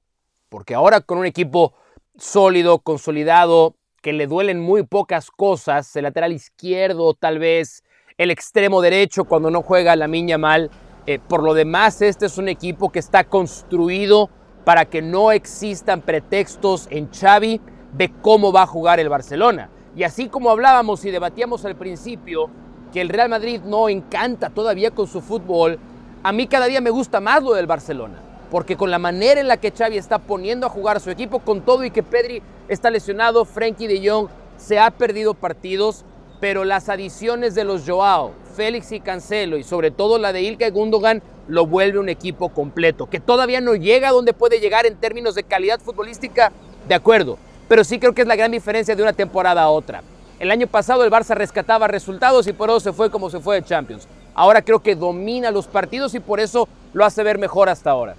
Porque 0.47 0.75
ahora 0.75 1.01
con 1.01 1.17
un 1.17 1.25
equipo 1.25 1.73
sólido, 2.15 2.77
consolidado, 2.79 3.75
que 4.03 4.13
le 4.13 4.27
duelen 4.27 4.59
muy 4.59 4.83
pocas 4.83 5.31
cosas, 5.31 5.95
el 5.95 6.03
lateral 6.03 6.31
izquierdo 6.31 7.15
tal 7.15 7.39
vez, 7.39 7.83
el 8.19 8.29
extremo 8.29 8.81
derecho 8.81 9.25
cuando 9.25 9.49
no 9.49 9.63
juega 9.63 9.95
la 9.95 10.07
miña 10.07 10.37
mal. 10.37 10.69
Eh, 11.09 11.19
por 11.25 11.41
lo 11.41 11.53
demás, 11.53 12.01
este 12.01 12.25
es 12.25 12.37
un 12.37 12.49
equipo 12.49 12.91
que 12.91 12.99
está 12.99 13.23
construido 13.23 14.29
para 14.65 14.83
que 14.83 15.01
no 15.01 15.31
existan 15.31 16.01
pretextos 16.01 16.87
en 16.89 17.09
Xavi 17.09 17.61
de 17.93 18.11
cómo 18.21 18.51
va 18.51 18.63
a 18.63 18.67
jugar 18.67 18.99
el 18.99 19.07
Barcelona. 19.07 19.69
Y 19.95 20.03
así 20.03 20.27
como 20.27 20.49
hablábamos 20.49 21.05
y 21.05 21.11
debatíamos 21.11 21.63
al 21.63 21.77
principio 21.77 22.49
que 22.91 22.99
el 22.99 23.07
Real 23.07 23.29
Madrid 23.29 23.61
no 23.63 23.87
encanta 23.87 24.49
todavía 24.49 24.91
con 24.91 25.07
su 25.07 25.21
fútbol, 25.21 25.79
a 26.23 26.33
mí 26.33 26.45
cada 26.45 26.65
día 26.65 26.81
me 26.81 26.89
gusta 26.89 27.21
más 27.21 27.41
lo 27.41 27.53
del 27.53 27.67
Barcelona, 27.67 28.21
porque 28.51 28.75
con 28.75 28.91
la 28.91 28.99
manera 28.99 29.39
en 29.39 29.47
la 29.47 29.55
que 29.55 29.71
Xavi 29.71 29.97
está 29.97 30.19
poniendo 30.19 30.67
a 30.67 30.69
jugar 30.69 30.97
a 30.97 30.99
su 30.99 31.09
equipo, 31.09 31.39
con 31.39 31.61
todo 31.61 31.85
y 31.85 31.91
que 31.91 32.03
Pedri 32.03 32.41
está 32.67 32.89
lesionado, 32.89 33.45
Frankie 33.45 33.87
de 33.87 34.09
Jong 34.09 34.27
se 34.57 34.77
ha 34.77 34.91
perdido 34.91 35.33
partidos, 35.33 36.03
pero 36.39 36.65
las 36.65 36.89
adiciones 36.89 37.55
de 37.55 37.63
los 37.63 37.83
Joao, 37.87 38.33
Félix 38.55 38.91
y 38.91 38.99
Cancelo 38.99 39.57
y 39.57 39.63
sobre 39.63 39.91
todo 39.91 40.17
la 40.17 40.33
de 40.33 40.41
Ilka 40.41 40.69
Gundogan 40.69 41.21
lo 41.47 41.65
vuelve 41.65 41.99
un 41.99 42.09
equipo 42.09 42.49
completo, 42.49 43.09
que 43.09 43.19
todavía 43.19 43.61
no 43.61 43.75
llega 43.75 44.09
a 44.09 44.11
donde 44.11 44.33
puede 44.33 44.59
llegar 44.59 44.85
en 44.85 44.95
términos 44.95 45.35
de 45.35 45.43
calidad 45.43 45.79
futbolística, 45.79 46.51
de 46.87 46.95
acuerdo, 46.95 47.37
pero 47.67 47.83
sí 47.83 47.99
creo 47.99 48.13
que 48.13 48.21
es 48.21 48.27
la 48.27 48.35
gran 48.35 48.51
diferencia 48.51 48.95
de 48.95 49.03
una 49.03 49.13
temporada 49.13 49.63
a 49.63 49.69
otra. 49.69 50.03
El 50.39 50.51
año 50.51 50.67
pasado 50.67 51.03
el 51.03 51.11
Barça 51.11 51.35
rescataba 51.35 51.87
resultados 51.87 52.45
y 52.47 52.53
por 52.53 52.69
eso 52.69 52.79
se 52.79 52.93
fue 52.93 53.09
como 53.09 53.29
se 53.29 53.39
fue 53.39 53.55
de 53.55 53.63
Champions. 53.65 54.07
Ahora 54.35 54.61
creo 54.61 54.79
que 54.81 54.95
domina 54.95 55.49
los 55.49 55.65
partidos 55.65 56.13
y 56.13 56.19
por 56.19 56.39
eso 56.39 56.67
lo 56.93 57.05
hace 57.05 57.23
ver 57.23 57.39
mejor 57.39 57.69
hasta 57.69 57.89
ahora. 57.89 58.15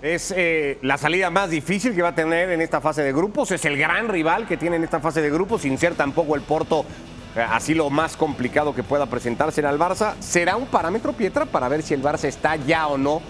Es 0.00 0.32
eh, 0.34 0.78
la 0.80 0.96
salida 0.96 1.28
más 1.28 1.50
difícil 1.50 1.94
que 1.94 2.00
va 2.00 2.08
a 2.08 2.14
tener 2.14 2.50
en 2.50 2.62
esta 2.62 2.80
fase 2.80 3.02
de 3.02 3.12
grupos. 3.12 3.50
Es 3.50 3.64
el 3.64 3.76
gran 3.76 4.08
rival 4.08 4.46
que 4.46 4.56
tiene 4.56 4.76
en 4.76 4.84
esta 4.84 5.00
fase 5.00 5.20
de 5.20 5.28
grupos, 5.28 5.62
sin 5.62 5.76
ser 5.76 5.94
tampoco 5.94 6.36
el 6.36 6.42
Porto 6.42 6.86
así 7.36 7.74
lo 7.74 7.90
más 7.90 8.16
complicado 8.16 8.74
que 8.74 8.82
pueda 8.82 9.06
presentarse 9.06 9.60
en 9.60 9.66
el 9.66 9.78
Barça. 9.78 10.14
¿Será 10.20 10.56
un 10.56 10.66
parámetro, 10.66 11.12
Pietra, 11.12 11.46
para 11.46 11.68
ver 11.68 11.82
si 11.82 11.94
el 11.94 12.02
Barça 12.02 12.24
está 12.24 12.56
ya 12.56 12.86
o 12.88 12.98
no 12.98 13.20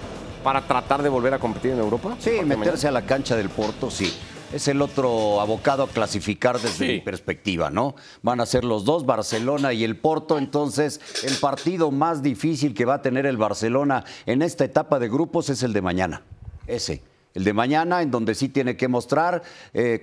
para 0.43 0.63
tratar 0.63 1.03
de 1.03 1.09
volver 1.09 1.35
a 1.35 1.39
competir 1.39 1.73
en 1.73 1.79
Europa? 1.79 2.17
Sí, 2.19 2.41
meterse 2.45 2.89
a 2.89 2.91
la 2.91 3.03
cancha 3.03 3.37
del 3.37 3.51
Porto, 3.51 3.91
sí 3.91 4.13
es 4.53 4.69
el 4.69 4.81
otro 4.81 5.41
abocado 5.41 5.83
a 5.83 5.89
clasificar 5.89 6.59
desde 6.59 6.89
mi 6.89 7.01
perspectiva, 7.01 7.71
¿no? 7.71 7.95
Van 8.23 8.41
a 8.41 8.47
ser 8.47 8.65
los 8.65 8.85
dos, 8.85 9.05
Barcelona 9.05 9.73
y 9.73 9.85
el 9.85 9.97
Porto, 9.97 10.39
entonces 10.39 11.01
el 11.23 11.37
partido 11.37 11.91
más 11.91 12.23
difícil 12.23 12.75
que 12.75 12.85
va 12.85 12.95
a 12.95 13.03
tener 13.03 13.27
el 13.27 13.37
Barcelona 13.37 14.05
en 14.27 14.43
esta 14.43 14.65
etapa 14.65 14.99
de 14.99 15.09
grupos 15.09 15.51
es 15.51 15.63
el 15.63 15.73
de 15.73 15.83
mañana, 15.83 16.23
ese 16.67 17.03
el 17.35 17.45
de 17.45 17.53
mañana, 17.53 18.03
en 18.03 18.11
donde 18.11 18.35
sí 18.35 18.49
tiene 18.49 18.77
que 18.77 18.89
mostrar. 18.89 19.43
Eh, 19.75 20.01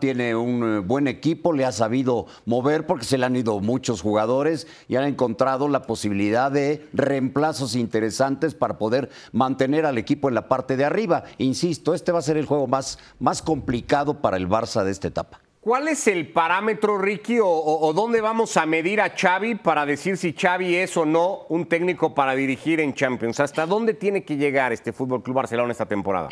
tiene 0.00 0.36
un 0.36 0.76
eh, 0.76 0.78
buen 0.78 1.08
equipo, 1.08 1.52
le 1.52 1.64
ha 1.64 1.72
sabido 1.72 2.26
mover 2.46 2.86
porque 2.86 3.04
se 3.04 3.18
le 3.18 3.26
han 3.26 3.36
ido 3.36 3.60
muchos 3.60 4.00
jugadores 4.00 4.66
y 4.88 4.96
han 4.96 5.04
encontrado 5.04 5.68
la 5.68 5.82
posibilidad 5.82 6.52
de 6.52 6.86
reemplazos 6.92 7.74
interesantes 7.74 8.54
para 8.54 8.78
poder 8.78 9.10
mantener 9.32 9.86
al 9.86 9.98
equipo 9.98 10.28
en 10.28 10.34
la 10.34 10.48
parte 10.48 10.76
de 10.76 10.84
arriba. 10.84 11.24
Insisto, 11.38 11.94
este 11.94 12.12
va 12.12 12.20
a 12.20 12.22
ser 12.22 12.36
el 12.36 12.46
juego 12.46 12.66
más, 12.66 12.98
más 13.18 13.42
complicado 13.42 14.20
para 14.20 14.36
el 14.36 14.48
Barça 14.48 14.84
de 14.84 14.92
esta 14.92 15.08
etapa. 15.08 15.40
¿Cuál 15.60 15.88
es 15.88 16.06
el 16.06 16.32
parámetro, 16.32 16.98
Ricky, 16.98 17.40
o, 17.40 17.48
o, 17.48 17.92
dónde 17.92 18.20
vamos 18.20 18.56
a 18.56 18.64
medir 18.64 19.00
a 19.00 19.10
Xavi 19.10 19.56
para 19.56 19.84
decir 19.84 20.16
si 20.16 20.32
Xavi 20.32 20.76
es 20.76 20.96
o 20.96 21.04
no 21.04 21.40
un 21.48 21.66
técnico 21.66 22.14
para 22.14 22.34
dirigir 22.34 22.80
en 22.80 22.94
Champions? 22.94 23.40
¿Hasta 23.40 23.66
dónde 23.66 23.92
tiene 23.92 24.24
que 24.24 24.36
llegar 24.36 24.72
este 24.72 24.92
Fútbol 24.92 25.22
Club 25.22 25.36
Barcelona 25.36 25.72
esta 25.72 25.86
temporada? 25.86 26.30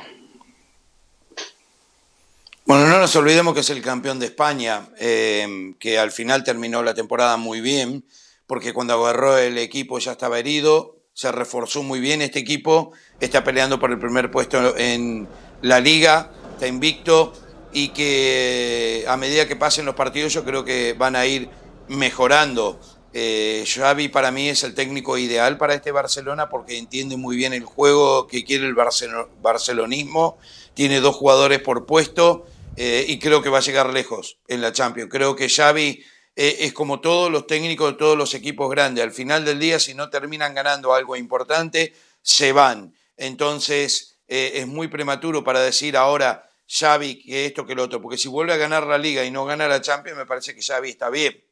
Bueno, 2.66 2.88
no 2.88 2.98
nos 2.98 3.14
olvidemos 3.14 3.55
que 3.55 3.61
es 3.61 3.70
el 3.70 3.81
campeón 3.81 4.18
de 4.18 4.26
España, 4.26 4.88
eh, 4.98 5.76
que 5.79 6.00
al 6.00 6.11
final 6.11 6.42
terminó 6.42 6.83
la 6.83 6.94
temporada 6.94 7.37
muy 7.37 7.61
bien, 7.61 8.05
porque 8.48 8.72
cuando 8.72 8.94
agarró 8.94 9.38
el 9.38 9.57
equipo 9.59 10.00
ya 10.00 10.11
estaba 10.11 10.40
herido, 10.40 10.96
se 11.12 11.31
reforzó 11.31 11.85
muy 11.85 12.00
bien 12.00 12.22
este 12.22 12.40
equipo, 12.40 12.90
está 13.20 13.44
peleando 13.44 13.79
por 13.79 13.92
el 13.92 14.00
primer 14.00 14.33
puesto 14.33 14.76
en 14.76 15.29
la 15.62 15.79
liga, 15.79 16.33
está 16.55 16.66
invicto 16.66 17.35
y 17.72 17.90
que 17.90 19.05
a 19.07 19.16
medida 19.16 19.46
que 19.46 19.55
pasen 19.55 19.87
los 19.87 19.94
partidos 19.94 20.33
yo 20.33 20.44
creo 20.44 20.64
que 20.64 20.92
van 20.98 21.14
a 21.14 21.24
ir 21.24 21.48
mejorando. 21.87 22.81
Eh, 23.12 23.64
Xavi 23.64 24.09
para 24.09 24.33
mí 24.33 24.48
es 24.48 24.64
el 24.64 24.74
técnico 24.74 25.16
ideal 25.18 25.57
para 25.57 25.74
este 25.74 25.92
Barcelona 25.92 26.48
porque 26.48 26.79
entiende 26.79 27.16
muy 27.16 27.37
bien 27.37 27.52
el 27.52 27.64
juego 27.64 28.26
que 28.26 28.42
quiere 28.42 28.66
el 28.66 28.74
barcelonismo, 28.74 30.37
tiene 30.74 30.98
dos 30.98 31.14
jugadores 31.14 31.61
por 31.61 31.87
puesto 31.87 32.44
eh, 32.77 33.07
y 33.09 33.19
creo 33.19 33.43
que 33.43 33.49
va 33.49 33.59
a 33.59 33.62
llegar 33.62 33.93
lejos 33.93 34.39
en 34.49 34.61
la 34.61 34.73
Champions. 34.73 35.11
Creo 35.11 35.35
que 35.35 35.49
Xavi 35.49 36.05
eh, 36.37 36.57
es 36.61 36.73
como 36.75 37.01
todos 37.01 37.31
los 37.31 37.47
técnicos 37.47 37.93
de 37.93 37.99
todos 37.99 38.19
los 38.19 38.35
equipos 38.35 38.71
grandes. 38.71 39.03
Al 39.03 39.12
final 39.12 39.45
del 39.45 39.59
día, 39.59 39.79
si 39.79 39.95
no 39.95 40.11
terminan 40.11 40.55
ganando 40.55 40.93
algo 40.93 41.17
importante, 41.17 41.95
se 42.21 42.53
van. 42.53 42.95
Entonces, 43.17 44.19
eh, 44.29 44.53
es 44.57 44.67
muy 44.67 44.89
prematuro 44.89 45.43
para 45.43 45.61
decir 45.61 45.97
ahora 45.97 46.51
Xavi 46.69 47.23
que 47.23 47.47
esto 47.47 47.65
que 47.65 47.75
lo 47.75 47.85
otro, 47.85 48.03
porque 48.03 48.19
si 48.19 48.29
vuelve 48.29 48.53
a 48.53 48.59
ganar 48.59 48.87
la 48.87 48.99
liga 48.99 49.25
y 49.25 49.31
no 49.31 49.47
gana 49.47 49.69
la 49.69 49.81
Champions, 49.81 50.19
me 50.19 50.27
parece 50.27 50.55
que 50.55 50.62
Xavi 50.62 50.91
está 50.91 51.09
bien. 51.09 51.43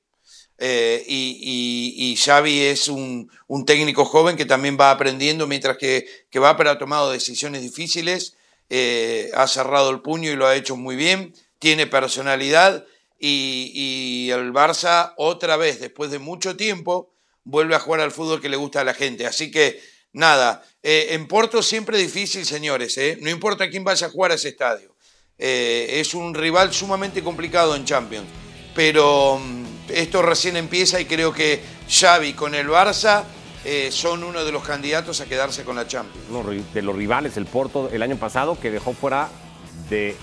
y, 0.59 2.19
Xavi 2.23 2.61
es 2.63 2.89
un, 2.89 3.31
técnico 3.67 4.05
joven 4.05 4.37
que 4.37 4.45
también 4.45 4.77
va 4.79 4.91
aprendiendo 4.91 5.47
mientras 5.47 5.79
que, 5.79 6.07
que 6.31 6.39
va 6.39 6.57
para 6.57 6.79
tomado 6.79 7.11
decisiones 7.11 7.63
difíciles 7.63 8.37
eh, 8.71 9.31
ha 9.35 9.47
cerrado 9.47 9.91
el 9.91 10.01
puño 10.01 10.31
y 10.31 10.37
lo 10.37 10.47
ha 10.47 10.57
hecho 10.57 10.77
muy 10.77 10.97
bien, 10.97 11.35
tiene 11.59 11.87
personalidad 11.87 12.85
y, 13.19 14.29
el 14.31 14.53
Barça 14.53 15.15
otra 15.17 15.57
vez, 15.57 15.81
después 15.81 16.11
de 16.11 16.19
mucho 16.19 16.57
tiempo, 16.57 17.15
vuelve 17.45 17.75
a 17.75 17.81
jugar 17.81 18.01
al 18.01 18.11
fútbol 18.11 18.41
que 18.41 18.49
le 18.49 18.57
gusta 18.57 18.81
a 18.81 18.85
la 18.85 18.95
gente. 18.95 19.27
Así 19.27 19.51
que 19.51 19.81
nada, 20.13 20.63
eh, 20.83 21.09
en 21.11 21.27
Porto 21.27 21.63
siempre 21.63 21.97
difícil, 21.99 22.45
señores, 22.45 22.99
¿eh? 22.99 23.17
no 23.21 23.31
importa 23.31 23.71
quién 23.71 23.85
vaya 23.85 24.09
a 24.09 24.11
jugar 24.11 24.33
a 24.33 24.35
ese 24.35 24.49
estadio. 24.49 24.95
es 25.39 26.15
un 26.15 26.35
rival 26.35 26.73
sumamente 26.73 27.23
complicado 27.23 27.75
en 27.77 27.85
Champions, 27.85 28.29
pero 28.75 29.39
mm, 29.39 29.65
esto 29.91 30.23
recién 30.23 30.57
empieza 30.57 31.01
y 31.01 31.07
creo 31.07 31.33
que 31.33 31.61
Xavi 31.89 32.35
con 32.35 32.55
el 32.55 32.69
Barça 32.69 33.25
eh, 33.65 33.91
son 33.91 34.25
uno 34.25 34.45
de 34.45 34.53
los 34.53 34.63
candidatos 34.63 35.21
a 35.21 35.27
quedarse 35.27 35.65
con 35.65 35.77
la 35.77 35.87
Champions. 35.87 36.27
de 36.75 36.83
los 36.83 36.95
rivales, 36.95 37.37
el 37.37 37.47
Porto 37.47 37.89
el 37.93 38.03
año 38.03 38.17
pasado 38.17 38.59
que 38.61 38.71
dejó 38.71 38.93
fuera 38.93 39.29
de 39.89 40.17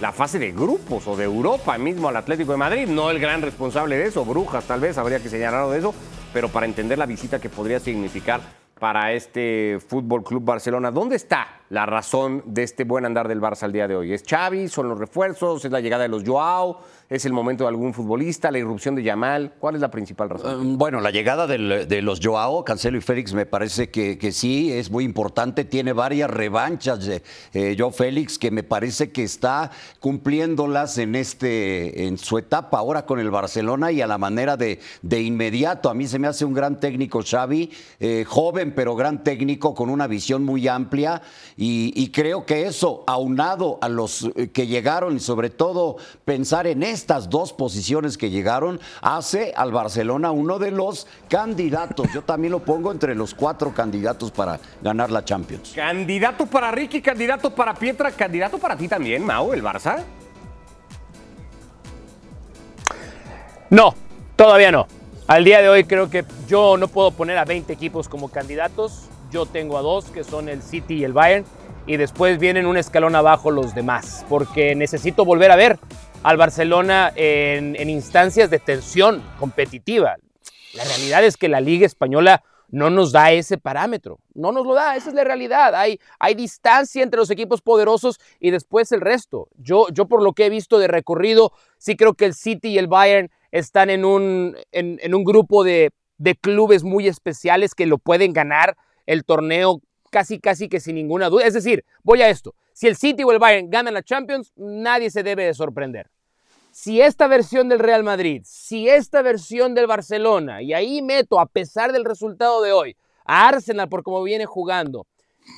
la 0.00 0.12
fase 0.12 0.38
de 0.38 0.52
grupos 0.52 1.06
o 1.06 1.16
de 1.16 1.24
Europa 1.24 1.76
mismo 1.78 2.08
al 2.08 2.16
Atlético 2.16 2.52
de 2.52 2.58
Madrid, 2.58 2.86
no 2.86 3.10
el 3.10 3.18
gran 3.18 3.42
responsable 3.42 3.96
de 3.96 4.06
eso, 4.06 4.24
Brujas 4.24 4.64
tal 4.64 4.80
vez, 4.80 4.98
habría 4.98 5.20
que 5.20 5.28
señalarlo 5.28 5.70
de 5.70 5.78
eso, 5.78 5.94
pero 6.32 6.48
para 6.48 6.66
entender 6.66 6.98
la 6.98 7.06
visita 7.06 7.40
que 7.40 7.48
podría 7.48 7.80
significar 7.80 8.40
para 8.78 9.12
este 9.12 9.78
Fútbol 9.88 10.24
Club 10.24 10.44
Barcelona, 10.44 10.90
¿dónde 10.90 11.16
está 11.16 11.60
la 11.70 11.86
razón 11.86 12.42
de 12.46 12.64
este 12.64 12.84
buen 12.84 13.04
andar 13.04 13.28
del 13.28 13.40
Barça 13.40 13.62
al 13.62 13.72
día 13.72 13.88
de 13.88 13.96
hoy? 13.96 14.12
¿Es 14.12 14.24
Xavi? 14.28 14.68
¿Son 14.68 14.88
los 14.88 14.98
refuerzos? 14.98 15.64
¿Es 15.64 15.70
la 15.70 15.80
llegada 15.80 16.02
de 16.02 16.08
los 16.08 16.24
Joao? 16.24 16.80
¿Es 17.14 17.24
el 17.24 17.32
momento 17.32 17.62
de 17.62 17.68
algún 17.68 17.94
futbolista? 17.94 18.50
¿La 18.50 18.58
irrupción 18.58 18.96
de 18.96 19.04
Yamal? 19.04 19.52
¿Cuál 19.60 19.76
es 19.76 19.80
la 19.80 19.88
principal 19.88 20.30
razón? 20.30 20.60
Um, 20.60 20.78
Bueno, 20.78 21.00
la 21.00 21.12
llegada 21.12 21.46
de 21.46 22.02
los 22.02 22.18
Joao, 22.20 22.64
Cancelo 22.64 22.98
y 22.98 23.00
Félix 23.00 23.32
me 23.34 23.46
parece 23.46 23.88
que, 23.88 24.18
que 24.18 24.32
sí 24.32 24.72
es 24.72 24.90
muy 24.90 25.04
importante. 25.04 25.64
Tiene 25.64 25.92
varias 25.92 26.28
revanchas 26.28 27.06
de 27.06 27.22
eh, 27.52 27.76
Joao 27.78 27.92
Félix 27.92 28.36
que 28.36 28.50
me 28.50 28.64
parece 28.64 29.12
que 29.12 29.22
está 29.22 29.70
cumpliéndolas 30.00 30.98
en, 30.98 31.14
este, 31.14 32.08
en 32.08 32.18
su 32.18 32.36
etapa 32.36 32.78
ahora 32.78 33.06
con 33.06 33.20
el 33.20 33.30
Barcelona 33.30 33.92
y 33.92 34.00
a 34.00 34.08
la 34.08 34.18
manera 34.18 34.56
de, 34.56 34.80
de 35.02 35.22
inmediato. 35.22 35.90
A 35.90 35.94
mí 35.94 36.08
se 36.08 36.18
me 36.18 36.26
hace 36.26 36.44
un 36.44 36.52
gran 36.52 36.80
técnico 36.80 37.22
Xavi, 37.22 37.70
eh, 38.00 38.24
joven 38.26 38.72
pero 38.74 38.96
gran 38.96 39.22
técnico 39.22 39.72
con 39.72 39.88
una 39.88 40.08
visión 40.08 40.42
muy 40.42 40.66
amplia 40.66 41.22
y, 41.56 41.92
y 41.94 42.10
creo 42.10 42.44
que 42.44 42.66
eso, 42.66 43.04
aunado 43.06 43.78
a 43.82 43.88
los 43.88 44.28
eh, 44.34 44.50
que 44.50 44.66
llegaron 44.66 45.14
y 45.14 45.20
sobre 45.20 45.50
todo 45.50 45.96
pensar 46.24 46.66
en 46.66 46.82
estas 47.04 47.28
dos 47.28 47.52
posiciones 47.52 48.16
que 48.16 48.30
llegaron, 48.30 48.80
hace 49.02 49.52
al 49.54 49.72
Barcelona 49.72 50.30
uno 50.30 50.58
de 50.58 50.70
los 50.70 51.06
candidatos. 51.28 52.10
Yo 52.14 52.22
también 52.22 52.52
lo 52.52 52.60
pongo 52.60 52.90
entre 52.90 53.14
los 53.14 53.34
cuatro 53.34 53.74
candidatos 53.74 54.30
para 54.30 54.58
ganar 54.80 55.10
la 55.10 55.22
Champions. 55.22 55.72
Candidato 55.76 56.46
para 56.46 56.70
Ricky, 56.70 57.02
candidato 57.02 57.54
para 57.54 57.74
Pietra, 57.74 58.10
candidato 58.10 58.56
para 58.56 58.74
ti 58.74 58.88
también, 58.88 59.22
Mau, 59.22 59.52
el 59.52 59.62
Barça. 59.62 60.02
No, 63.68 63.94
todavía 64.34 64.72
no. 64.72 64.86
Al 65.26 65.44
día 65.44 65.60
de 65.60 65.68
hoy 65.68 65.84
creo 65.84 66.08
que 66.08 66.24
yo 66.48 66.78
no 66.78 66.88
puedo 66.88 67.10
poner 67.10 67.36
a 67.36 67.44
20 67.44 67.70
equipos 67.70 68.08
como 68.08 68.30
candidatos. 68.30 69.10
Yo 69.30 69.44
tengo 69.44 69.76
a 69.76 69.82
dos, 69.82 70.06
que 70.06 70.24
son 70.24 70.48
el 70.48 70.62
City 70.62 70.94
y 70.94 71.04
el 71.04 71.12
Bayern. 71.12 71.44
Y 71.86 71.98
después 71.98 72.38
vienen 72.38 72.64
un 72.64 72.78
escalón 72.78 73.14
abajo 73.14 73.50
los 73.50 73.74
demás. 73.74 74.24
Porque 74.30 74.74
necesito 74.74 75.26
volver 75.26 75.50
a 75.50 75.56
ver 75.56 75.78
al 76.24 76.38
Barcelona 76.38 77.12
en, 77.16 77.88
instancias 77.90 78.48
de 78.48 78.58
tensión 78.58 79.22
competitiva. 79.38 80.16
La 80.72 80.82
realidad 80.84 81.22
es 81.22 81.36
que 81.36 81.48
la 81.48 81.60
Liga 81.60 81.84
Española 81.84 82.42
no 82.70 82.88
nos 82.88 83.12
da 83.12 83.30
ese 83.30 83.58
parámetro. 83.58 84.18
No 84.32 84.50
nos 84.50 84.66
lo 84.66 84.74
da, 84.74 84.96
esa 84.96 85.10
es 85.10 85.14
la 85.14 85.22
realidad. 85.22 85.74
Hay, 85.74 86.00
hay 86.18 86.34
distancia 86.34 87.02
entre 87.02 87.18
los 87.18 87.30
equipos 87.30 87.60
poderosos 87.60 88.18
y 88.40 88.50
después 88.50 88.90
el 88.92 89.02
resto. 89.02 89.48
Yo, 89.58 89.86
yo 89.92 90.06
por 90.06 90.22
lo 90.22 90.32
que 90.32 90.46
he 90.46 90.50
visto 90.50 90.78
de 90.78 90.88
recorrido, 90.88 91.52
sí 91.76 91.94
creo 91.94 92.14
que 92.14 92.24
el 92.24 92.34
City 92.34 92.68
y 92.68 92.78
el 92.78 92.86
Bayern 92.86 93.30
están 93.52 93.90
en 93.90 94.06
un, 94.06 94.56
en, 94.72 94.98
en 95.02 95.14
un 95.14 95.24
grupo 95.24 95.62
de, 95.62 95.90
de 96.16 96.34
clubes 96.36 96.84
muy 96.84 97.06
especiales 97.06 97.74
que 97.74 97.84
lo 97.84 97.98
pueden 97.98 98.32
ganar 98.32 98.78
el 99.04 99.26
torneo 99.26 99.82
casi, 100.10 100.40
casi 100.40 100.70
que 100.70 100.80
sin 100.80 100.94
ninguna 100.94 101.28
duda. 101.28 101.44
Es 101.44 101.52
decir, 101.52 101.84
voy 102.02 102.22
a 102.22 102.30
esto. 102.30 102.54
Si 102.72 102.88
el 102.88 102.96
City 102.96 103.24
o 103.24 103.30
el 103.30 103.38
Bayern 103.38 103.68
ganan 103.68 103.92
la 103.92 104.02
Champions, 104.02 104.54
nadie 104.56 105.10
se 105.10 105.22
debe 105.22 105.44
de 105.44 105.52
sorprender 105.52 106.13
si 106.74 107.00
esta 107.00 107.28
versión 107.28 107.68
del 107.68 107.78
Real 107.78 108.02
Madrid, 108.02 108.42
si 108.44 108.88
esta 108.88 109.22
versión 109.22 109.76
del 109.76 109.86
Barcelona, 109.86 110.60
y 110.60 110.74
ahí 110.74 111.02
meto, 111.02 111.38
a 111.38 111.46
pesar 111.46 111.92
del 111.92 112.04
resultado 112.04 112.60
de 112.62 112.72
hoy, 112.72 112.96
a 113.24 113.46
Arsenal 113.46 113.88
por 113.88 114.02
cómo 114.02 114.24
viene 114.24 114.44
jugando, 114.44 115.06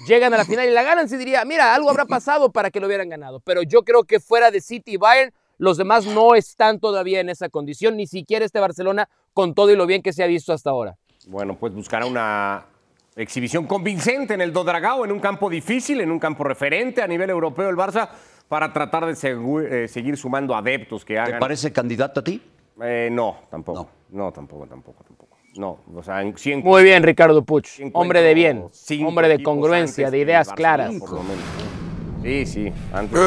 llegan 0.07 0.35
a 0.35 0.37
la 0.37 0.45
final 0.45 0.69
y 0.69 0.73
la 0.73 0.83
ganan, 0.83 1.09
se 1.09 1.17
diría, 1.17 1.43
mira, 1.47 1.75
algo 1.75 1.89
habrá 1.89 2.05
pasado 2.05 2.53
para 2.53 2.71
que 2.71 2.81
lo 2.81 2.87
hubieran 2.87 3.09
ganado. 3.09 3.41
Pero 3.41 3.63
yo 3.63 3.83
creo 3.83 4.05
que 4.05 4.21
fuera 4.21 4.51
de 4.51 4.61
City 4.61 4.93
y 4.93 4.97
Bayern, 4.99 5.33
los 5.57 5.79
demás 5.79 6.05
no 6.05 6.35
están 6.35 6.81
todavía 6.81 7.21
en 7.21 7.31
esa 7.31 7.49
condición, 7.49 7.97
ni 7.97 8.07
siquiera 8.07 8.45
este 8.45 8.61
Barcelona 8.61 9.09
con 9.33 9.55
todo 9.55 9.71
y 9.73 9.77
lo 9.77 9.87
bien 9.87 10.03
que 10.03 10.13
se 10.13 10.23
ha 10.23 10.27
visto 10.27 10.53
hasta 10.53 10.69
ahora. 10.69 10.99
Bueno, 11.29 11.57
pues 11.59 11.73
buscará 11.73 12.05
una 12.05 12.67
exhibición 13.17 13.67
convincente 13.67 14.35
en 14.35 14.43
el 14.43 14.53
Dodragao, 14.53 15.07
en 15.07 15.13
un 15.13 15.21
campo 15.21 15.49
difícil, 15.49 16.03
en 16.03 16.11
un 16.11 16.19
campo 16.19 16.45
referente 16.45 17.01
a 17.01 17.07
nivel 17.07 17.31
europeo 17.31 17.71
el 17.71 17.77
Barça, 17.77 18.11
para 18.49 18.73
tratar 18.73 19.07
de 19.07 19.13
eh, 19.13 19.89
seguir 19.89 20.17
sumando 20.17 20.55
adeptos 20.55 21.05
que 21.05 21.15
¿Te 21.15 21.21
hagan. 21.21 21.41
parece 21.41 21.73
candidato 21.73 22.21
a 22.21 22.25
ti? 22.25 22.41
Eh, 22.83 23.09
no, 23.11 23.37
tampoco. 23.51 23.89
No. 24.11 24.33
tampoco, 24.33 24.67
tampoco, 24.67 25.05
tampoco. 25.05 25.37
No, 25.57 25.79
o 25.95 26.03
sea, 26.03 26.21
en, 26.21 26.35
Muy 26.63 26.83
bien, 26.83 27.03
Ricardo 27.03 27.43
Puch, 27.43 27.81
hombre 27.95 28.21
de 28.21 28.35
bien, 28.35 28.67
hombre 29.07 29.29
de 29.29 29.43
congruencia, 29.43 30.11
de 30.11 30.19
ideas 30.19 30.53
claras. 30.53 30.95
por 30.97 31.13
lo 31.13 31.23
menos. 31.23 31.45
Sí, 32.23 32.45
sí, 32.45 32.73
antes. 32.93 33.19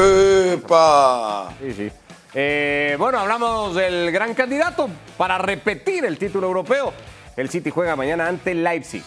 ¡Epa! 0.54 1.52
Sí, 1.60 1.72
sí. 1.72 1.90
Eh, 2.34 2.94
bueno, 2.98 3.18
hablamos 3.18 3.74
del 3.74 4.12
gran 4.12 4.34
candidato 4.34 4.88
para 5.16 5.38
repetir 5.38 6.04
el 6.04 6.18
título 6.18 6.46
europeo. 6.46 6.92
El 7.36 7.48
City 7.48 7.70
juega 7.70 7.96
mañana 7.96 8.28
ante 8.28 8.54
Leipzig. 8.54 9.02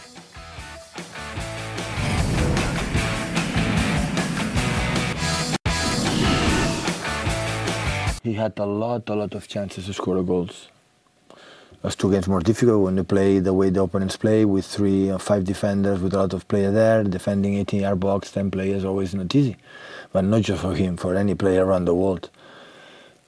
He 8.24 8.34
had 8.34 8.58
a 8.58 8.66
lot, 8.66 9.10
a 9.10 9.16
lot 9.16 9.36
of 9.36 9.50
chances 9.50 9.86
to 9.88 9.94
score 9.94 10.24
goals. 10.24 10.70
Those 11.82 11.98
two 11.98 12.10
games 12.10 12.30
more 12.30 12.40
difficult 12.40 12.82
when 12.82 12.96
you 12.96 13.04
play 13.04 13.40
the 13.40 13.54
way 13.54 13.70
the 13.70 13.82
opponents 13.82 14.16
play 14.16 14.46
with 14.46 14.66
three 14.66 15.12
or 15.12 15.20
five 15.20 15.44
defenders 15.44 16.00
with 16.00 16.14
a 16.14 16.20
lot 16.20 16.32
of 16.32 16.48
players 16.48 16.74
there, 16.74 17.04
defending 17.04 17.56
18 17.56 17.82
yard 17.82 18.00
box, 18.00 18.32
10 18.32 18.50
players, 18.50 18.86
always 18.86 19.14
not 19.14 19.36
easy. 19.36 19.58
But 20.14 20.24
not 20.24 20.44
just 20.44 20.62
for 20.62 20.74
him, 20.74 20.96
for 20.96 21.16
any 21.16 21.36
player 21.36 21.66
around 21.66 21.84
the 21.84 21.94
world. 21.94 22.30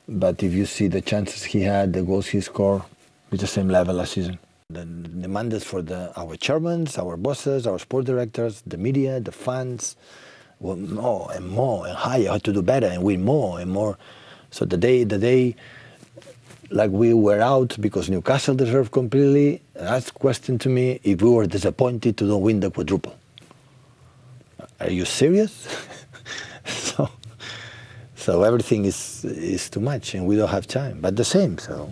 But 0.07 0.41
if 0.41 0.53
you 0.53 0.65
see 0.65 0.87
the 0.87 1.01
chances 1.01 1.43
he 1.43 1.63
had, 1.63 1.91
the 1.91 2.01
goals 2.01 2.27
he 2.27 2.39
scored, 2.39 2.83
it's 3.33 3.41
the 3.41 3.47
same 3.47 3.67
level 3.67 3.95
last 3.95 4.13
season. 4.13 4.39
The 4.69 4.85
demand 4.85 5.51
is 5.51 5.65
for 5.65 5.81
the, 5.81 6.13
our 6.17 6.37
chairmen, 6.37 6.87
our 6.97 7.17
bosses, 7.17 7.67
our 7.67 7.79
sport 7.79 8.05
directors, 8.05 8.63
the 8.65 8.77
media, 8.77 9.19
the 9.19 9.33
fans, 9.33 9.97
well, 10.61 10.77
more 10.77 11.33
and 11.33 11.49
more 11.49 11.85
and 11.85 11.97
higher, 11.97 12.29
how 12.29 12.37
to 12.37 12.53
do 12.53 12.61
better 12.61 12.87
and 12.87 13.03
win 13.03 13.25
more 13.25 13.59
and 13.59 13.69
more. 13.69 13.97
So 14.51 14.65
the 14.65 14.77
day, 14.77 15.03
the 15.03 15.17
day, 15.17 15.55
like 16.69 16.91
we 16.91 17.13
were 17.13 17.41
out 17.41 17.75
because 17.79 18.09
Newcastle 18.09 18.55
deserved 18.55 18.91
completely. 18.91 19.61
Asked 19.75 20.15
question 20.15 20.57
to 20.59 20.69
me 20.69 20.99
if 21.03 21.21
we 21.21 21.29
were 21.29 21.45
disappointed 21.45 22.17
to 22.17 22.23
not 22.25 22.41
win 22.41 22.59
the 22.59 22.71
quadruple. 22.71 23.15
Are 24.79 24.89
you 24.89 25.05
serious? 25.05 25.67
so, 26.65 27.09
so 28.15 28.43
everything 28.43 28.85
is 28.85 29.23
is 29.25 29.69
too 29.69 29.79
much, 29.79 30.15
and 30.15 30.25
we 30.25 30.35
don't 30.35 30.49
have 30.49 30.67
time. 30.67 30.99
But 31.01 31.15
the 31.15 31.23
same, 31.25 31.57
so 31.57 31.91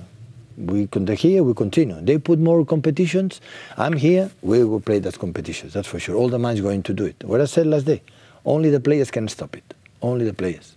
we 0.57 0.87
con- 0.87 1.07
here 1.07 1.43
we 1.43 1.53
continue. 1.53 1.99
They 2.01 2.17
put 2.17 2.39
more 2.39 2.65
competitions. 2.65 3.41
I'm 3.77 3.93
here. 3.93 4.31
We 4.41 4.63
will 4.63 4.81
play 4.81 4.99
that 4.99 5.17
competitions. 5.19 5.73
That's 5.73 5.87
for 5.87 5.99
sure. 5.99 6.15
All 6.15 6.29
the 6.29 6.39
man's 6.39 6.61
going 6.61 6.83
to 6.83 6.93
do 6.93 7.05
it. 7.05 7.23
What 7.23 7.41
I 7.41 7.45
said 7.45 7.67
last 7.67 7.85
day. 7.85 8.01
Only 8.45 8.69
the 8.69 8.79
players 8.79 9.09
can 9.09 9.27
stop 9.29 9.55
it. 9.55 9.73
Only 10.01 10.25
the 10.25 10.33
players. 10.33 10.75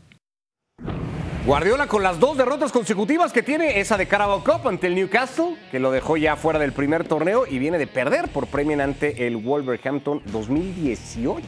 Guardiola 1.47 1.87
con 1.87 2.03
las 2.03 2.19
dos 2.19 2.37
derrotas 2.37 2.73
consecutivas 2.73 3.33
que 3.33 3.41
tiene, 3.41 3.79
esa 3.79 3.97
de 3.97 4.09
Carabao 4.09 4.43
Cup 4.43 4.67
ante 4.67 4.89
el 4.89 4.97
Newcastle, 4.97 5.57
que 5.71 5.79
lo 5.79 5.93
dejó 5.93 6.17
ya 6.17 6.35
fuera 6.35 6.59
del 6.59 6.73
primer 6.73 7.07
torneo 7.07 7.47
y 7.47 7.61
viene 7.61 7.79
de 7.79 7.87
perder 7.87 8.27
por 8.27 8.49
premio 8.49 8.83
ante 8.83 9.29
el 9.29 9.37
Wolverhampton 9.37 10.23
2018. 10.33 11.47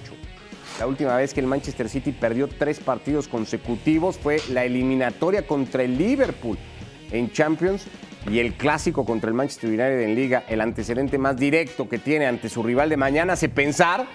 La 0.78 0.86
última 0.86 1.16
vez 1.16 1.34
que 1.34 1.40
el 1.40 1.49
Manchester 1.49 1.88
City 1.88 2.12
perdió 2.12 2.46
tres 2.46 2.78
partidos 2.78 3.26
consecutivos 3.26 4.18
fue 4.18 4.40
la 4.51 4.64
eliminatoria 4.64 5.44
contra 5.49 5.82
el 5.82 5.99
Liverpool 5.99 6.57
en 7.11 7.32
Champions 7.32 7.88
y 8.30 8.38
el 8.38 8.55
clásico 8.55 9.05
contra 9.05 9.30
el 9.30 9.34
Manchester 9.34 9.68
United 9.68 10.01
en 10.01 10.14
Liga. 10.14 10.44
El 10.49 10.61
antecedente 10.61 11.18
más 11.18 11.36
directo 11.36 11.88
que 11.88 11.99
tiene 11.99 12.26
ante 12.26 12.49
su 12.49 12.62
rival 12.62 12.88
de 12.88 12.96
mañana 12.96 13.32
hace 13.32 13.49
pensar 13.49 14.07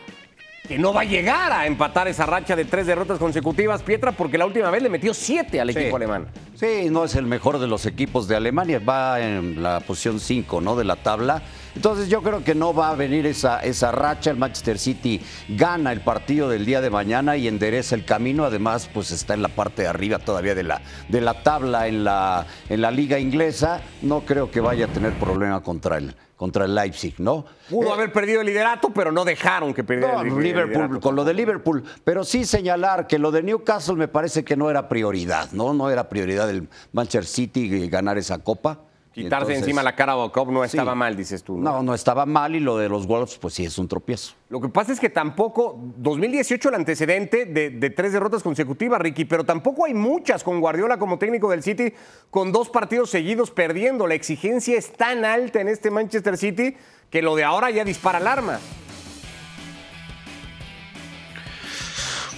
que 0.67 0.79
no 0.79 0.93
va 0.93 1.01
a 1.01 1.03
llegar 1.03 1.51
a 1.51 1.65
empatar 1.67 2.07
esa 2.07 2.25
racha 2.25 2.55
de 2.55 2.63
tres 2.63 2.87
derrotas 2.87 3.19
consecutivas, 3.19 3.83
Pietra, 3.83 4.13
porque 4.13 4.37
la 4.37 4.45
última 4.45 4.69
vez 4.71 4.81
le 4.81 4.89
metió 4.89 5.13
siete 5.13 5.59
al 5.59 5.69
Sí. 5.73 5.77
equipo 5.79 5.97
alemán. 5.97 6.27
Sí, 6.55 6.87
no 6.89 7.03
es 7.03 7.15
el 7.15 7.25
mejor 7.25 7.59
de 7.59 7.67
los 7.67 7.85
equipos 7.85 8.29
de 8.29 8.37
Alemania, 8.37 8.79
va 8.79 9.19
en 9.19 9.61
la 9.61 9.81
posición 9.81 10.21
5 10.21 10.61
¿no? 10.61 10.77
de 10.77 10.85
la 10.85 10.95
tabla. 10.95 11.41
Entonces 11.75 12.07
yo 12.09 12.21
creo 12.21 12.43
que 12.43 12.53
no 12.55 12.73
va 12.73 12.89
a 12.89 12.95
venir 12.95 13.25
esa, 13.25 13.59
esa 13.59 13.91
racha. 13.91 14.29
El 14.31 14.37
Manchester 14.37 14.77
City 14.77 15.21
gana 15.49 15.91
el 15.91 16.01
partido 16.01 16.49
del 16.49 16.65
día 16.65 16.81
de 16.81 16.89
mañana 16.89 17.35
y 17.37 17.47
endereza 17.47 17.95
el 17.95 18.05
camino. 18.05 18.45
Además, 18.45 18.89
pues 18.93 19.11
está 19.11 19.33
en 19.33 19.41
la 19.41 19.49
parte 19.49 19.81
de 19.83 19.87
arriba 19.87 20.19
todavía 20.19 20.55
de 20.55 20.63
la, 20.63 20.81
de 21.09 21.21
la 21.21 21.41
tabla 21.43 21.87
en 21.87 22.03
la, 22.03 22.45
en 22.69 22.81
la 22.81 22.91
liga 22.91 23.17
inglesa. 23.19 23.81
No 24.01 24.21
creo 24.21 24.51
que 24.51 24.59
vaya 24.59 24.85
a 24.85 24.87
tener 24.89 25.13
problema 25.13 25.61
contra 25.61 25.97
el, 25.97 26.15
contra 26.35 26.65
el 26.65 26.75
Leipzig, 26.75 27.15
¿no? 27.19 27.45
Pudo 27.69 27.93
haber 27.93 28.11
perdido 28.11 28.41
el 28.41 28.47
liderato, 28.47 28.91
pero 28.93 29.11
no 29.11 29.25
dejaron 29.25 29.73
que 29.73 29.83
perdiera 29.83 30.13
No, 30.15 30.21
el, 30.21 30.27
el 30.27 30.43
Liverpool, 30.43 30.73
liderato. 30.83 30.99
con 30.99 31.15
lo 31.15 31.23
de 31.23 31.33
Liverpool, 31.33 31.83
pero 32.03 32.23
sí 32.23 32.45
señalar 32.45 33.07
que 33.07 33.17
lo 33.17 33.31
de 33.31 33.41
Newcastle 33.43 33.95
me 33.95 34.07
parece 34.07 34.43
que 34.43 34.55
no 34.55 34.69
era 34.69 34.87
prioridad, 34.89 35.51
¿no? 35.53 35.73
No 35.73 35.89
era 35.89 36.07
prioridad 36.09 36.45
del 36.47 36.67
Manchester 36.91 37.25
City 37.25 37.87
ganar 37.87 38.17
esa 38.17 38.37
copa. 38.39 38.79
Quitarse 39.13 39.51
Entonces, 39.51 39.57
encima 39.59 39.83
la 39.83 39.95
cara 39.95 40.13
a 40.13 40.29
Cup 40.29 40.51
no 40.51 40.61
sí. 40.63 40.75
estaba 40.75 40.95
mal, 40.95 41.15
dices 41.15 41.43
tú. 41.43 41.55
¿no? 41.55 41.71
No, 41.71 41.83
no 41.83 41.93
estaba 41.93 42.25
mal 42.25 42.55
y 42.55 42.59
lo 42.59 42.77
de 42.77 42.89
los 42.89 43.05
Wolves, 43.05 43.37
pues 43.37 43.53
sí 43.53 43.63
es 43.63 43.77
un 43.77 43.87
tropiezo. 43.87 44.33
Lo 44.49 44.59
que 44.59 44.69
pasa 44.69 44.91
es 44.91 44.99
que 44.99 45.09
tampoco, 45.09 45.79
2018 45.97 46.69
el 46.69 46.75
antecedente 46.75 47.45
de, 47.45 47.69
de 47.69 47.89
tres 47.91 48.11
derrotas 48.13 48.41
consecutivas, 48.41 48.99
Ricky, 48.99 49.25
pero 49.25 49.43
tampoco 49.43 49.85
hay 49.85 49.93
muchas 49.93 50.43
con 50.43 50.59
Guardiola 50.59 50.97
como 50.97 51.19
técnico 51.19 51.51
del 51.51 51.61
City, 51.61 51.93
con 52.31 52.51
dos 52.51 52.69
partidos 52.69 53.11
seguidos 53.11 53.51
perdiendo. 53.51 54.07
La 54.07 54.15
exigencia 54.15 54.75
es 54.75 54.91
tan 54.93 55.25
alta 55.25 55.61
en 55.61 55.67
este 55.67 55.91
Manchester 55.91 56.35
City 56.35 56.75
que 57.11 57.21
lo 57.21 57.35
de 57.35 57.43
ahora 57.43 57.69
ya 57.69 57.85
dispara 57.85 58.17
alarma. 58.17 58.59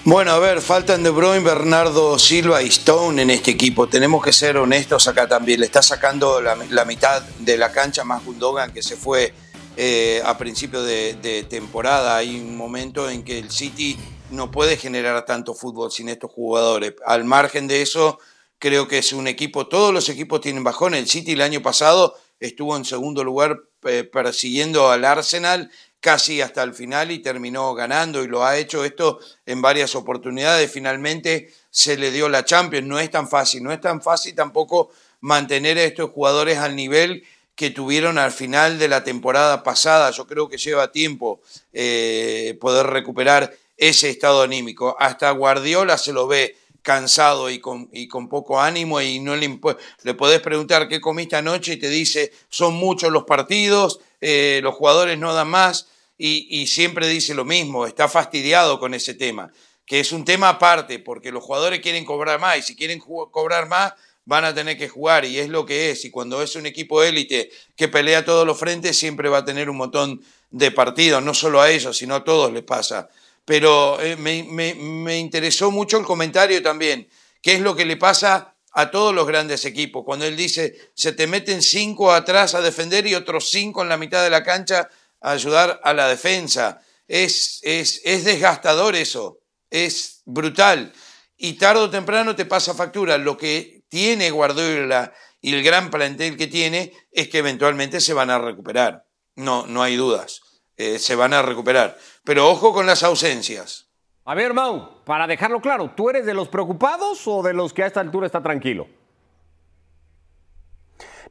Bueno, 0.08 0.34
a 0.34 0.38
ver, 0.38 0.62
faltan 0.62 1.01
De 1.01 1.10
Bruyne, 1.10 1.39
Bernardo 1.39 2.20
Silva 2.20 2.62
y 2.62 2.68
Stone 2.68 3.20
en 3.20 3.32
este 3.32 3.49
equipo. 3.49 3.88
Tenemos 3.89 4.24
que 4.24 4.32
ser 4.32 4.56
honestos 4.56 5.08
acá 5.08 5.28
también. 5.28 5.60
Le 5.60 5.66
está 5.66 5.82
sacando 5.82 6.39
la, 6.41 6.86
mitad 6.86 7.24
de 7.39 7.58
la 7.58 7.72
cancha 7.72 8.03
más 8.03 8.24
Gundogan 8.24 8.72
que 8.72 8.84
se 8.84 8.97
fue 8.97 9.34
eh, 9.76 10.22
a 10.24 10.38
principio 10.38 10.84
de, 10.84 11.16
de, 11.16 11.41
temporada. 11.41 12.18
Hay 12.18 12.39
un 12.39 12.56
momento 12.56 13.10
en 13.10 13.24
que 13.24 13.39
el 13.39 13.49
City 13.49 13.97
no 14.30 14.51
puede 14.51 14.78
generar 14.78 15.26
tanto 15.26 15.56
fútbol 15.56 15.91
sin 15.91 16.08
estos 16.10 16.32
jugadores. 16.32 16.93
Al 17.03 17.24
margen 17.24 17.68
de 17.68 17.82
eso, 17.82 18.20
creo 18.60 18.88
que 18.88 18.99
es 18.99 19.12
un 19.12 19.28
equipo, 19.28 19.66
todos 19.66 19.91
los 19.91 20.08
equipos 20.10 20.39
tienen 20.39 20.64
bajón. 20.64 20.93
El 20.93 21.08
City 21.08 21.32
el 21.32 21.41
año 21.41 21.64
pasado 21.64 22.16
estuvo 22.39 22.78
en 22.78 22.86
segundo 22.86 23.24
lugar 23.24 23.60
eh, 23.86 24.03
persiguiendo 24.03 24.91
al 24.91 25.03
Arsenal 25.03 25.72
casi 26.06 26.39
hasta 26.39 26.62
el 26.62 26.76
final 26.76 27.10
y 27.10 27.18
terminó 27.18 27.74
ganando 27.74 28.24
y 28.24 28.28
lo 28.28 28.45
ha 28.45 28.60
hecho 28.60 28.86
esto 28.86 29.20
en 29.47 29.60
varias 29.60 29.95
oportunidades. 29.95 30.72
Finalmente 30.72 31.51
se 31.72 31.97
le 31.97 32.12
dio 32.12 32.30
la 32.30 32.45
Champions. 32.45 32.88
No 32.88 32.99
es 32.99 33.10
tan 33.10 33.28
fácil, 33.28 33.64
no 33.64 33.72
es 33.72 33.82
tan 33.82 34.03
fácil 34.03 34.36
tampoco 34.36 34.91
mantener 35.22 35.80
a 35.80 35.84
estos 35.84 36.12
jugadores 36.12 36.60
al 36.60 36.76
nivel 36.76 37.24
que 37.56 37.72
tuvieron 37.72 38.20
al 38.20 38.32
final 38.32 38.78
de 38.78 38.88
la 38.88 39.03
temporada 39.03 39.64
pasada. 39.64 40.12
Yo 40.12 40.28
creo 40.28 40.47
que 40.47 40.60
lleva 40.60 40.91
tiempo 40.91 41.41
eh, 41.74 42.56
poder 42.62 42.86
recuperar 42.86 43.51
ese 43.76 44.12
estado 44.12 44.43
anímico. 44.43 44.95
Hasta 44.99 45.32
Guardiola 45.32 45.97
se 45.97 46.14
lo 46.14 46.28
ve 46.28 46.56
cansado 46.84 47.49
y 47.49 47.58
con, 47.58 47.89
y 47.91 48.08
con 48.08 48.30
poco 48.30 48.62
ánimo 48.62 49.01
y 49.01 49.18
no 49.18 49.36
le, 49.36 49.60
le 50.03 50.14
podés 50.14 50.39
preguntar 50.39 50.88
qué 50.88 51.01
comiste 51.01 51.36
anoche 51.36 51.74
y 51.74 51.78
te 51.78 51.89
dice 51.89 52.32
son 52.47 52.76
muchos 52.76 53.12
los 53.12 53.24
partidos, 53.24 54.01
eh, 54.22 54.60
los 54.62 54.76
jugadores 54.76 55.18
no 55.18 55.34
dan 55.34 55.47
más 55.47 55.88
y, 56.18 56.68
siempre 56.68 57.07
dice 57.07 57.34
lo 57.34 57.45
mismo, 57.45 57.86
está 57.86 58.07
fastidiado 58.07 58.80
con 58.80 58.93
ese 58.93 59.13
tema, 59.13 59.51
que 59.86 59.99
es 59.99 60.11
un 60.11 60.24
tema 60.24 60.49
aparte, 60.49 60.99
porque 60.99 61.32
los 61.32 61.43
jugadores 61.43 61.82
quieren 61.82 62.05
cobrar 62.05 62.39
más 62.39 62.57
y 62.57 62.61
si 62.61 62.76
quieren 62.76 62.99
cobrar 62.99 63.68
más 63.68 63.93
van 64.24 64.43
a 64.43 64.55
tener 64.55 64.78
que 64.78 64.89
jugar 64.89 65.24
y 65.26 65.38
es 65.38 65.49
lo 65.49 65.66
que 65.66 65.91
es. 65.91 66.03
Y 66.05 66.09
cuando 66.09 66.41
es 66.41 66.55
un 66.55 66.66
equipo 66.66 67.03
élite 67.03 67.51
que 67.76 67.88
pelea 67.88 68.26
todos 68.26 68.45
los 68.45 68.57
frentes, 68.57 68.97
siempre 68.97 69.30
va 69.30 69.39
a 69.39 69.45
tener 69.45 69.70
un 69.70 69.78
montón 69.78 70.24
de 70.49 70.72
partidos, 70.72 71.22
no 71.22 71.34
solo 71.34 71.61
a 71.61 71.70
ellos, 71.70 71.97
sino 71.97 72.16
a 72.16 72.24
todos 72.24 72.51
les 72.51 72.63
pasa. 72.63 73.09
Pero 73.43 74.01
eh, 74.01 74.16
me, 74.16 74.43
me 74.74 75.20
interesó 75.20 75.70
mucho 75.70 75.97
el 75.97 76.05
comentario 76.05 76.63
también, 76.63 77.07
qué 77.41 77.53
es 77.53 77.61
lo 77.61 77.76
que 77.76 77.86
le 77.86 77.97
pasa 77.97 78.55
a 78.72 78.91
todos 78.91 79.13
los 79.13 79.28
grandes 79.28 79.63
equipos. 79.66 80.03
Cuando 80.03 80.26
él 80.26 80.36
dice, 80.36 80.91
se 80.95 81.13
te 81.13 81.28
meten 81.28 81.61
cinco 81.61 82.11
atrás 82.11 82.55
a 82.55 82.61
defender 82.61 83.05
y 83.07 83.16
otros 83.16 83.49
cinco 83.49 83.84
en 83.84 83.89
la 83.89 83.97
mitad 83.97 84.24
de 84.24 84.30
la 84.30 84.43
cancha 84.43 84.89
ayudar 85.32 85.80
a 85.84 85.94
la 85.94 86.08
defensa. 86.08 86.82
Es, 87.08 87.60
es, 87.64 88.02
es 88.04 88.26
desgastador 88.26 88.96
eso, 88.96 89.40
es 89.70 90.22
brutal. 90.26 90.94
Y 91.38 91.54
tarde 91.54 91.82
o 91.82 91.90
temprano 91.90 92.36
te 92.36 92.46
pasa 92.46 92.74
factura. 92.74 93.18
Lo 93.18 93.38
que 93.38 93.84
tiene 93.90 94.32
Guardiola 94.32 95.14
y 95.42 95.54
el 95.54 95.64
gran 95.64 95.90
plantel 95.92 96.38
que 96.38 96.48
tiene 96.48 96.94
es 97.12 97.28
que 97.30 97.40
eventualmente 97.40 98.00
se 98.00 98.14
van 98.14 98.30
a 98.30 98.40
recuperar. 98.40 99.06
No, 99.36 99.68
no 99.68 99.84
hay 99.84 99.96
dudas. 99.96 100.42
Eh, 100.78 101.00
se 101.00 101.16
van 101.16 101.34
a 101.34 101.42
recuperar. 101.42 101.98
Pero 102.24 102.50
ojo 102.50 102.74
con 102.74 102.86
las 102.86 103.04
ausencias. 103.04 103.90
A 104.26 104.34
ver, 104.34 104.54
Mau, 104.54 105.04
para 105.04 105.28
dejarlo 105.28 105.62
claro, 105.62 105.94
¿tú 105.96 106.10
eres 106.10 106.26
de 106.26 106.34
los 106.34 106.48
preocupados 106.48 107.28
o 107.28 107.44
de 107.44 107.54
los 107.54 107.74
que 107.74 107.84
a 107.84 107.88
esta 107.88 108.00
altura 108.00 108.26
está 108.26 108.42
tranquilo? 108.42 108.88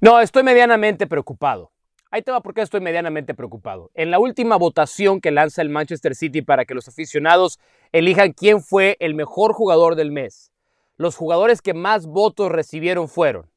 No, 0.01 0.21
estoy 0.21 0.45
medianamente 0.45 1.07
preocupado. 1.07 1.74
Ahí 2.15 2.23
te 2.23 2.31
va 2.31 2.43
porque 2.43 2.61
estoy 2.61 2.81
medianamente 2.81 3.35
preocupado. 3.35 3.91
En 3.93 4.13
la 4.13 4.21
última 4.21 4.55
votación 4.55 5.21
que 5.21 5.33
lanza 5.33 5.63
el 5.63 5.69
Manchester 5.69 6.15
City 6.15 6.43
para 6.43 6.65
que 6.65 6.73
los 6.73 6.87
aficionados 6.87 7.59
elijan 7.91 8.31
quién 8.31 8.63
fue 8.63 8.97
el 9.01 9.17
mejor 9.17 9.53
jugador 9.53 9.97
del 9.97 10.13
mes, 10.13 10.53
los 10.97 11.17
jugadores 11.17 11.61
que 11.61 11.75
más 11.75 12.07
votos 12.07 12.53
recibieron 12.53 13.09
fueron 13.09 13.51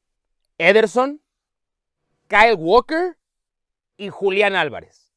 Ederson, 0.58 1.20
Kyle 2.26 2.56
Walker 2.58 3.16
y 3.96 4.08
Julián 4.08 4.56
Álvarez. 4.56 5.12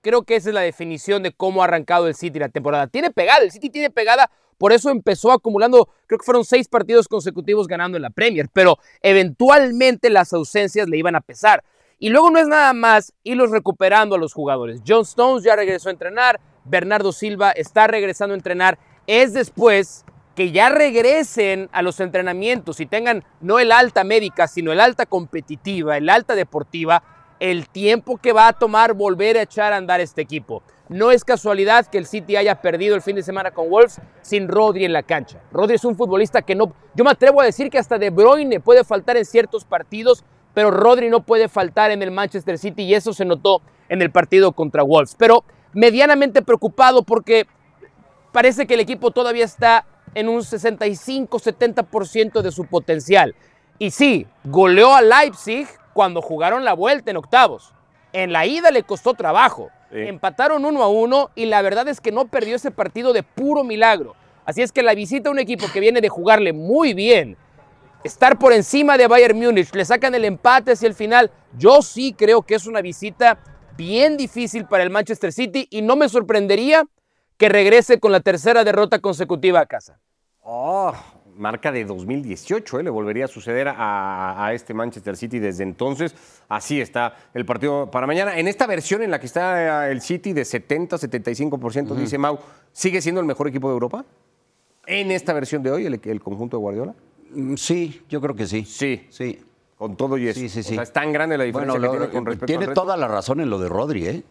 Creo 0.00 0.22
que 0.22 0.36
esa 0.36 0.50
es 0.50 0.54
la 0.54 0.60
definición 0.60 1.24
de 1.24 1.32
cómo 1.32 1.62
ha 1.62 1.64
arrancado 1.64 2.06
el 2.06 2.14
City 2.14 2.38
la 2.38 2.48
temporada. 2.48 2.86
Tiene 2.86 3.10
pegada, 3.10 3.42
el 3.42 3.50
City 3.50 3.70
tiene 3.70 3.90
pegada, 3.90 4.30
por 4.56 4.72
eso 4.72 4.90
empezó 4.90 5.32
acumulando, 5.32 5.88
creo 6.06 6.20
que 6.20 6.24
fueron 6.24 6.44
seis 6.44 6.68
partidos 6.68 7.08
consecutivos 7.08 7.66
ganando 7.66 7.96
en 7.96 8.02
la 8.02 8.10
Premier, 8.10 8.48
pero 8.52 8.78
eventualmente 9.02 10.10
las 10.10 10.32
ausencias 10.32 10.88
le 10.88 10.96
iban 10.96 11.16
a 11.16 11.20
pesar. 11.22 11.64
Y 12.00 12.10
luego 12.10 12.30
no 12.30 12.38
es 12.38 12.46
nada 12.46 12.72
más 12.74 13.12
irlos 13.24 13.50
recuperando 13.50 14.14
a 14.14 14.18
los 14.18 14.32
jugadores. 14.32 14.82
John 14.86 15.02
Stones 15.02 15.42
ya 15.42 15.56
regresó 15.56 15.88
a 15.88 15.92
entrenar, 15.92 16.38
Bernardo 16.64 17.10
Silva 17.10 17.50
está 17.50 17.88
regresando 17.88 18.34
a 18.34 18.36
entrenar. 18.36 18.78
Es 19.08 19.32
después 19.32 20.04
que 20.36 20.52
ya 20.52 20.68
regresen 20.68 21.68
a 21.72 21.82
los 21.82 21.98
entrenamientos 21.98 22.78
y 22.78 22.86
tengan 22.86 23.24
no 23.40 23.58
el 23.58 23.72
alta 23.72 24.04
médica, 24.04 24.46
sino 24.46 24.70
el 24.70 24.78
alta 24.78 25.06
competitiva, 25.06 25.96
el 25.96 26.08
alta 26.08 26.36
deportiva, 26.36 27.02
el 27.40 27.68
tiempo 27.68 28.18
que 28.18 28.32
va 28.32 28.46
a 28.46 28.52
tomar 28.52 28.94
volver 28.94 29.36
a 29.36 29.42
echar 29.42 29.72
a 29.72 29.76
andar 29.76 30.00
este 30.00 30.22
equipo. 30.22 30.62
No 30.88 31.10
es 31.10 31.24
casualidad 31.24 31.86
que 31.86 31.98
el 31.98 32.06
City 32.06 32.36
haya 32.36 32.62
perdido 32.62 32.94
el 32.94 33.02
fin 33.02 33.16
de 33.16 33.22
semana 33.24 33.50
con 33.50 33.68
Wolves 33.68 34.00
sin 34.22 34.46
Rodri 34.46 34.84
en 34.84 34.92
la 34.92 35.02
cancha. 35.02 35.40
Rodri 35.50 35.74
es 35.74 35.84
un 35.84 35.96
futbolista 35.96 36.42
que 36.42 36.54
no, 36.54 36.72
yo 36.94 37.04
me 37.04 37.10
atrevo 37.10 37.40
a 37.40 37.44
decir 37.44 37.68
que 37.70 37.78
hasta 37.78 37.98
De 37.98 38.10
Bruyne 38.10 38.60
puede 38.60 38.84
faltar 38.84 39.16
en 39.16 39.24
ciertos 39.24 39.64
partidos 39.64 40.24
pero 40.54 40.70
Rodri 40.70 41.08
no 41.08 41.20
puede 41.20 41.48
faltar 41.48 41.90
en 41.90 42.02
el 42.02 42.10
Manchester 42.10 42.58
City 42.58 42.82
y 42.82 42.94
eso 42.94 43.12
se 43.12 43.24
notó 43.24 43.62
en 43.88 44.02
el 44.02 44.10
partido 44.10 44.52
contra 44.52 44.82
Wolves. 44.82 45.14
Pero 45.18 45.44
medianamente 45.72 46.42
preocupado 46.42 47.02
porque 47.02 47.46
parece 48.32 48.66
que 48.66 48.74
el 48.74 48.80
equipo 48.80 49.10
todavía 49.10 49.44
está 49.44 49.86
en 50.14 50.28
un 50.28 50.40
65-70% 50.40 52.42
de 52.42 52.52
su 52.52 52.66
potencial. 52.66 53.34
Y 53.78 53.90
sí, 53.90 54.26
goleó 54.44 54.94
a 54.94 55.02
Leipzig 55.02 55.68
cuando 55.92 56.22
jugaron 56.22 56.64
la 56.64 56.74
vuelta 56.74 57.10
en 57.10 57.16
octavos. 57.16 57.72
En 58.12 58.32
la 58.32 58.46
ida 58.46 58.70
le 58.70 58.82
costó 58.82 59.14
trabajo. 59.14 59.70
Empataron 59.90 60.64
uno 60.64 60.82
a 60.82 60.88
uno 60.88 61.30
y 61.34 61.46
la 61.46 61.62
verdad 61.62 61.88
es 61.88 62.00
que 62.00 62.12
no 62.12 62.26
perdió 62.26 62.56
ese 62.56 62.70
partido 62.70 63.12
de 63.12 63.22
puro 63.22 63.64
milagro. 63.64 64.14
Así 64.44 64.62
es 64.62 64.72
que 64.72 64.82
la 64.82 64.94
visita 64.94 65.28
a 65.28 65.32
un 65.32 65.38
equipo 65.38 65.66
que 65.72 65.80
viene 65.80 66.00
de 66.00 66.08
jugarle 66.08 66.52
muy 66.52 66.94
bien, 66.94 67.36
estar 68.04 68.38
por 68.38 68.52
encima 68.52 68.96
de 68.96 69.06
Bayern 69.06 69.38
Múnich, 69.38 69.74
le 69.74 69.84
sacan 69.84 70.14
el 70.14 70.24
empate 70.24 70.72
hacia 70.72 70.88
el 70.88 70.94
final. 70.94 71.30
Yo 71.56 71.82
sí 71.82 72.14
creo 72.16 72.42
que 72.42 72.54
es 72.54 72.66
una 72.66 72.80
visita 72.80 73.38
bien 73.76 74.16
difícil 74.16 74.66
para 74.66 74.82
el 74.82 74.90
Manchester 74.90 75.32
City 75.32 75.66
y 75.70 75.82
no 75.82 75.96
me 75.96 76.08
sorprendería 76.08 76.84
que 77.36 77.48
regrese 77.48 78.00
con 78.00 78.12
la 78.12 78.20
tercera 78.20 78.64
derrota 78.64 78.98
consecutiva 78.98 79.60
a 79.60 79.66
casa. 79.66 80.00
Oh, 80.42 80.92
marca 81.36 81.70
de 81.70 81.84
2018, 81.84 82.80
¿eh? 82.80 82.82
le 82.82 82.90
volvería 82.90 83.26
a 83.26 83.28
suceder 83.28 83.68
a, 83.70 84.50
este 84.52 84.74
Manchester 84.74 85.16
City 85.16 85.38
desde 85.38 85.62
entonces. 85.62 86.14
Así 86.48 86.80
está 86.80 87.14
el 87.34 87.46
partido 87.46 87.90
para 87.90 88.06
mañana. 88.06 88.38
En 88.38 88.48
esta 88.48 88.66
versión 88.66 89.02
en 89.02 89.10
la 89.10 89.20
que 89.20 89.26
está 89.26 89.88
el 89.88 90.00
City 90.00 90.32
de 90.32 90.42
70-75%, 90.42 91.94
dice 91.94 92.18
Mau, 92.18 92.38
¿sigue 92.72 93.00
siendo 93.00 93.20
el 93.20 93.26
mejor 93.26 93.46
equipo 93.46 93.68
de 93.68 93.74
Europa? 93.74 94.04
En 94.86 95.10
esta 95.12 95.32
versión 95.32 95.62
de 95.62 95.70
hoy, 95.70 95.86
el 95.86 96.20
conjunto 96.20 96.56
de 96.56 96.60
Guardiola. 96.60 96.94
Mm, 97.30 97.54
sí, 97.56 98.02
yo 98.08 98.20
creo 98.20 98.34
que 98.34 98.46
sí. 98.46 98.64
Sí. 98.64 99.06
Sí. 99.10 99.40
Con 99.76 99.96
todo 99.96 100.18
y 100.18 100.28
eso. 100.28 100.40
Sí, 100.40 100.48
sí, 100.48 100.62
sí. 100.62 100.72
O 100.72 100.74
sea, 100.74 100.82
es 100.82 100.92
tan 100.92 101.12
grande 101.12 101.38
la 101.38 101.44
diferencia 101.44 101.80
que 101.80 101.88
tiene 101.88 102.08
con 102.08 102.26
respecto 102.26 102.46
Tiene 102.46 102.68
toda 102.68 102.96
la 102.96 103.06
razón 103.06 103.40
en 103.40 103.48
lo 103.48 103.58
de 103.58 103.68
Rodri, 103.68 104.06
¿eh? 104.06 104.22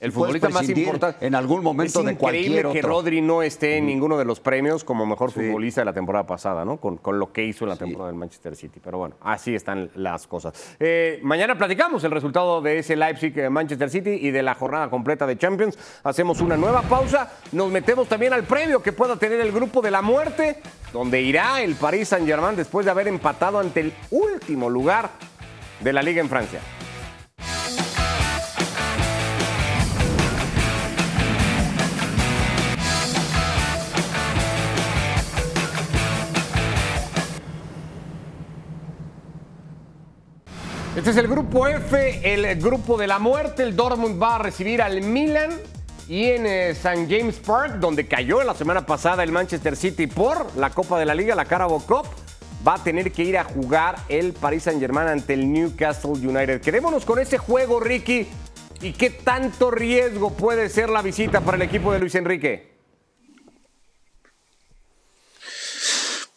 El 0.00 0.12
futbolista 0.12 0.48
más 0.48 0.66
importante. 0.66 1.26
En 1.26 1.34
algún 1.34 1.62
momento 1.62 2.02
de 2.02 2.16
cualquier 2.16 2.66
otro. 2.66 2.72
que 2.72 2.80
Rodri 2.80 3.20
no 3.20 3.42
esté 3.42 3.76
en 3.76 3.86
ninguno 3.86 4.16
de 4.16 4.24
los 4.24 4.40
premios 4.40 4.82
como 4.82 5.04
mejor 5.04 5.30
futbolista 5.30 5.82
de 5.82 5.84
la 5.84 5.92
temporada 5.92 6.26
pasada, 6.26 6.64
¿no? 6.64 6.78
Con, 6.78 6.98
lo 7.18 7.32
que 7.32 7.44
hizo 7.44 7.66
en 7.66 7.68
la 7.68 7.76
temporada 7.76 8.10
del 8.10 8.18
Manchester 8.18 8.56
City. 8.56 8.80
Pero 8.82 8.96
bueno, 8.96 9.16
así 9.20 9.54
están 9.54 9.90
las 9.94 10.26
cosas. 10.26 10.76
Eh, 10.80 11.20
mañana 11.22 11.56
platicamos 11.58 12.02
el 12.04 12.12
resultado 12.12 12.62
de 12.62 12.78
ese 12.78 12.96
Leipzig-Manchester 12.96 13.88
eh, 13.88 13.90
City 13.90 14.10
y 14.10 14.30
de 14.30 14.42
la 14.42 14.54
jornada 14.54 14.88
completa 14.88 15.26
de 15.26 15.36
Champions. 15.36 15.78
Hacemos 16.02 16.40
una 16.40 16.56
nueva 16.56 16.80
pausa. 16.80 17.30
Nos 17.52 17.70
metemos 17.70 18.08
también 18.08 18.32
al 18.32 18.44
premio 18.44 18.82
que 18.82 18.92
pueda 18.92 19.16
tener 19.16 19.38
el 19.40 19.52
grupo 19.52 19.82
de 19.82 19.90
la 19.90 20.00
muerte, 20.00 20.56
donde 20.92 21.20
irá 21.20 21.62
el 21.62 21.74
Paris 21.74 22.08
Saint-Germain 22.08 22.56
después 22.56 22.84
de 22.84 22.90
haber 22.90 23.08
empatado 23.08 23.58
ante 23.58 23.80
el 23.80 23.92
último 24.10 24.68
lugar 24.68 25.10
de 25.80 25.92
la 25.92 26.02
Liga 26.02 26.20
en 26.20 26.28
Francia. 26.28 26.60
Este 40.96 41.10
es 41.10 41.16
el 41.16 41.28
grupo 41.28 41.66
F, 41.66 42.20
el 42.34 42.60
grupo 42.60 42.98
de 42.98 43.06
la 43.06 43.18
muerte. 43.18 43.62
El 43.62 43.74
Dortmund 43.74 44.20
va 44.20 44.34
a 44.34 44.38
recibir 44.40 44.82
al 44.82 45.00
Milan 45.00 45.50
y 46.10 46.24
en 46.24 46.44
eh, 46.44 46.70
St. 46.70 47.06
James 47.08 47.36
Park, 47.36 47.74
donde 47.74 48.08
cayó 48.08 48.42
la 48.42 48.54
semana 48.54 48.84
pasada 48.84 49.22
el 49.22 49.30
Manchester 49.30 49.76
City 49.76 50.08
por 50.08 50.56
la 50.56 50.70
Copa 50.70 50.98
de 50.98 51.06
la 51.06 51.14
Liga, 51.14 51.36
la 51.36 51.44
Carabao 51.44 51.78
Cup, 51.78 52.04
va 52.66 52.74
a 52.74 52.82
tener 52.82 53.12
que 53.12 53.22
ir 53.22 53.38
a 53.38 53.44
jugar 53.44 53.94
el 54.08 54.32
Paris 54.32 54.64
Saint-Germain 54.64 55.06
ante 55.06 55.34
el 55.34 55.52
Newcastle 55.52 56.10
United. 56.10 56.62
Quedémonos 56.62 57.04
con 57.04 57.20
ese 57.20 57.38
juego, 57.38 57.78
Ricky. 57.78 58.26
¿Y 58.80 58.92
qué 58.92 59.10
tanto 59.10 59.70
riesgo 59.70 60.32
puede 60.32 60.68
ser 60.68 60.88
la 60.88 61.00
visita 61.00 61.42
para 61.42 61.56
el 61.56 61.62
equipo 61.62 61.92
de 61.92 62.00
Luis 62.00 62.16
Enrique? 62.16 62.69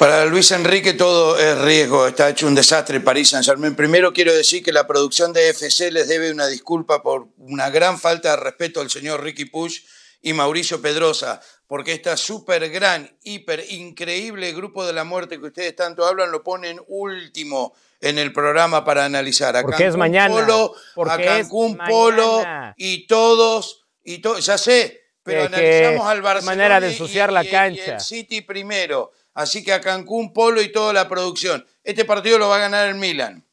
Para 0.03 0.25
Luis 0.25 0.51
Enrique 0.51 0.91
todo 0.95 1.39
es 1.39 1.57
riesgo, 1.61 2.05
está 2.07 2.27
hecho 2.27 2.45
un 2.45 2.53
desastre 2.55 2.99
París 2.99 3.29
Saint 3.29 3.45
Germain. 3.45 3.73
Primero 3.73 4.11
quiero 4.11 4.33
decir 4.33 4.61
que 4.61 4.73
la 4.73 4.85
producción 4.85 5.31
de 5.31 5.47
FC 5.47 5.91
les 5.91 6.09
debe 6.09 6.29
una 6.29 6.47
disculpa 6.47 7.01
por 7.01 7.29
una 7.37 7.69
gran 7.69 7.97
falta 7.97 8.31
de 8.31 8.35
respeto 8.35 8.81
al 8.81 8.89
señor 8.89 9.23
Ricky 9.23 9.45
Push 9.45 9.79
y 10.21 10.33
Mauricio 10.33 10.81
Pedrosa, 10.81 11.39
porque 11.67 11.93
esta 11.93 12.17
súper 12.17 12.69
gran, 12.69 13.17
hiper 13.23 13.63
increíble 13.69 14.51
grupo 14.51 14.85
de 14.85 14.91
la 14.91 15.05
muerte 15.05 15.39
que 15.39 15.45
ustedes 15.47 15.73
tanto 15.73 16.05
hablan 16.05 16.33
lo 16.33 16.43
ponen 16.43 16.81
último 16.89 17.73
en 18.01 18.19
el 18.19 18.33
programa 18.33 18.83
para 18.83 19.05
analizar. 19.05 19.55
A 19.55 19.61
Porque 19.61 19.83
es 19.83 19.91
Cancún 19.91 19.99
mañana. 19.99 20.33
Polo, 20.35 20.73
Porque 20.95 21.13
a 21.13 21.17
Cancún 21.37 21.77
Polo 21.77 22.43
y 22.75 23.07
todos, 23.07 23.85
y 24.03 24.17
to- 24.17 24.37
ya 24.39 24.57
sé, 24.57 24.99
pero 25.23 25.45
analizamos 25.45 26.05
al 26.07 26.21
Barcelona 26.21 26.51
manera 26.57 26.81
de 26.81 26.87
ensuciar 26.91 27.29
y- 27.29 27.33
la 27.35 27.43
y- 27.45 27.47
y 27.47 27.51
cancha. 27.51 27.93
el 27.95 28.01
City 28.01 28.41
primero. 28.41 29.13
Así 29.33 29.63
que 29.63 29.73
a 29.73 29.81
Cancún 29.81 30.31
Polo 30.33 30.61
y 30.61 30.71
toda 30.71 30.93
la 30.93 31.07
producción. 31.09 31.65
Este 31.83 32.05
partido 32.05 32.37
lo 32.37 32.49
va 32.49 32.57
a 32.57 32.59
ganar 32.59 32.87
el 32.87 32.95
Milan. 32.95 33.43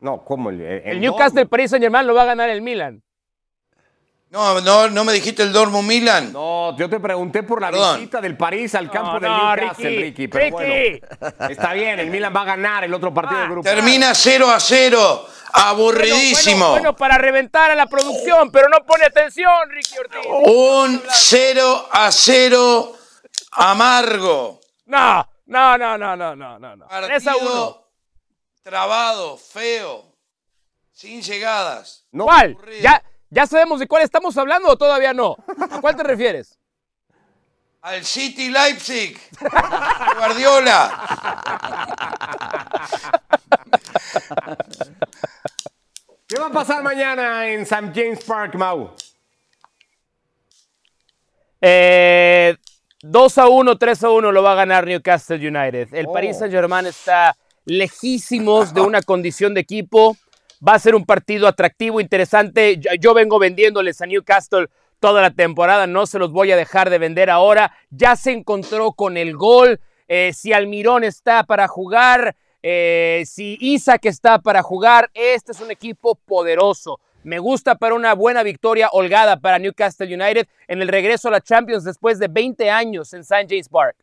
No, 0.00 0.24
¿cómo? 0.24 0.50
El, 0.50 0.60
El 0.62 1.00
Newcastle 1.00 1.46
Paris 1.46 1.70
Saint 1.70 1.82
Germain 1.82 2.06
lo 2.06 2.14
va 2.14 2.22
a 2.22 2.26
ganar 2.26 2.48
el 2.50 2.62
Milan. 2.62 3.02
No, 4.30 4.62
no, 4.62 4.88
no 4.88 5.04
me 5.04 5.12
dijiste 5.12 5.42
el 5.42 5.52
Dortmund 5.52 5.86
Milan. 5.86 6.32
No, 6.32 6.74
yo 6.78 6.88
te 6.88 6.98
pregunté 6.98 7.42
por 7.42 7.60
la 7.60 7.70
Perdón. 7.70 7.96
visita 7.98 8.18
del 8.22 8.34
París 8.34 8.74
al 8.74 8.90
campo 8.90 9.12
No, 9.12 9.20
del 9.20 9.30
no, 9.30 9.54
Newcastle, 9.56 9.88
Ricky, 9.90 10.02
Ricky. 10.04 10.28
pero 10.28 10.44
Ricky. 10.58 11.00
bueno, 11.20 11.50
está 11.50 11.74
bien, 11.74 12.00
el 12.00 12.08
Milan 12.10 12.32
va 12.34 12.40
a 12.40 12.44
ganar 12.46 12.82
el 12.84 12.94
otro 12.94 13.12
partido 13.12 13.36
Ah, 13.36 13.42
del 13.42 13.50
grupo. 13.50 13.68
Termina 13.68 14.14
0 14.14 14.48
a 14.50 14.58
0. 14.58 15.26
Aburridísimo. 15.52 16.56
Bueno, 16.56 16.70
bueno, 16.72 16.96
para 16.96 17.18
reventar 17.18 17.70
a 17.70 17.74
la 17.74 17.84
producción, 17.86 18.50
pero 18.50 18.70
no 18.70 18.78
pone 18.86 19.04
atención, 19.04 19.52
Ricky 19.68 19.98
Ortiz. 19.98 20.20
Un 20.46 21.02
0 21.10 21.88
a 21.92 22.10
0 22.10 22.92
amargo. 23.50 24.60
No, 24.92 25.26
no, 25.46 25.78
no, 25.78 25.96
no, 25.96 26.14
no, 26.16 26.36
no, 26.36 26.58
no. 26.58 26.76
no. 26.76 26.86
3 26.86 27.26
a 27.26 27.36
1. 27.36 27.40
Partido 27.40 27.82
trabado, 28.62 29.36
feo, 29.38 30.04
sin 30.92 31.22
llegadas. 31.22 32.06
No, 32.12 32.24
¿Cuál? 32.24 32.56
¿Ya, 32.80 33.02
¿Ya 33.30 33.46
sabemos 33.46 33.80
de 33.80 33.88
cuál 33.88 34.02
estamos 34.02 34.36
hablando 34.36 34.68
o 34.68 34.76
todavía 34.76 35.12
no? 35.12 35.36
¿A 35.70 35.80
cuál 35.80 35.96
te 35.96 36.02
refieres? 36.02 36.58
Al 37.80 38.04
City 38.04 38.50
Leipzig. 38.50 39.18
Guardiola. 40.16 40.98
¿Qué 46.28 46.38
va 46.38 46.46
a 46.46 46.52
pasar 46.52 46.82
mañana 46.82 47.48
en 47.48 47.62
St. 47.62 47.92
James 47.94 48.22
Park, 48.24 48.54
Mau? 48.54 48.94
Eh, 51.60 52.56
2 53.02 53.38
a 53.38 53.48
1, 53.48 53.78
3 53.78 54.04
a 54.04 54.10
1 54.10 54.32
lo 54.32 54.42
va 54.42 54.52
a 54.52 54.54
ganar 54.54 54.86
Newcastle 54.86 55.36
United. 55.36 55.92
El 55.92 56.06
Oh. 56.06 56.12
Paris 56.12 56.38
Saint 56.38 56.52
Germain 56.52 56.86
está 56.86 57.36
lejísimos 57.64 58.72
de 58.72 58.80
una 58.80 59.02
condición 59.02 59.54
de 59.54 59.60
equipo. 59.60 60.16
Va 60.66 60.74
a 60.74 60.78
ser 60.78 60.94
un 60.94 61.04
partido 61.04 61.48
atractivo, 61.48 62.00
interesante. 62.00 62.78
Yo, 62.78 62.90
yo 63.00 63.12
vengo 63.12 63.40
vendiéndoles 63.40 64.00
a 64.00 64.06
Newcastle 64.06 64.68
toda 65.00 65.20
la 65.20 65.32
temporada, 65.32 65.88
no 65.88 66.06
se 66.06 66.20
los 66.20 66.30
voy 66.30 66.52
a 66.52 66.56
dejar 66.56 66.90
de 66.90 66.98
vender 66.98 67.28
ahora. 67.28 67.72
Ya 67.90 68.14
se 68.14 68.30
encontró 68.30 68.92
con 68.92 69.16
el 69.16 69.36
gol. 69.36 69.80
Eh, 70.06 70.32
si 70.32 70.52
Almirón 70.52 71.02
está 71.02 71.42
para 71.42 71.66
jugar, 71.66 72.36
eh, 72.62 73.24
si 73.26 73.58
Isaac 73.60 74.06
está 74.06 74.38
para 74.38 74.62
jugar, 74.62 75.10
este 75.12 75.50
es 75.50 75.60
un 75.60 75.72
equipo 75.72 76.14
poderoso. 76.14 77.00
Me 77.24 77.38
gusta 77.38 77.76
para 77.76 77.94
una 77.94 78.14
buena 78.14 78.42
victoria 78.42 78.88
holgada 78.92 79.36
para 79.38 79.58
Newcastle 79.58 80.06
United 80.12 80.46
en 80.66 80.82
el 80.82 80.88
regreso 80.88 81.28
a 81.28 81.30
la 81.30 81.40
Champions 81.40 81.84
después 81.84 82.18
de 82.18 82.28
20 82.28 82.70
años 82.70 83.12
en 83.14 83.20
St. 83.20 83.46
James 83.48 83.68
Park. 83.68 83.96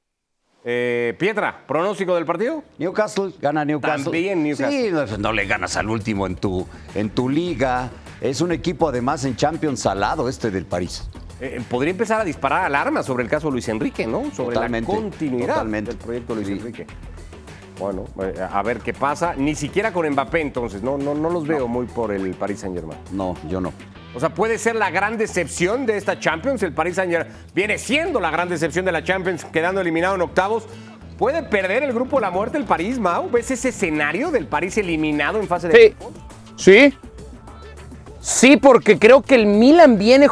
Eh, 0.65 1.15
Pietra, 1.17 1.63
¿pronóstico 1.67 2.15
del 2.15 2.25
partido? 2.25 2.63
Newcastle 2.77 3.31
gana 3.41 3.63
Newcastle. 3.65 4.03
También 4.03 4.43
Newcastle. 4.43 5.07
Sí, 5.07 5.17
no, 5.17 5.31
le 5.31 5.45
ganas 5.45 5.77
al 5.77 5.89
último 5.89 6.27
en 6.27 6.35
tu, 6.35 6.67
en 6.95 7.09
tu 7.09 7.29
liga. 7.29 7.89
Es 8.21 8.41
un 8.41 8.51
equipo 8.51 8.89
además 8.89 9.23
en 9.25 9.35
Champions 9.37 9.79
salado 9.79 10.27
este 10.27 10.51
del 10.51 10.65
París. 10.65 11.09
Eh, 11.41 11.61
podría 11.69 11.91
empezar 11.91 12.19
a 12.19 12.25
disparar 12.25 12.65
alarmas 12.65 13.05
sobre 13.05 13.23
el 13.23 13.29
caso 13.29 13.49
Luis 13.49 13.69
Enrique, 13.69 14.05
¿no? 14.05 14.29
Sobre 14.31 14.55
Totalmente, 14.55 14.91
la 14.91 14.97
continuidad 14.99 15.47
totalmente. 15.47 15.91
del 15.91 15.97
proyecto 15.97 16.35
Luis 16.35 16.47
Sí. 16.47 16.53
Enrique. 16.53 16.85
Bueno, 17.79 18.05
eh, 18.21 18.33
a 18.51 18.61
ver 18.61 18.79
qué 18.79 18.93
pasa. 18.93 19.33
Ni 19.35 19.55
siquiera 19.55 19.93
con 19.93 20.07
Mbappé, 20.09 20.41
entonces. 20.41 20.83
No, 20.83 20.97
no, 20.97 21.15
no 21.15 21.29
los 21.29 21.47
veo 21.47 21.67
muy 21.67 21.85
por 21.85 22.11
el 22.11 22.31
Paris 22.35 22.59
Saint 22.59 22.75
Germain. 22.75 22.99
No, 23.11 23.35
yo 23.47 23.61
no. 23.61 23.71
O 24.13 24.19
sea, 24.19 24.29
puede 24.29 24.57
ser 24.57 24.75
la 24.75 24.89
gran 24.91 25.17
decepción 25.17 25.85
de 25.85 25.95
esta 25.97 26.19
Champions. 26.19 26.61
El 26.63 26.73
Paris 26.73 26.95
Saint 26.95 27.11
Germain 27.11 27.33
viene 27.55 27.77
siendo 27.77 28.19
la 28.19 28.31
gran 28.31 28.49
decepción 28.49 28.83
de 28.85 28.91
la 28.91 29.03
Champions, 29.03 29.45
quedando 29.45 29.79
eliminado 29.81 30.15
en 30.15 30.21
octavos. 30.21 30.67
¿Puede 31.17 31.43
perder 31.43 31.83
el 31.83 31.93
grupo 31.93 32.17
de 32.17 32.21
la 32.21 32.31
muerte 32.31 32.57
el 32.57 32.63
París, 32.65 32.99
Mau? 32.99 33.29
¿Ves 33.29 33.51
ese 33.51 33.69
escenario 33.69 34.31
del 34.31 34.47
París 34.47 34.77
eliminado 34.77 35.39
en 35.39 35.47
fase 35.47 35.67
de 35.67 35.75
Sí. 35.77 35.95
grupos? 35.99 36.23
¿Sí? 36.55 36.93
Sí, 38.21 38.57
porque 38.57 38.99
creo 38.99 39.21
que 39.21 39.35
el 39.35 39.45
Milan 39.45 39.97
viene, 39.97 40.27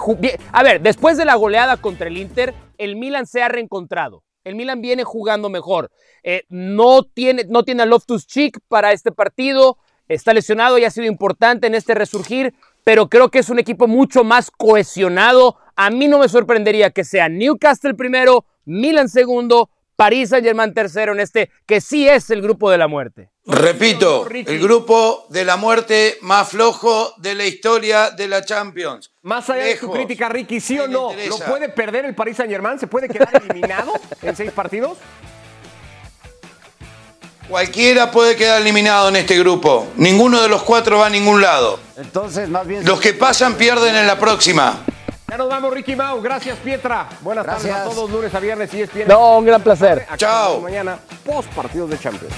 A 0.51 0.63
ver, 0.63 0.81
después 0.81 1.17
de 1.17 1.25
la 1.25 1.35
goleada 1.35 1.77
contra 1.77 2.07
el 2.07 2.17
Inter, 2.17 2.53
el 2.77 2.95
Milan 2.95 3.25
se 3.25 3.41
ha 3.41 3.47
reencontrado. 3.47 4.23
El 4.47 4.55
Milan 4.55 4.81
viene 4.81 5.03
jugando 5.03 5.49
mejor. 5.49 5.91
Eh, 6.23 6.43
no, 6.47 7.03
tiene, 7.03 7.43
no 7.49 7.63
tiene 7.63 7.83
a 7.83 7.85
Loftus 7.85 8.25
Cheek 8.25 8.59
para 8.69 8.93
este 8.93 9.11
partido. 9.11 9.77
Está 10.07 10.33
lesionado 10.33 10.77
y 10.77 10.85
ha 10.85 10.89
sido 10.89 11.05
importante 11.05 11.67
en 11.67 11.75
este 11.75 11.93
resurgir, 11.93 12.53
pero 12.85 13.09
creo 13.09 13.29
que 13.29 13.39
es 13.39 13.49
un 13.49 13.59
equipo 13.59 13.87
mucho 13.87 14.23
más 14.23 14.49
cohesionado. 14.49 15.57
A 15.75 15.89
mí 15.89 16.07
no 16.07 16.19
me 16.19 16.29
sorprendería 16.29 16.91
que 16.91 17.03
sea 17.03 17.27
Newcastle 17.27 17.93
primero, 17.93 18.45
Milan 18.63 19.09
segundo, 19.09 19.69
París 19.97 20.29
Saint 20.29 20.45
Germain 20.45 20.73
tercero 20.73 21.11
en 21.11 21.19
este, 21.19 21.49
que 21.65 21.81
sí 21.81 22.07
es 22.07 22.29
el 22.29 22.41
grupo 22.41 22.71
de 22.71 22.77
la 22.77 22.87
muerte. 22.87 23.31
Repito, 23.45 24.27
el 24.29 24.59
grupo 24.59 25.25
de 25.29 25.43
la 25.43 25.57
muerte 25.57 26.17
más 26.21 26.49
flojo 26.49 27.13
de 27.17 27.35
la 27.35 27.45
historia 27.45 28.11
de 28.11 28.27
la 28.27 28.45
Champions. 28.45 29.11
Más 29.27 29.49
allá 29.49 29.65
de 29.65 29.75
tu 29.75 29.91
crítica, 29.91 30.29
Ricky, 30.29 30.61
¿sí 30.61 30.79
o 30.79 30.87
no? 30.87 31.11
¿Lo 31.27 31.37
puede 31.39 31.67
perder 31.67 32.05
el 32.05 32.15
Paris 32.15 32.37
Saint 32.37 32.49
Germain? 32.49 32.79
¿Se 32.79 32.87
puede 32.87 33.09
quedar 33.09 33.43
eliminado 33.43 33.91
en 34.21 34.33
seis 34.37 34.53
partidos? 34.53 34.97
Cualquiera 37.49 38.09
puede 38.09 38.37
quedar 38.37 38.61
eliminado 38.61 39.09
en 39.09 39.17
este 39.17 39.37
grupo. 39.37 39.87
Ninguno 39.97 40.41
de 40.41 40.47
los 40.47 40.63
cuatro 40.63 40.99
va 40.99 41.07
a 41.07 41.09
ningún 41.09 41.41
lado. 41.41 41.77
Entonces, 41.97 42.47
más 42.47 42.65
bien. 42.65 42.85
Los 42.85 43.01
que 43.01 43.13
pasan 43.13 43.55
pierden 43.55 43.97
en 43.97 44.07
la 44.07 44.17
próxima. 44.17 44.77
Ya 45.29 45.35
nos 45.37 45.49
vamos, 45.49 45.73
Ricky 45.73 45.97
Mau. 45.97 46.21
Gracias, 46.21 46.57
Pietra. 46.59 47.09
Buenas 47.19 47.45
tardes 47.45 47.65
Gracias. 47.65 47.85
a 47.85 47.89
todos, 47.89 48.09
lunes 48.09 48.33
a 48.33 48.39
viernes 48.39 48.73
y 48.73 48.83
es 48.83 48.89
No, 49.07 49.39
un 49.39 49.45
gran 49.45 49.61
placer. 49.61 50.07
Chao. 50.15 50.61
Mañana, 50.61 50.99
post 51.25 51.49
partidos 51.49 51.89
de 51.89 51.99
Champions. 51.99 52.33